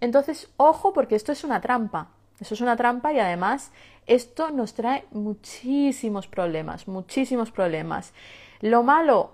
Entonces, 0.00 0.48
ojo 0.56 0.94
porque 0.94 1.14
esto 1.14 1.30
es 1.30 1.44
una 1.44 1.60
trampa. 1.60 2.08
Eso 2.40 2.54
es 2.54 2.62
una 2.62 2.74
trampa 2.74 3.12
y 3.12 3.18
además 3.18 3.70
esto 4.06 4.50
nos 4.50 4.72
trae 4.72 5.04
muchísimos 5.10 6.26
problemas, 6.26 6.88
muchísimos 6.88 7.50
problemas. 7.50 8.14
Lo 8.62 8.82
malo, 8.82 9.32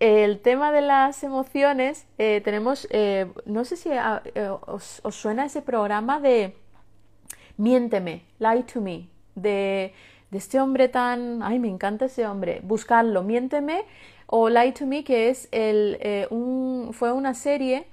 el 0.00 0.38
tema 0.40 0.70
de 0.70 0.82
las 0.82 1.24
emociones, 1.24 2.06
eh, 2.18 2.42
tenemos, 2.44 2.86
eh, 2.90 3.32
no 3.46 3.64
sé 3.64 3.76
si 3.76 3.90
ah, 3.92 4.20
eh, 4.34 4.50
os, 4.66 5.00
suena 5.12 5.46
ese 5.46 5.62
programa 5.62 6.20
de 6.20 6.54
Miénteme, 7.56 8.22
Lie 8.38 8.64
to 8.64 8.82
Me, 8.82 9.08
de, 9.34 9.94
de 10.30 10.38
este 10.38 10.60
hombre 10.60 10.88
tan, 10.88 11.42
ay, 11.42 11.58
me 11.58 11.68
encanta 11.68 12.04
ese 12.04 12.26
hombre, 12.26 12.60
buscarlo, 12.62 13.22
Miénteme 13.22 13.86
o 14.26 14.48
Lie 14.48 14.72
to 14.72 14.86
Me, 14.86 15.04
que 15.04 15.28
es 15.28 15.48
el, 15.52 15.98
eh, 16.00 16.26
un, 16.30 16.90
fue 16.92 17.12
una 17.12 17.34
serie 17.34 17.86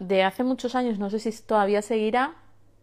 de 0.00 0.22
hace 0.22 0.44
muchos 0.44 0.74
años, 0.74 0.98
no 0.98 1.10
sé 1.10 1.18
si 1.18 1.30
todavía 1.42 1.82
seguirá, 1.82 2.34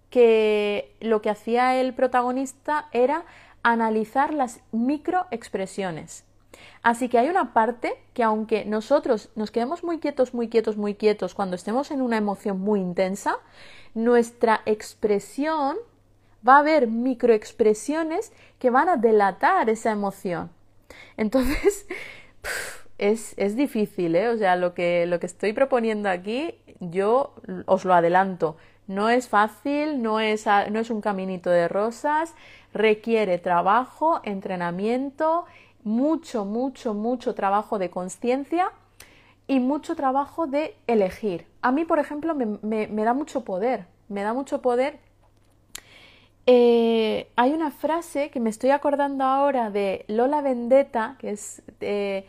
que 0.10 0.96
lo 1.02 1.22
que 1.22 1.30
hacía 1.30 1.80
el 1.80 1.94
protagonista 1.94 2.88
era 2.92 3.26
analizar 3.64 4.34
las 4.34 4.62
microexpresiones. 4.72 6.24
Así 6.84 7.10
que 7.10 7.18
hay 7.18 7.30
una 7.30 7.54
parte 7.54 7.94
que 8.14 8.24
aunque 8.24 8.64
nosotros 8.64 9.30
nos 9.36 9.52
quedemos 9.52 9.84
muy 9.84 10.00
quietos, 10.00 10.34
muy 10.34 10.50
quietos, 10.50 10.78
muy 10.78 10.96
quietos 10.96 11.34
cuando 11.34 11.56
estemos 11.56 11.92
en 11.92 12.02
una 12.02 12.18
emoción 12.18 12.60
muy 12.60 12.80
intensa, 12.80 13.38
nuestra 13.94 14.62
expresión 14.66 15.78
va 16.48 16.58
a 16.58 16.60
haber 16.60 16.88
microexpresiones 16.88 18.32
que 18.60 18.70
van 18.70 18.88
a 18.88 18.98
delatar 18.98 19.70
esa 19.70 19.92
emoción. 19.92 20.52
Entonces, 21.18 21.88
es, 22.98 23.34
es, 23.38 23.56
difícil, 23.56 24.16
¿eh? 24.16 24.30
O 24.30 24.38
sea, 24.38 24.56
lo 24.56 24.74
que, 24.74 25.06
lo 25.06 25.20
que 25.20 25.26
estoy 25.26 25.54
proponiendo 25.54 26.10
aquí, 26.10 26.56
yo 26.80 27.34
os 27.66 27.86
lo 27.86 27.94
adelanto. 27.94 28.58
No 28.88 29.10
es 29.10 29.28
fácil, 29.28 30.02
no 30.02 30.20
es, 30.20 30.46
no 30.72 30.80
es 30.80 30.90
un 30.90 31.02
caminito 31.02 31.50
de 31.50 31.68
rosas, 31.68 32.36
requiere 32.74 33.40
trabajo, 33.40 34.22
entrenamiento, 34.24 35.46
mucho, 35.84 36.46
mucho, 36.46 36.94
mucho 36.94 37.34
trabajo 37.34 37.80
de 37.80 37.90
conciencia 37.90 38.72
y 39.48 39.60
mucho 39.60 39.96
trabajo 39.96 40.46
de 40.48 40.76
elegir. 40.88 41.46
A 41.62 41.72
mí, 41.72 41.86
por 41.86 42.00
ejemplo, 42.00 42.36
me, 42.36 42.46
me, 42.88 43.04
da 43.04 43.14
mucho 43.14 43.44
poder, 43.44 43.86
me 44.08 44.22
da 44.22 44.34
mucho 44.34 44.62
poder. 44.62 45.00
Eh, 46.48 47.28
hay 47.36 47.54
una 47.54 47.72
frase 47.72 48.30
que 48.30 48.40
me 48.40 48.52
estoy 48.52 48.70
acordando 48.70 49.24
ahora 49.24 49.72
de 49.72 50.06
Lola 50.08 50.42
Vendetta, 50.42 51.16
que 51.20 51.32
es... 51.32 51.64
Eh, 51.82 52.26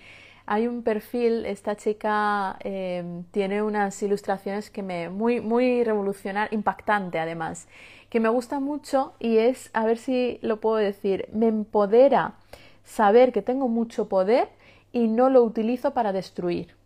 hay 0.46 0.68
un 0.68 0.82
perfil, 0.82 1.44
esta 1.44 1.76
chica 1.76 2.56
em, 2.60 3.24
tiene 3.32 3.62
unas 3.62 4.00
ilustraciones 4.02 4.70
que 4.70 4.82
me 4.82 5.08
muy 5.08 5.40
muy 5.40 5.82
revolucionar, 5.82 6.52
impactante 6.52 7.18
además, 7.18 7.68
que 8.10 8.20
me 8.20 8.28
gusta 8.28 8.60
mucho 8.60 9.14
y 9.18 9.38
es, 9.38 9.70
a 9.72 9.84
ver 9.84 9.98
si 9.98 10.38
lo 10.42 10.60
puedo 10.60 10.76
decir, 10.76 11.28
me 11.32 11.48
empodera 11.48 12.36
saber 12.84 13.32
que 13.32 13.42
tengo 13.42 13.68
mucho 13.68 14.08
poder 14.08 14.48
y 14.92 15.08
no 15.08 15.28
lo 15.30 15.42
utilizo 15.42 15.92
para 15.92 16.12
destruir. 16.12 16.76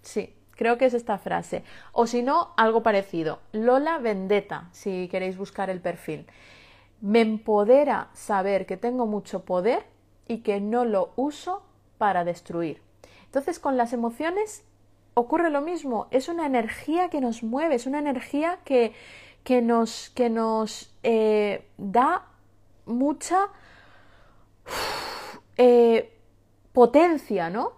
Sí, 0.00 0.34
creo 0.52 0.78
que 0.78 0.86
es 0.86 0.94
esta 0.94 1.18
frase. 1.18 1.62
O 1.92 2.06
si 2.06 2.22
no, 2.22 2.54
algo 2.56 2.82
parecido. 2.82 3.40
Lola 3.52 3.98
Vendetta, 3.98 4.68
si 4.72 5.08
queréis 5.08 5.36
buscar 5.36 5.68
el 5.70 5.80
perfil. 5.80 6.26
Me 7.00 7.20
empodera 7.20 8.08
saber 8.14 8.64
que 8.64 8.76
tengo 8.76 9.06
mucho 9.06 9.44
poder 9.44 9.84
y 10.26 10.38
que 10.38 10.60
no 10.60 10.84
lo 10.84 11.12
uso 11.16 11.62
para 11.98 12.24
destruir. 12.24 12.80
Entonces, 13.32 13.58
con 13.58 13.78
las 13.78 13.94
emociones 13.94 14.62
ocurre 15.14 15.48
lo 15.48 15.62
mismo, 15.62 16.06
es 16.10 16.28
una 16.28 16.44
energía 16.44 17.08
que 17.08 17.22
nos 17.22 17.42
mueve, 17.42 17.76
es 17.76 17.86
una 17.86 17.98
energía 17.98 18.58
que, 18.62 18.92
que 19.42 19.62
nos, 19.62 20.10
que 20.10 20.28
nos 20.28 20.94
eh, 21.02 21.66
da 21.78 22.26
mucha 22.84 23.48
eh, 25.56 26.14
potencia, 26.74 27.48
¿no? 27.48 27.72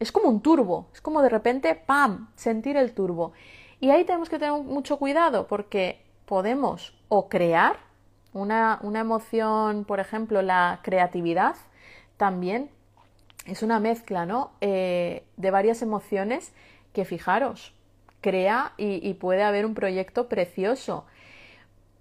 Es 0.00 0.10
como 0.10 0.28
un 0.28 0.40
turbo, 0.40 0.88
es 0.92 1.00
como 1.00 1.22
de 1.22 1.28
repente, 1.28 1.76
¡pam!, 1.76 2.28
sentir 2.34 2.76
el 2.76 2.92
turbo. 2.92 3.32
Y 3.78 3.90
ahí 3.90 4.04
tenemos 4.04 4.28
que 4.28 4.40
tener 4.40 4.60
mucho 4.60 4.98
cuidado 4.98 5.46
porque 5.46 6.04
podemos 6.24 6.98
o 7.06 7.28
crear 7.28 7.76
una, 8.32 8.80
una 8.82 8.98
emoción, 8.98 9.84
por 9.84 10.00
ejemplo, 10.00 10.42
la 10.42 10.80
creatividad, 10.82 11.54
también 12.16 12.70
es 13.46 13.62
una 13.62 13.80
mezcla 13.80 14.26
¿no? 14.26 14.52
Eh, 14.60 15.24
de 15.36 15.50
varias 15.50 15.82
emociones 15.82 16.52
que 16.92 17.04
fijaros, 17.04 17.74
crea 18.20 18.72
y, 18.76 19.14
puede 19.14 19.42
haber 19.42 19.66
un 19.66 19.74
proyecto 19.74 20.28
precioso. 20.28 21.04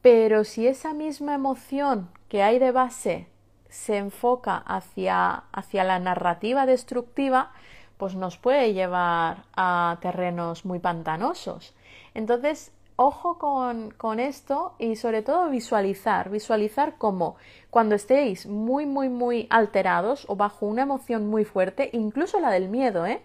Pero 0.01 0.43
si 0.43 0.67
esa 0.67 0.93
misma 0.93 1.35
emoción 1.35 2.09
que 2.29 2.41
hay 2.41 2.59
de 2.59 2.71
base 2.71 3.27
se 3.69 3.97
enfoca 3.97 4.57
hacia, 4.57 5.43
hacia 5.51 5.83
la 5.83 5.99
narrativa 5.99 6.65
destructiva, 6.65 7.51
pues 7.97 8.15
nos 8.15 8.37
puede 8.37 8.73
llevar 8.73 9.43
a 9.55 9.97
terrenos 10.01 10.65
muy 10.65 10.79
pantanosos. 10.79 11.75
Entonces, 12.13 12.71
ojo 12.97 13.37
con, 13.37 14.19
esto 14.19 14.73
y 14.79 14.95
sobre 14.95 15.21
todo 15.21 15.49
visualizar, 15.49 16.29
visualizar 16.29 16.95
cómo 16.97 17.35
cuando 17.69 17.95
estéis 17.95 18.45
muy, 18.45 18.85
muy, 18.85 19.09
muy 19.09 19.47
alterados 19.49 20.25
o 20.29 20.35
bajo 20.35 20.65
una 20.65 20.83
emoción 20.83 21.27
muy 21.27 21.43
fuerte, 21.43 21.89
incluso 21.93 22.39
la 22.39 22.51
del 22.51 22.69
miedo, 22.69 23.05
¿eh? 23.05 23.21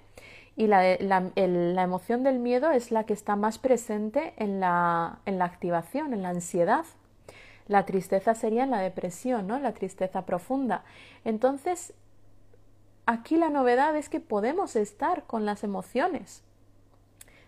Y 0.57 0.67
la, 0.67 0.97
la, 0.99 1.83
emoción 1.83 2.23
del 2.23 2.39
miedo 2.39 2.71
es 2.71 2.91
la 2.91 3.05
que 3.05 3.15
está 3.15 3.37
más 3.37 3.59
presente 3.59 4.35
en 4.37 4.61
la, 4.61 5.21
en 5.25 5.39
la 5.39 5.47
activación, 5.47 6.13
en 6.13 6.23
la 6.23 6.31
ansiedad. 6.31 6.85
La 7.67 7.87
tristeza 7.87 8.35
sería 8.35 8.65
en 8.65 8.71
la 8.71 8.81
depresión, 8.81 9.47
¿no? 9.47 9.59
La 9.59 9.73
tristeza 9.73 10.27
profunda. 10.27 10.85
Entonces, 11.25 11.95
aquí 13.07 13.37
la 13.37 13.49
novedad 13.49 13.97
es 13.97 14.09
que 14.09 14.21
podemos 14.21 14.77
estar 14.77 15.23
con 15.23 15.47
las 15.47 15.65
emociones 15.65 16.43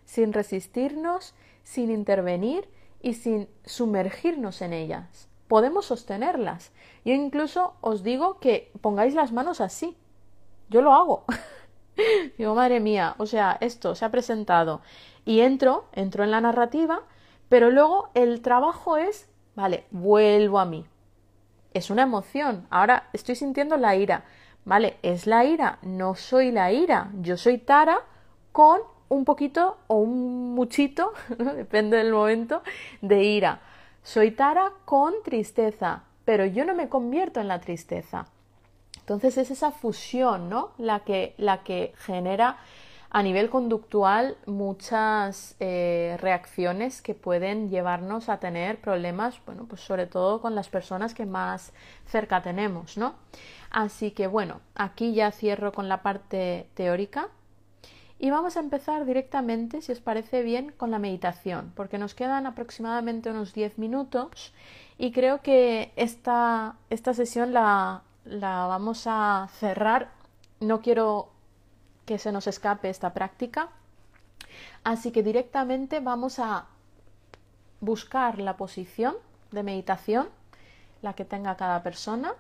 sin 0.05 0.33
resistirnos, 0.33 1.35
sin 1.63 1.91
intervenir 1.91 2.69
y 3.01 3.15
sin 3.15 3.49
sumergirnos 3.65 4.63
en 4.63 4.73
ellas. 4.73 5.29
Podemos 5.49 5.87
sostenerlas. 5.87 6.73
Yo 7.05 7.13
incluso 7.13 7.75
os 7.81 8.03
digo 8.03 8.39
que 8.39 8.73
pongáis 8.81 9.15
las 9.15 9.33
manos 9.33 9.61
así. 9.61 9.97
Yo 10.69 10.81
lo 10.83 10.93
hago. 10.93 11.25
digo, 12.39 12.55
madre 12.55 12.81
mía, 12.81 13.15
o 13.19 13.27
sea, 13.27 13.59
esto 13.61 13.95
se 13.95 14.05
ha 14.05 14.11
presentado 14.11 14.81
y 15.25 15.41
entro, 15.41 15.85
entro 15.93 16.25
en 16.25 16.31
la 16.31 16.41
narrativa, 16.41 17.03
pero 17.49 17.71
luego 17.71 18.11
el 18.15 18.41
trabajo 18.41 18.97
es, 18.97 19.29
vale, 19.55 19.85
vuelvo 19.91 20.59
a 20.59 20.65
mí. 20.65 20.87
Es 21.75 21.91
una 21.91 22.03
emoción. 22.03 22.67
Ahora 22.71 23.09
estoy 23.13 23.35
sintiendo 23.35 23.77
la 23.77 23.97
ira. 23.97 24.25
Vale, 24.65 24.99
es 25.03 25.27
la 25.27 25.45
ira. 25.45 25.79
No 25.83 26.15
soy 26.15 26.53
la 26.53 26.73
ira. 26.73 27.11
Yo 27.21 27.37
soy 27.37 27.59
Tara 27.59 28.01
con 28.53 28.81
un 29.13 29.25
poquito 29.25 29.79
o 29.89 29.97
un 29.97 30.55
muchito, 30.55 31.13
depende 31.39 31.99
del 31.99 32.13
momento, 32.13 32.63
de 33.01 33.23
ira. 33.23 33.61
Soy 34.03 34.31
Tara 34.31 34.73
con 34.85 35.15
tristeza, 35.23 36.05
pero 36.25 36.45
yo 36.47 36.65
no 36.65 36.75
me 36.75 36.89
convierto 36.89 37.41
en 37.41 37.49
la 37.49 37.61
tristeza. 37.61 38.27
Entonces 38.99 39.37
es 39.37 39.51
esa 39.51 39.71
fusión, 39.71 40.49
¿no? 40.49 40.71
La 40.79 41.01
que, 41.01 41.35
la 41.37 41.63
que 41.63 41.93
genera 41.99 42.59
a 43.11 43.23
nivel 43.23 43.51
conductual 43.51 44.39
muchas 44.47 45.57
eh, 45.61 46.17
reacciones 46.21 47.03
que 47.03 47.15
pueden 47.15 47.69
llevarnos 47.69 48.31
a 48.31 48.39
tener 48.39 48.81
problemas, 48.81 49.39
bueno, 49.45 49.67
pues 49.69 49.83
sobre 49.83 50.07
todo 50.07 50.41
con 50.41 50.55
las 50.55 50.71
personas 50.71 51.13
que 51.13 51.27
más 51.27 51.75
cerca 52.07 52.41
tenemos, 52.41 52.97
¿no? 52.97 53.15
Así 53.71 54.13
que 54.13 54.27
bueno, 54.27 54.61
aquí 54.75 55.13
ya 55.13 55.31
cierro 55.31 55.73
con 55.73 55.91
la 55.91 56.03
parte 56.03 56.69
teórica 56.75 57.29
y 58.23 58.31
vamos 58.31 58.57
a 58.57 58.61
empezar 58.61 59.05
directamente, 59.05 59.83
si 59.83 59.91
os 59.91 59.99
parece 59.99 60.45
bien, 60.45 60.71
con 60.77 60.93
la 60.93 61.01
meditación, 61.01 61.73
porque 61.75 61.99
nos 61.99 62.15
quedan 62.15 62.47
aproximadamente 62.47 63.31
unos 63.31 63.53
10 63.53 63.79
minutos 63.79 64.55
y 64.97 65.11
creo 65.11 65.43
que 65.43 65.93
esta, 65.97 66.77
esta 66.89 67.15
sesión 67.15 67.53
la, 67.53 68.05
la 68.25 68.67
vamos 68.67 69.09
a 69.09 69.49
cerrar. 69.59 70.13
No 70.61 70.83
quiero 70.83 71.31
que 72.07 72.19
se 72.19 72.31
nos 72.31 72.47
escape 72.47 72.91
esta 72.91 73.13
práctica. 73.13 73.71
Así 74.85 75.11
que 75.11 75.25
directamente 75.25 75.99
vamos 75.99 76.39
a 76.39 76.67
buscar 77.81 78.39
la 78.39 78.57
posición 78.57 79.17
de 79.51 79.65
meditación, 79.65 80.29
la 81.01 81.15
que 81.15 81.25
tenga 81.25 81.57
cada 81.57 81.83
persona. 81.83 82.35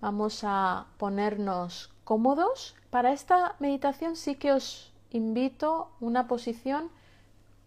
Vamos 0.00 0.42
a 0.42 0.86
ponernos 0.96 1.92
cómodos. 2.08 2.74
Para 2.88 3.12
esta 3.12 3.54
meditación 3.58 4.16
sí 4.16 4.36
que 4.36 4.52
os 4.52 4.94
invito 5.10 5.90
una 6.00 6.26
posición 6.26 6.88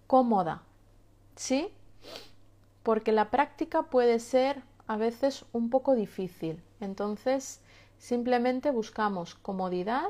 cómoda, 0.08 0.64
¿sí? 1.36 1.70
Porque 2.82 3.12
la 3.12 3.30
práctica 3.30 3.84
puede 3.84 4.18
ser 4.18 4.64
a 4.88 4.98
veces 4.98 5.46
un 5.54 5.70
poco 5.70 5.94
difícil. 5.94 6.60
Entonces, 6.80 7.62
simplemente 8.00 8.72
buscamos 8.72 9.36
comodidad. 9.36 10.10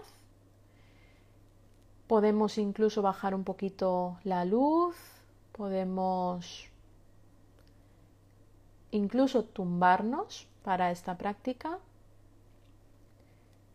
Podemos 2.08 2.58
incluso 2.58 3.02
bajar 3.02 3.36
un 3.36 3.44
poquito 3.44 4.18
la 4.24 4.46
luz. 4.46 4.96
Podemos 5.52 6.70
incluso 8.92 9.44
tumbarnos 9.44 10.48
para 10.64 10.90
esta 10.90 11.18
práctica. 11.18 11.80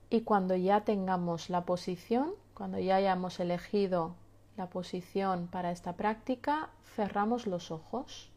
Y 0.09 0.21
cuando 0.21 0.55
ya 0.55 0.83
tengamos 0.83 1.51
la 1.51 1.65
posición, 1.65 2.33
cuando 2.55 2.79
ya 2.79 2.97
hayamos 2.97 3.41
elegido 3.41 4.15
la 4.57 4.71
posición 4.71 5.49
para 5.49 5.73
esta 5.73 5.95
práctica, 5.95 6.71
cerramos 6.95 7.47
los 7.47 7.71
ojos. 7.71 8.31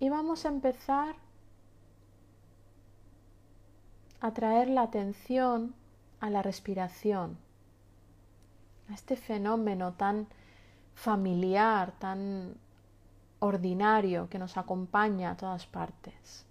Y 0.00 0.10
vamos 0.10 0.44
a 0.44 0.48
empezar 0.48 1.16
a 4.20 4.32
traer 4.32 4.68
la 4.68 4.82
atención 4.82 5.74
a 6.20 6.28
la 6.28 6.42
respiración, 6.42 7.38
a 8.90 8.94
este 8.94 9.16
fenómeno 9.16 9.94
tan 9.94 10.26
familiar, 10.94 11.92
tan 11.98 12.54
ordinario 13.40 14.28
que 14.28 14.38
nos 14.38 14.56
acompaña 14.56 15.30
a 15.30 15.36
todas 15.36 15.66
partes 15.66 16.47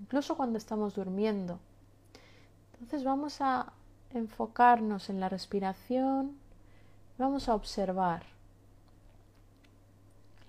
incluso 0.00 0.36
cuando 0.36 0.58
estamos 0.58 0.94
durmiendo. 0.94 1.58
Entonces 2.72 3.04
vamos 3.04 3.40
a 3.40 3.72
enfocarnos 4.12 5.10
en 5.10 5.20
la 5.20 5.28
respiración, 5.28 6.36
vamos 7.18 7.48
a 7.48 7.54
observar 7.54 8.24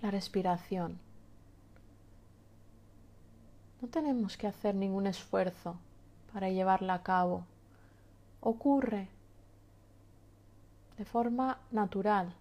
la 0.00 0.10
respiración. 0.10 0.98
No 3.80 3.88
tenemos 3.88 4.36
que 4.36 4.46
hacer 4.46 4.74
ningún 4.74 5.06
esfuerzo 5.06 5.76
para 6.32 6.48
llevarla 6.48 6.94
a 6.94 7.02
cabo. 7.02 7.44
Ocurre 8.40 9.08
de 10.96 11.04
forma 11.04 11.58
natural. 11.70 12.34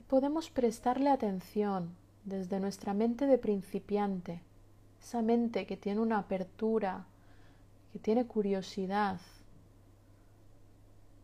Y 0.00 0.02
podemos 0.04 0.50
prestarle 0.50 1.10
atención 1.10 1.94
desde 2.24 2.60
nuestra 2.60 2.94
mente 2.94 3.26
de 3.26 3.38
principiante, 3.38 4.40
esa 5.02 5.22
mente 5.22 5.66
que 5.66 5.76
tiene 5.76 6.00
una 6.00 6.18
apertura, 6.18 7.04
que 7.92 7.98
tiene 7.98 8.26
curiosidad 8.26 9.20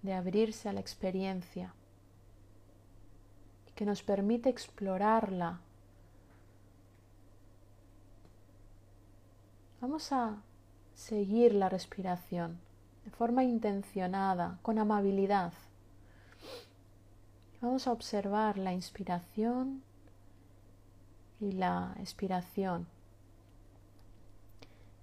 de 0.02 0.12
abrirse 0.14 0.68
a 0.68 0.72
la 0.72 0.80
experiencia 0.80 1.74
y 3.68 3.72
que 3.72 3.86
nos 3.86 4.02
permite 4.02 4.48
explorarla. 4.48 5.60
Vamos 9.80 10.12
a 10.12 10.36
seguir 10.94 11.54
la 11.54 11.70
respiración 11.70 12.58
de 13.04 13.10
forma 13.10 13.44
intencionada, 13.44 14.58
con 14.60 14.78
amabilidad. 14.78 15.54
Vamos 17.62 17.86
a 17.86 17.92
observar 17.92 18.58
la 18.58 18.74
inspiración 18.74 19.82
y 21.40 21.52
la 21.52 21.94
expiración, 21.98 22.86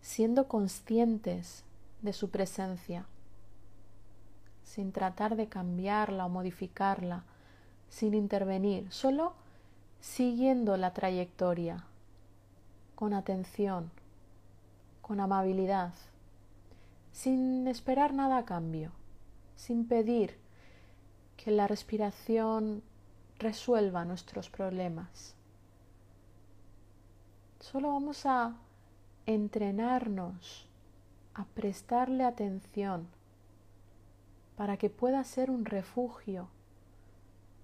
siendo 0.02 0.48
conscientes 0.48 1.64
de 2.02 2.14
su 2.14 2.30
presencia, 2.30 3.06
sin 4.64 4.92
tratar 4.92 5.36
de 5.36 5.48
cambiarla 5.48 6.26
o 6.26 6.30
modificarla, 6.30 7.24
sin 7.90 8.14
intervenir, 8.14 8.92
solo 8.92 9.34
siguiendo 10.00 10.78
la 10.78 10.94
trayectoria, 10.94 11.86
con 12.96 13.14
atención, 13.14 13.90
con 15.02 15.20
amabilidad, 15.20 15.94
sin 17.12 17.68
esperar 17.68 18.14
nada 18.14 18.38
a 18.38 18.46
cambio, 18.46 18.92
sin 19.56 19.88
pedir 19.88 20.38
que 21.36 21.52
la 21.52 21.68
respiración 21.68 22.84
resuelva 23.40 24.06
nuestros 24.06 24.50
problemas. 24.50 25.37
Solo 27.72 27.92
vamos 27.92 28.26
a 28.26 28.54
entrenarnos 29.26 30.70
a 31.34 31.44
prestarle 31.44 32.24
atención 32.24 33.10
para 34.56 34.78
que 34.78 34.90
pueda 34.90 35.22
ser 35.26 35.52
un 35.52 35.66
refugio, 35.66 36.48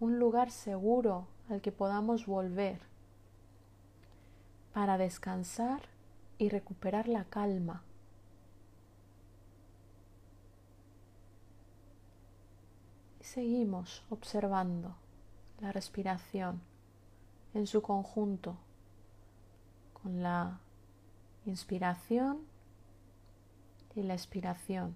un 0.02 0.20
lugar 0.20 0.52
seguro 0.52 1.26
al 1.50 1.62
que 1.62 1.72
podamos 1.72 2.26
volver 2.26 2.82
para 4.74 4.98
descansar 4.98 5.84
y 6.38 6.50
recuperar 6.50 7.08
la 7.08 7.24
calma. 7.24 7.82
Y 13.22 13.24
seguimos 13.24 14.04
observando 14.10 14.96
la 15.62 15.72
respiración 15.72 16.60
en 17.54 17.68
su 17.68 17.82
conjunto 17.82 18.58
con 20.04 20.22
la 20.22 20.60
inspiración 21.46 22.40
y 23.96 24.04
la 24.04 24.14
expiración. 24.14 24.96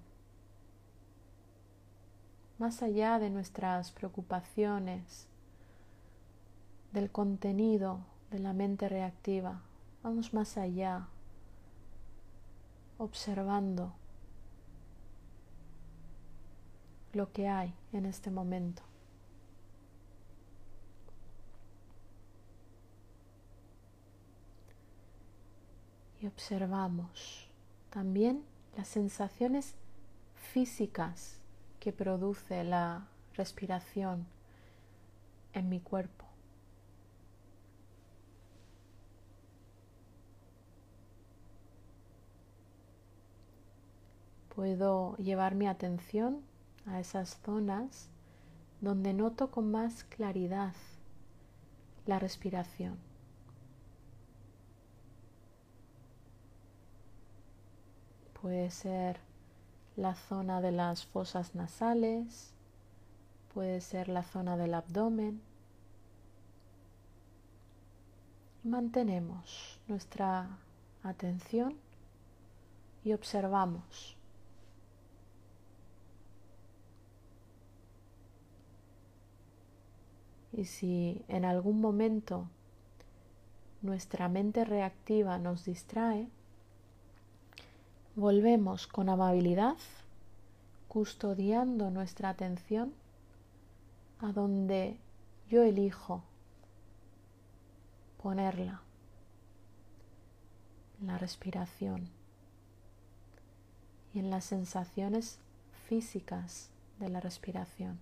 Más 2.59 2.83
allá 2.83 3.17
de 3.17 3.29
nuestras 3.29 3.91
preocupaciones, 3.91 5.27
del 6.91 7.11
contenido 7.11 7.99
de 8.31 8.39
la 8.39 8.53
mente 8.53 8.89
reactiva, 8.89 9.61
vamos 10.03 10.33
más 10.33 10.57
allá, 10.57 11.07
observando 12.97 13.93
lo 17.13 17.31
que 17.31 17.47
hay 17.47 17.73
en 17.93 18.05
este 18.05 18.31
momento. 18.31 18.86
Y 26.21 26.27
observamos 26.27 27.49
también 27.89 28.43
las 28.75 28.87
sensaciones 28.87 29.75
físicas 30.35 31.39
que 31.79 31.91
produce 31.91 32.63
la 32.63 33.07
respiración 33.35 34.25
en 35.53 35.69
mi 35.69 35.79
cuerpo. 35.79 36.25
Puedo 44.55 45.15
llevar 45.17 45.53
mi 45.53 45.67
atención 45.67 46.41
a 46.87 46.99
esas 46.99 47.39
zonas 47.45 48.09
donde 48.81 49.13
noto 49.13 49.51
con 49.51 49.71
más 49.71 50.03
claridad 50.03 50.73
la 52.05 52.17
respiración. 52.19 53.06
Puede 58.47 58.71
ser 58.71 59.19
la 59.97 60.15
zona 60.15 60.61
de 60.61 60.71
las 60.71 61.05
fosas 61.05 61.53
nasales, 61.53 62.53
puede 63.53 63.81
ser 63.81 64.07
la 64.07 64.23
zona 64.23 64.55
del 64.55 64.73
abdomen. 64.73 65.41
Mantenemos 68.63 69.81
nuestra 69.89 70.59
atención 71.03 71.75
y 73.03 73.11
observamos. 73.11 74.15
Y 80.53 80.63
si 80.63 81.25
en 81.27 81.43
algún 81.43 81.81
momento 81.81 82.47
nuestra 83.81 84.29
mente 84.29 84.63
reactiva 84.63 85.37
nos 85.37 85.65
distrae, 85.65 86.29
Volvemos 88.17 88.87
con 88.87 89.09
amabilidad, 89.09 89.75
custodiando 90.87 91.91
nuestra 91.91 92.29
atención 92.29 92.91
a 94.17 94.31
donde 94.31 94.97
yo 95.47 95.61
elijo 95.61 96.23
ponerla, 98.23 98.81
en 100.99 101.05
la 101.05 101.19
respiración 101.19 102.09
y 104.15 104.17
en 104.17 104.31
las 104.31 104.45
sensaciones 104.45 105.37
físicas 105.87 106.71
de 106.99 107.09
la 107.09 107.19
respiración. 107.19 107.99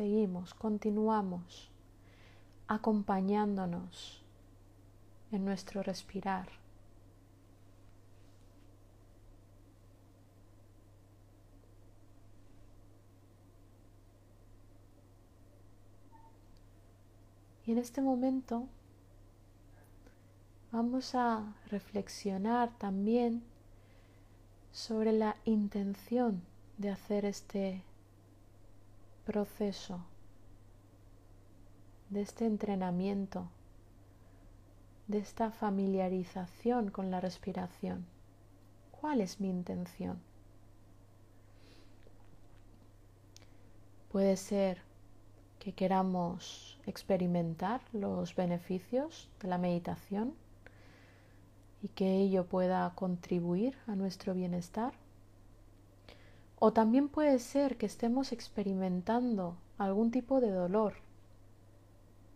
Seguimos, 0.00 0.54
continuamos 0.54 1.70
acompañándonos 2.68 4.22
en 5.30 5.44
nuestro 5.44 5.82
respirar. 5.82 6.48
Y 17.66 17.72
en 17.72 17.76
este 17.76 18.00
momento 18.00 18.68
vamos 20.72 21.14
a 21.14 21.52
reflexionar 21.68 22.70
también 22.78 23.42
sobre 24.72 25.12
la 25.12 25.36
intención 25.44 26.40
de 26.78 26.88
hacer 26.88 27.26
este 27.26 27.84
proceso, 29.30 30.00
de 32.08 32.20
este 32.20 32.46
entrenamiento, 32.46 33.48
de 35.06 35.18
esta 35.18 35.52
familiarización 35.52 36.90
con 36.90 37.12
la 37.12 37.20
respiración. 37.20 38.06
¿Cuál 38.90 39.20
es 39.20 39.38
mi 39.38 39.48
intención? 39.48 40.18
Puede 44.10 44.36
ser 44.36 44.82
que 45.60 45.74
queramos 45.74 46.80
experimentar 46.84 47.82
los 47.92 48.34
beneficios 48.34 49.28
de 49.40 49.46
la 49.46 49.58
meditación 49.58 50.34
y 51.82 51.88
que 51.90 52.16
ello 52.16 52.46
pueda 52.46 52.92
contribuir 52.96 53.76
a 53.86 53.94
nuestro 53.94 54.34
bienestar 54.34 54.92
O 56.62 56.74
también 56.74 57.08
puede 57.08 57.38
ser 57.38 57.78
que 57.78 57.86
estemos 57.86 58.32
experimentando 58.32 59.56
algún 59.78 60.10
tipo 60.10 60.42
de 60.42 60.50
dolor, 60.50 60.96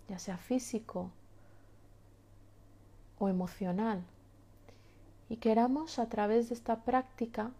ya 0.08 0.18
sea 0.18 0.38
físico 0.38 1.10
o 3.18 3.28
emocional, 3.28 4.02
y 5.28 5.36
queramos 5.36 5.98
a 5.98 6.08
través 6.08 6.48
de 6.48 6.54
esta 6.54 6.84
práctica 6.84 7.50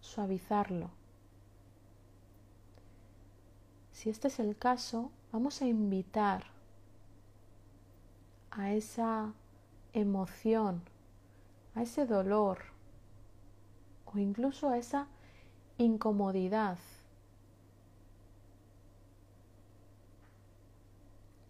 suavizarlo. 0.00 0.90
Si 3.92 4.10
este 4.10 4.26
es 4.26 4.40
el 4.40 4.56
caso, 4.56 5.12
vamos 5.30 5.62
a 5.62 5.66
invitar 5.66 6.46
a 8.50 8.72
esa 8.72 9.34
emoción, 9.92 10.82
a 11.76 11.82
ese 11.82 12.06
dolor 12.06 12.58
o 14.04 14.18
incluso 14.18 14.68
a 14.68 14.78
esa 14.78 15.06
incomodidad. 15.78 16.76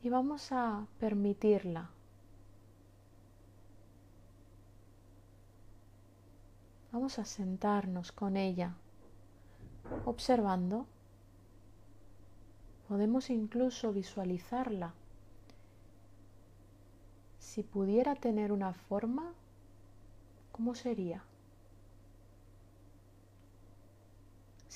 Y 0.02 0.10
vamos 0.10 0.52
a 0.52 0.86
permitirla. 1.00 1.90
Vamos 6.92 7.18
a 7.18 7.24
sentarnos 7.24 8.12
con 8.12 8.36
ella, 8.36 8.74
observando. 10.04 10.86
Podemos 12.86 13.28
incluso 13.30 13.92
visualizarla. 13.92 14.94
Si 17.38 17.62
pudiera 17.62 18.14
tener 18.14 18.52
una 18.52 18.72
forma, 18.72 19.32
¿cómo 20.52 20.74
sería? 20.74 21.22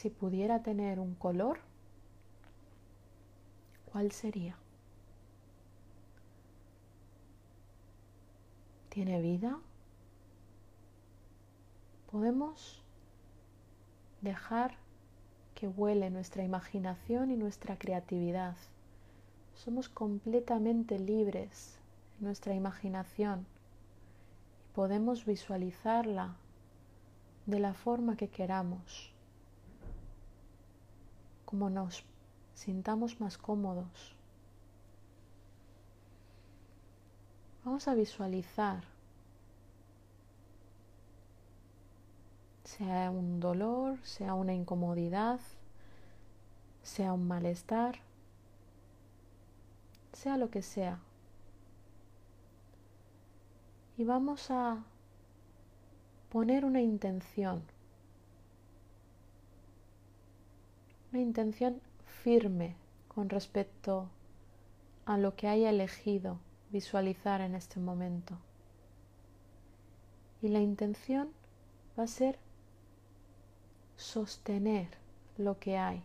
Si 0.03 0.11
pudiera 0.11 0.65
tener 0.65 0.99
un 0.99 1.15
color, 1.15 1.61
¿cuál 3.85 4.11
sería? 4.11 4.57
¿Tiene 8.89 9.23
vida? 9.23 9.61
Podemos 12.11 12.83
dejar 14.23 14.75
que 15.55 15.69
vuele 15.69 16.11
nuestra 16.11 16.43
imaginación 16.43 17.31
y 17.31 17.37
nuestra 17.37 17.79
creatividad. 17.79 18.57
Somos 19.55 19.89
completamente 19.89 20.99
libres 20.99 21.79
en 22.19 22.25
nuestra 22.25 22.55
imaginación 22.55 23.47
y 24.69 24.75
podemos 24.75 25.25
visualizarla 25.25 26.35
de 27.47 27.61
la 27.61 27.73
forma 27.73 28.17
que 28.17 28.27
queramos 28.27 29.12
como 31.53 31.69
nos 31.69 32.03
sintamos 32.55 33.21
más 33.21 33.37
cómodos. 33.37 34.17
Vamos 37.63 37.87
a 37.89 37.95
visualizar, 37.95 38.83
sea 42.65 43.11
un 43.11 43.39
dolor, 43.39 43.99
sea 44.03 44.33
una 44.33 44.55
incomodidad, 44.55 45.41
sea 46.83 47.13
un 47.13 47.29
malestar, 47.29 47.99
sea 50.15 50.39
lo 50.39 50.49
que 50.49 50.63
sea. 50.63 51.01
Y 53.99 54.05
vamos 54.05 54.51
a 54.51 54.83
poner 56.31 56.65
una 56.65 56.81
intención 56.81 57.63
una 61.13 61.21
intención 61.21 61.81
firme 62.23 62.75
con 63.07 63.29
respecto 63.29 64.09
a 65.05 65.19
lo 65.19 65.37
que 65.37 65.47
haya 65.47 65.69
elegido 65.69 66.39
visualizar 66.71 67.43
en 67.43 67.55
este 67.55 67.81
momento. 67.81 68.39
Y 70.41 70.49
la 70.49 70.61
intención 70.61 71.31
va 71.99 72.05
a 72.05 72.09
ser 72.09 72.39
sostener 73.97 74.89
lo 75.37 75.59
que 75.59 75.77
hay 75.77 76.03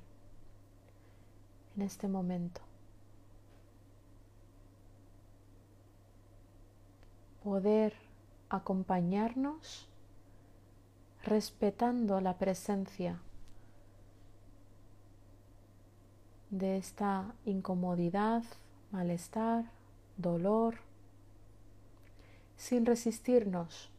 en 1.78 1.84
este 1.84 2.10
momento. 2.10 2.60
Poder 7.43 7.93
acompañarnos 8.49 9.88
respetando 11.24 12.20
la 12.20 12.38
presencia 12.38 13.22
de 16.50 16.78
esta 16.78 17.34
incomodidad, 17.45 18.43
malestar, 18.91 19.66
dolor, 20.18 20.76
sin 22.56 22.86
resistirnos, 22.86 23.89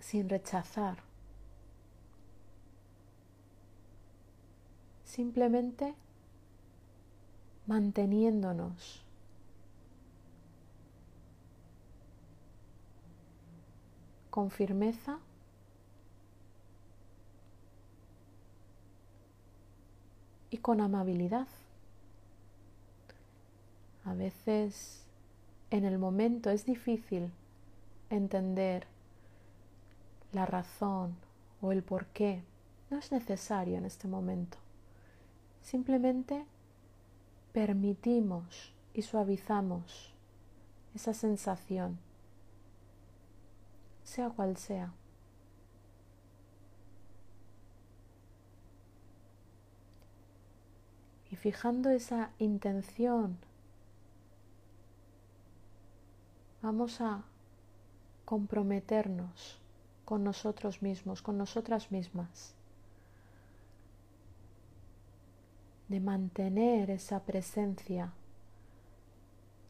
sin 0.00 0.28
rechazar, 0.28 0.98
simplemente 5.04 5.94
manteniéndonos. 7.66 9.02
Con 14.30 14.50
firmeza 14.50 15.20
y 20.54 20.58
con 20.58 20.80
amabilidad. 20.80 21.48
A 24.04 24.14
veces 24.14 25.02
en 25.72 25.84
el 25.84 25.98
momento 25.98 26.48
es 26.48 26.64
difícil 26.64 27.32
entender 28.08 28.86
la 30.32 30.46
razón 30.46 31.16
o 31.60 31.72
el 31.72 31.82
por 31.82 32.06
qué. 32.06 32.40
No 32.88 32.98
es 32.98 33.10
necesario 33.10 33.76
en 33.78 33.84
este 33.84 34.06
momento. 34.06 34.56
Simplemente 35.60 36.44
permitimos 37.52 38.72
y 38.94 39.02
suavizamos 39.02 40.14
esa 40.94 41.14
sensación, 41.14 41.98
sea 44.04 44.30
cual 44.30 44.56
sea. 44.56 44.92
Y 51.34 51.36
fijando 51.36 51.90
esa 51.90 52.30
intención, 52.38 53.36
vamos 56.62 57.00
a 57.00 57.24
comprometernos 58.24 59.58
con 60.04 60.22
nosotros 60.22 60.80
mismos, 60.80 61.22
con 61.22 61.36
nosotras 61.36 61.90
mismas, 61.90 62.54
de 65.88 65.98
mantener 65.98 66.88
esa 66.90 67.18
presencia 67.24 68.12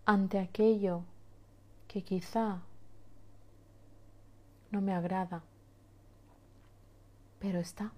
ante 0.05 0.39
aquello 0.39 1.01
que 1.89 2.03
quizá 2.03 2.61
no 4.71 4.83
me 4.83 4.93
agrada, 4.93 5.43
pero 7.39 7.59
está. 7.59 7.91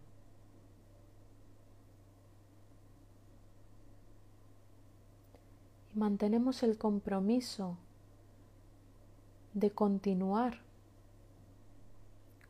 Mantenemos 5.97 6.63
el 6.63 6.77
compromiso 6.77 7.79
de 9.55 9.71
continuar 9.71 10.59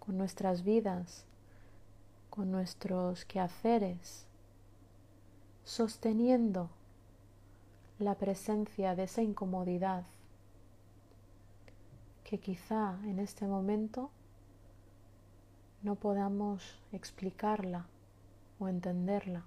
con 0.01 0.18
nuestras 0.18 0.64
vidas, 0.64 1.24
con 2.28 2.51
nuestros 2.51 3.24
quehaceres, 3.24 4.26
sosteniendo 5.62 6.70
la 8.01 8.16
presencia 8.16 8.97
de 8.97 9.05
esa 9.05 9.22
incomodidad 9.22 10.05
que 12.24 12.38
quizá 12.38 12.99
en 13.05 13.20
este 13.20 13.47
momento 13.47 14.11
no 15.84 15.94
podamos 15.94 16.80
explicarla 16.90 17.86
o 18.59 18.66
entenderla. 18.66 19.44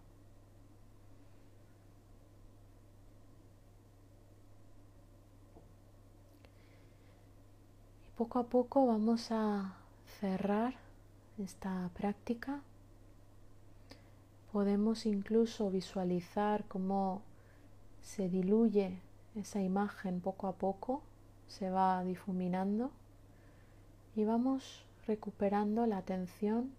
Poco 8.19 8.39
a 8.39 8.43
poco 8.43 8.85
vamos 8.85 9.31
a 9.31 9.75
cerrar 10.19 10.73
esta 11.37 11.89
práctica. 11.93 12.59
Podemos 14.51 15.05
incluso 15.05 15.71
visualizar 15.71 16.65
cómo 16.65 17.21
se 18.01 18.27
diluye 18.27 18.99
esa 19.35 19.61
imagen 19.61 20.19
poco 20.19 20.47
a 20.47 20.51
poco, 20.51 21.01
se 21.47 21.69
va 21.69 22.03
difuminando 22.03 22.91
y 24.17 24.25
vamos 24.25 24.83
recuperando 25.07 25.85
la 25.85 25.99
atención 25.99 26.73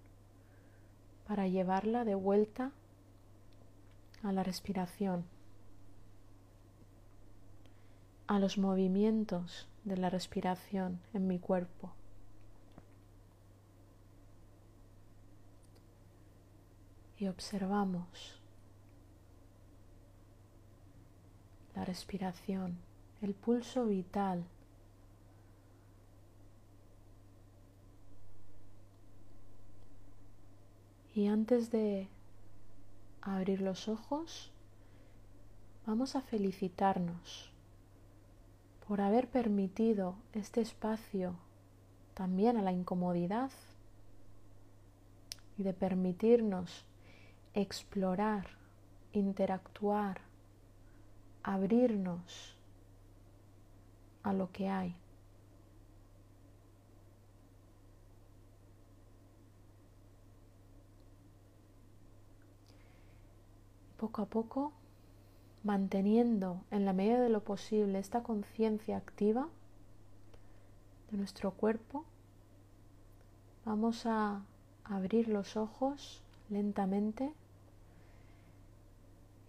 para 1.26 1.48
llevarla 1.48 2.04
de 2.04 2.16
vuelta 2.16 2.70
a 4.22 4.30
la 4.30 4.42
respiración, 4.42 5.24
a 8.26 8.38
los 8.38 8.58
movimientos 8.58 9.69
de 9.84 9.96
la 9.96 10.10
respiración 10.10 11.00
en 11.14 11.26
mi 11.26 11.38
cuerpo. 11.38 11.92
Y 17.18 17.28
observamos 17.28 18.40
la 21.74 21.84
respiración, 21.84 22.78
el 23.20 23.34
pulso 23.34 23.86
vital. 23.86 24.44
Y 31.14 31.26
antes 31.26 31.70
de 31.70 32.08
abrir 33.20 33.60
los 33.60 33.88
ojos, 33.88 34.50
vamos 35.86 36.16
a 36.16 36.22
felicitarnos 36.22 37.49
por 38.90 39.00
haber 39.00 39.28
permitido 39.28 40.16
este 40.32 40.60
espacio 40.60 41.36
también 42.14 42.56
a 42.56 42.62
la 42.62 42.72
incomodidad 42.72 43.52
y 45.56 45.62
de 45.62 45.72
permitirnos 45.72 46.84
explorar, 47.54 48.48
interactuar, 49.12 50.22
abrirnos 51.44 52.56
a 54.24 54.32
lo 54.32 54.50
que 54.50 54.68
hay. 54.68 54.96
Poco 63.98 64.22
a 64.22 64.26
poco, 64.26 64.72
manteniendo 65.62 66.64
en 66.70 66.84
la 66.84 66.92
medida 66.92 67.20
de 67.20 67.28
lo 67.28 67.44
posible 67.44 67.98
esta 67.98 68.22
conciencia 68.22 68.96
activa 68.96 69.48
de 71.10 71.18
nuestro 71.18 71.50
cuerpo, 71.52 72.04
vamos 73.64 74.06
a 74.06 74.42
abrir 74.84 75.28
los 75.28 75.56
ojos 75.56 76.22
lentamente 76.48 77.32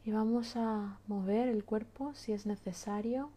y 0.04 0.12
vamos 0.12 0.56
a 0.56 1.00
mover 1.08 1.48
el 1.48 1.64
cuerpo 1.64 2.14
si 2.14 2.34
es 2.34 2.46
necesario. 2.46 3.30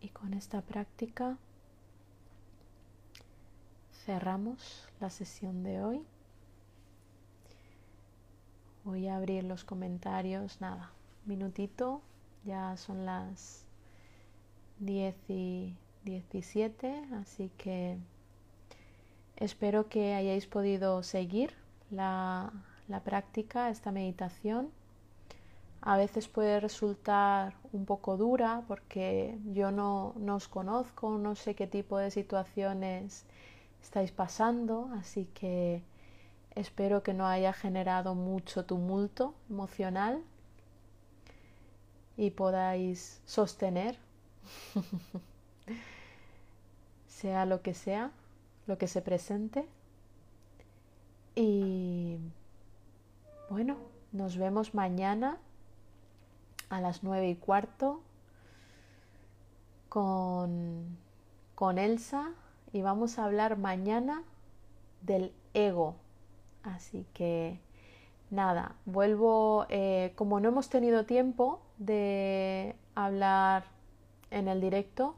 Y 0.00 0.08
con 0.10 0.34
esta 0.34 0.62
práctica 0.62 1.38
cerramos 4.04 4.88
la 5.00 5.10
sesión 5.10 5.62
de 5.62 5.82
hoy. 5.82 6.06
Voy 8.88 9.06
a 9.06 9.16
abrir 9.16 9.44
los 9.44 9.64
comentarios, 9.64 10.62
nada, 10.62 10.90
minutito, 11.26 12.00
ya 12.44 12.74
son 12.78 13.04
las 13.04 13.66
10 14.78 15.14
y 15.28 15.74
17, 16.04 17.04
así 17.20 17.50
que 17.58 17.98
Espero 19.38 19.88
que 19.88 20.14
hayáis 20.14 20.46
podido 20.46 21.04
seguir 21.04 21.52
la, 21.90 22.52
práctica, 23.04 23.68
esta 23.68 23.92
meditación. 23.92 24.70
A 25.80 25.98
veces 25.98 26.26
puede 26.26 26.58
resultar 26.58 27.54
un 27.72 27.84
poco 27.84 28.16
dura 28.16 28.64
porque 28.66 29.38
yo 29.52 29.70
no, 29.70 30.14
no, 30.16 30.36
os 30.36 30.48
conozco, 30.48 31.18
no 31.18 31.34
sé 31.36 31.54
qué 31.54 31.68
tipo 31.68 31.98
de 31.98 32.10
situaciones 32.10 33.26
estáis 33.80 34.10
pasando, 34.10 34.90
así 34.98 35.26
que 35.34 35.82
espero 36.58 37.04
que 37.04 37.14
no 37.14 37.26
haya 37.26 37.52
generado 37.52 38.16
mucho 38.16 38.64
tumulto 38.64 39.32
emocional 39.48 40.24
y 42.16 42.30
podáis 42.30 43.22
sostener, 43.26 43.96
sea 47.06 47.46
lo 47.46 47.62
que 47.62 47.74
sea, 47.74 48.10
lo 48.66 48.76
que 48.76 48.88
se 48.88 49.02
presente. 49.02 49.68
Y 51.36 52.18
bueno, 53.50 53.76
nos 54.10 54.36
vemos 54.36 54.74
mañana 54.74 55.38
a 56.70 56.80
las 56.80 57.04
nueve 57.04 57.28
y 57.28 57.36
cuarto 57.36 58.00
con, 59.88 60.98
con 61.54 61.78
Elsa 61.78 62.32
y 62.72 62.82
vamos 62.82 63.20
a 63.20 63.26
hablar 63.26 63.56
mañana 63.56 64.24
del 65.02 65.32
ego. 65.54 65.94
Así 66.62 67.06
que 67.14 67.60
nada, 68.30 68.74
vuelvo, 68.84 69.66
eh, 69.68 70.12
como 70.16 70.40
no 70.40 70.48
hemos 70.48 70.68
tenido 70.68 71.06
tiempo 71.06 71.60
de 71.78 72.74
hablar 72.94 73.64
en 74.30 74.48
el 74.48 74.60
directo, 74.60 75.16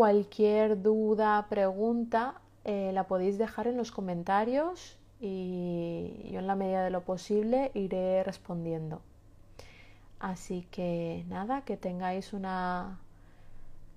Cualquier 0.00 0.80
duda, 0.80 1.46
pregunta, 1.50 2.40
eh, 2.64 2.90
la 2.94 3.06
podéis 3.06 3.36
dejar 3.36 3.66
en 3.66 3.76
los 3.76 3.90
comentarios 3.90 4.96
y 5.20 6.30
yo 6.32 6.38
en 6.38 6.46
la 6.46 6.54
medida 6.54 6.82
de 6.82 6.90
lo 6.90 7.02
posible 7.04 7.70
iré 7.74 8.22
respondiendo. 8.22 9.02
Así 10.18 10.66
que 10.70 11.24
nada, 11.28 11.66
que 11.66 11.76
tengáis 11.76 12.32
una 12.32 12.98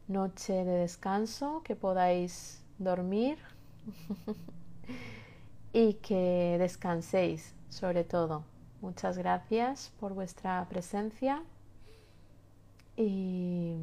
noche 0.10 0.66
de 0.66 0.74
descanso, 0.80 1.62
que 1.64 1.78
podáis 1.78 2.62
dormir 2.80 3.38
y 5.74 5.96
que 5.96 6.56
descanséis 6.60 7.56
sobre 7.70 8.04
todo. 8.04 8.46
Muchas 8.82 9.18
gracias 9.18 9.92
por 10.00 10.14
vuestra 10.14 10.66
presencia 10.70 11.44
y 12.96 13.78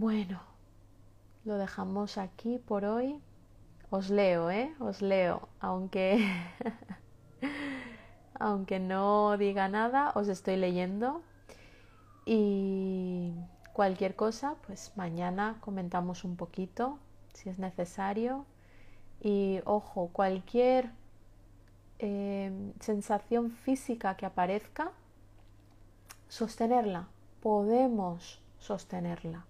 Bueno, 0.00 0.40
lo 1.44 1.58
dejamos 1.58 2.16
aquí 2.16 2.56
por 2.56 2.86
hoy. 2.86 3.20
Os 3.90 4.08
leo, 4.08 4.50
¿eh? 4.50 4.74
Os 4.78 5.02
leo, 5.02 5.50
aunque 5.60 6.26
aunque 8.40 8.80
no 8.80 9.36
diga 9.36 9.68
nada, 9.68 10.12
os 10.14 10.28
estoy 10.28 10.56
leyendo. 10.56 11.20
Y 12.24 13.34
cualquier 13.74 14.16
cosa, 14.16 14.54
pues 14.66 14.92
mañana 14.96 15.58
comentamos 15.60 16.24
un 16.24 16.36
poquito, 16.36 16.98
si 17.34 17.48
es 17.48 17.58
necesario. 17.58 18.46
Y 19.20 19.60
ojo, 19.64 20.08
cualquier 20.12 20.90
em, 21.98 22.72
sensación 22.80 23.50
física 23.50 24.16
que 24.16 24.26
aparezca, 24.26 24.92
sostenerla. 26.28 27.08
Podemos 27.42 28.40
sostenerla. 28.58 29.44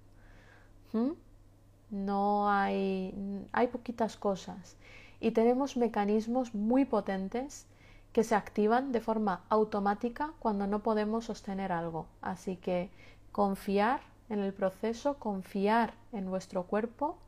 No 1.90 2.50
hay, 2.50 3.14
hay 3.52 3.66
poquitas 3.68 4.16
cosas 4.16 4.76
y 5.20 5.32
tenemos 5.32 5.76
mecanismos 5.76 6.54
muy 6.54 6.84
potentes 6.84 7.66
que 8.12 8.24
se 8.24 8.34
activan 8.34 8.90
de 8.90 9.00
forma 9.00 9.44
automática 9.48 10.32
cuando 10.40 10.66
no 10.66 10.80
podemos 10.80 11.26
sostener 11.26 11.70
algo. 11.70 12.06
Así 12.22 12.56
que 12.56 12.90
confiar 13.30 14.00
en 14.28 14.40
el 14.40 14.52
proceso, 14.52 15.14
confiar 15.18 15.94
en 16.12 16.28
vuestro 16.28 16.64
cuerpo, 16.64 17.18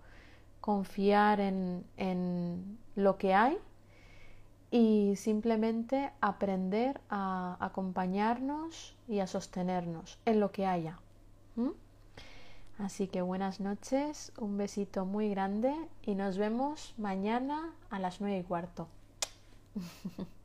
confiar 0.62 1.40
en, 1.40 1.84
en 1.98 2.78
lo 2.96 3.18
que 3.18 3.34
hay 3.34 3.58
y 4.70 5.16
simplemente 5.16 6.12
aprender 6.22 6.98
a 7.10 7.58
acompañarnos 7.60 8.96
y 9.06 9.18
a 9.18 9.26
sostenernos 9.26 10.18
en 10.24 10.40
lo 10.40 10.50
que 10.50 10.64
haya. 10.64 10.98
Así 12.78 13.06
que 13.06 13.20
buenas 13.20 13.60
noches, 13.60 14.32
un 14.38 14.56
besito 14.56 15.04
muy 15.04 15.28
grande 15.28 15.74
y 16.04 16.14
nos 16.14 16.38
vemos 16.38 16.94
mañana 16.96 17.74
a 17.90 17.98
las 17.98 18.22
nueve 18.22 18.38
y 18.38 18.42
cuarto. 18.42 18.88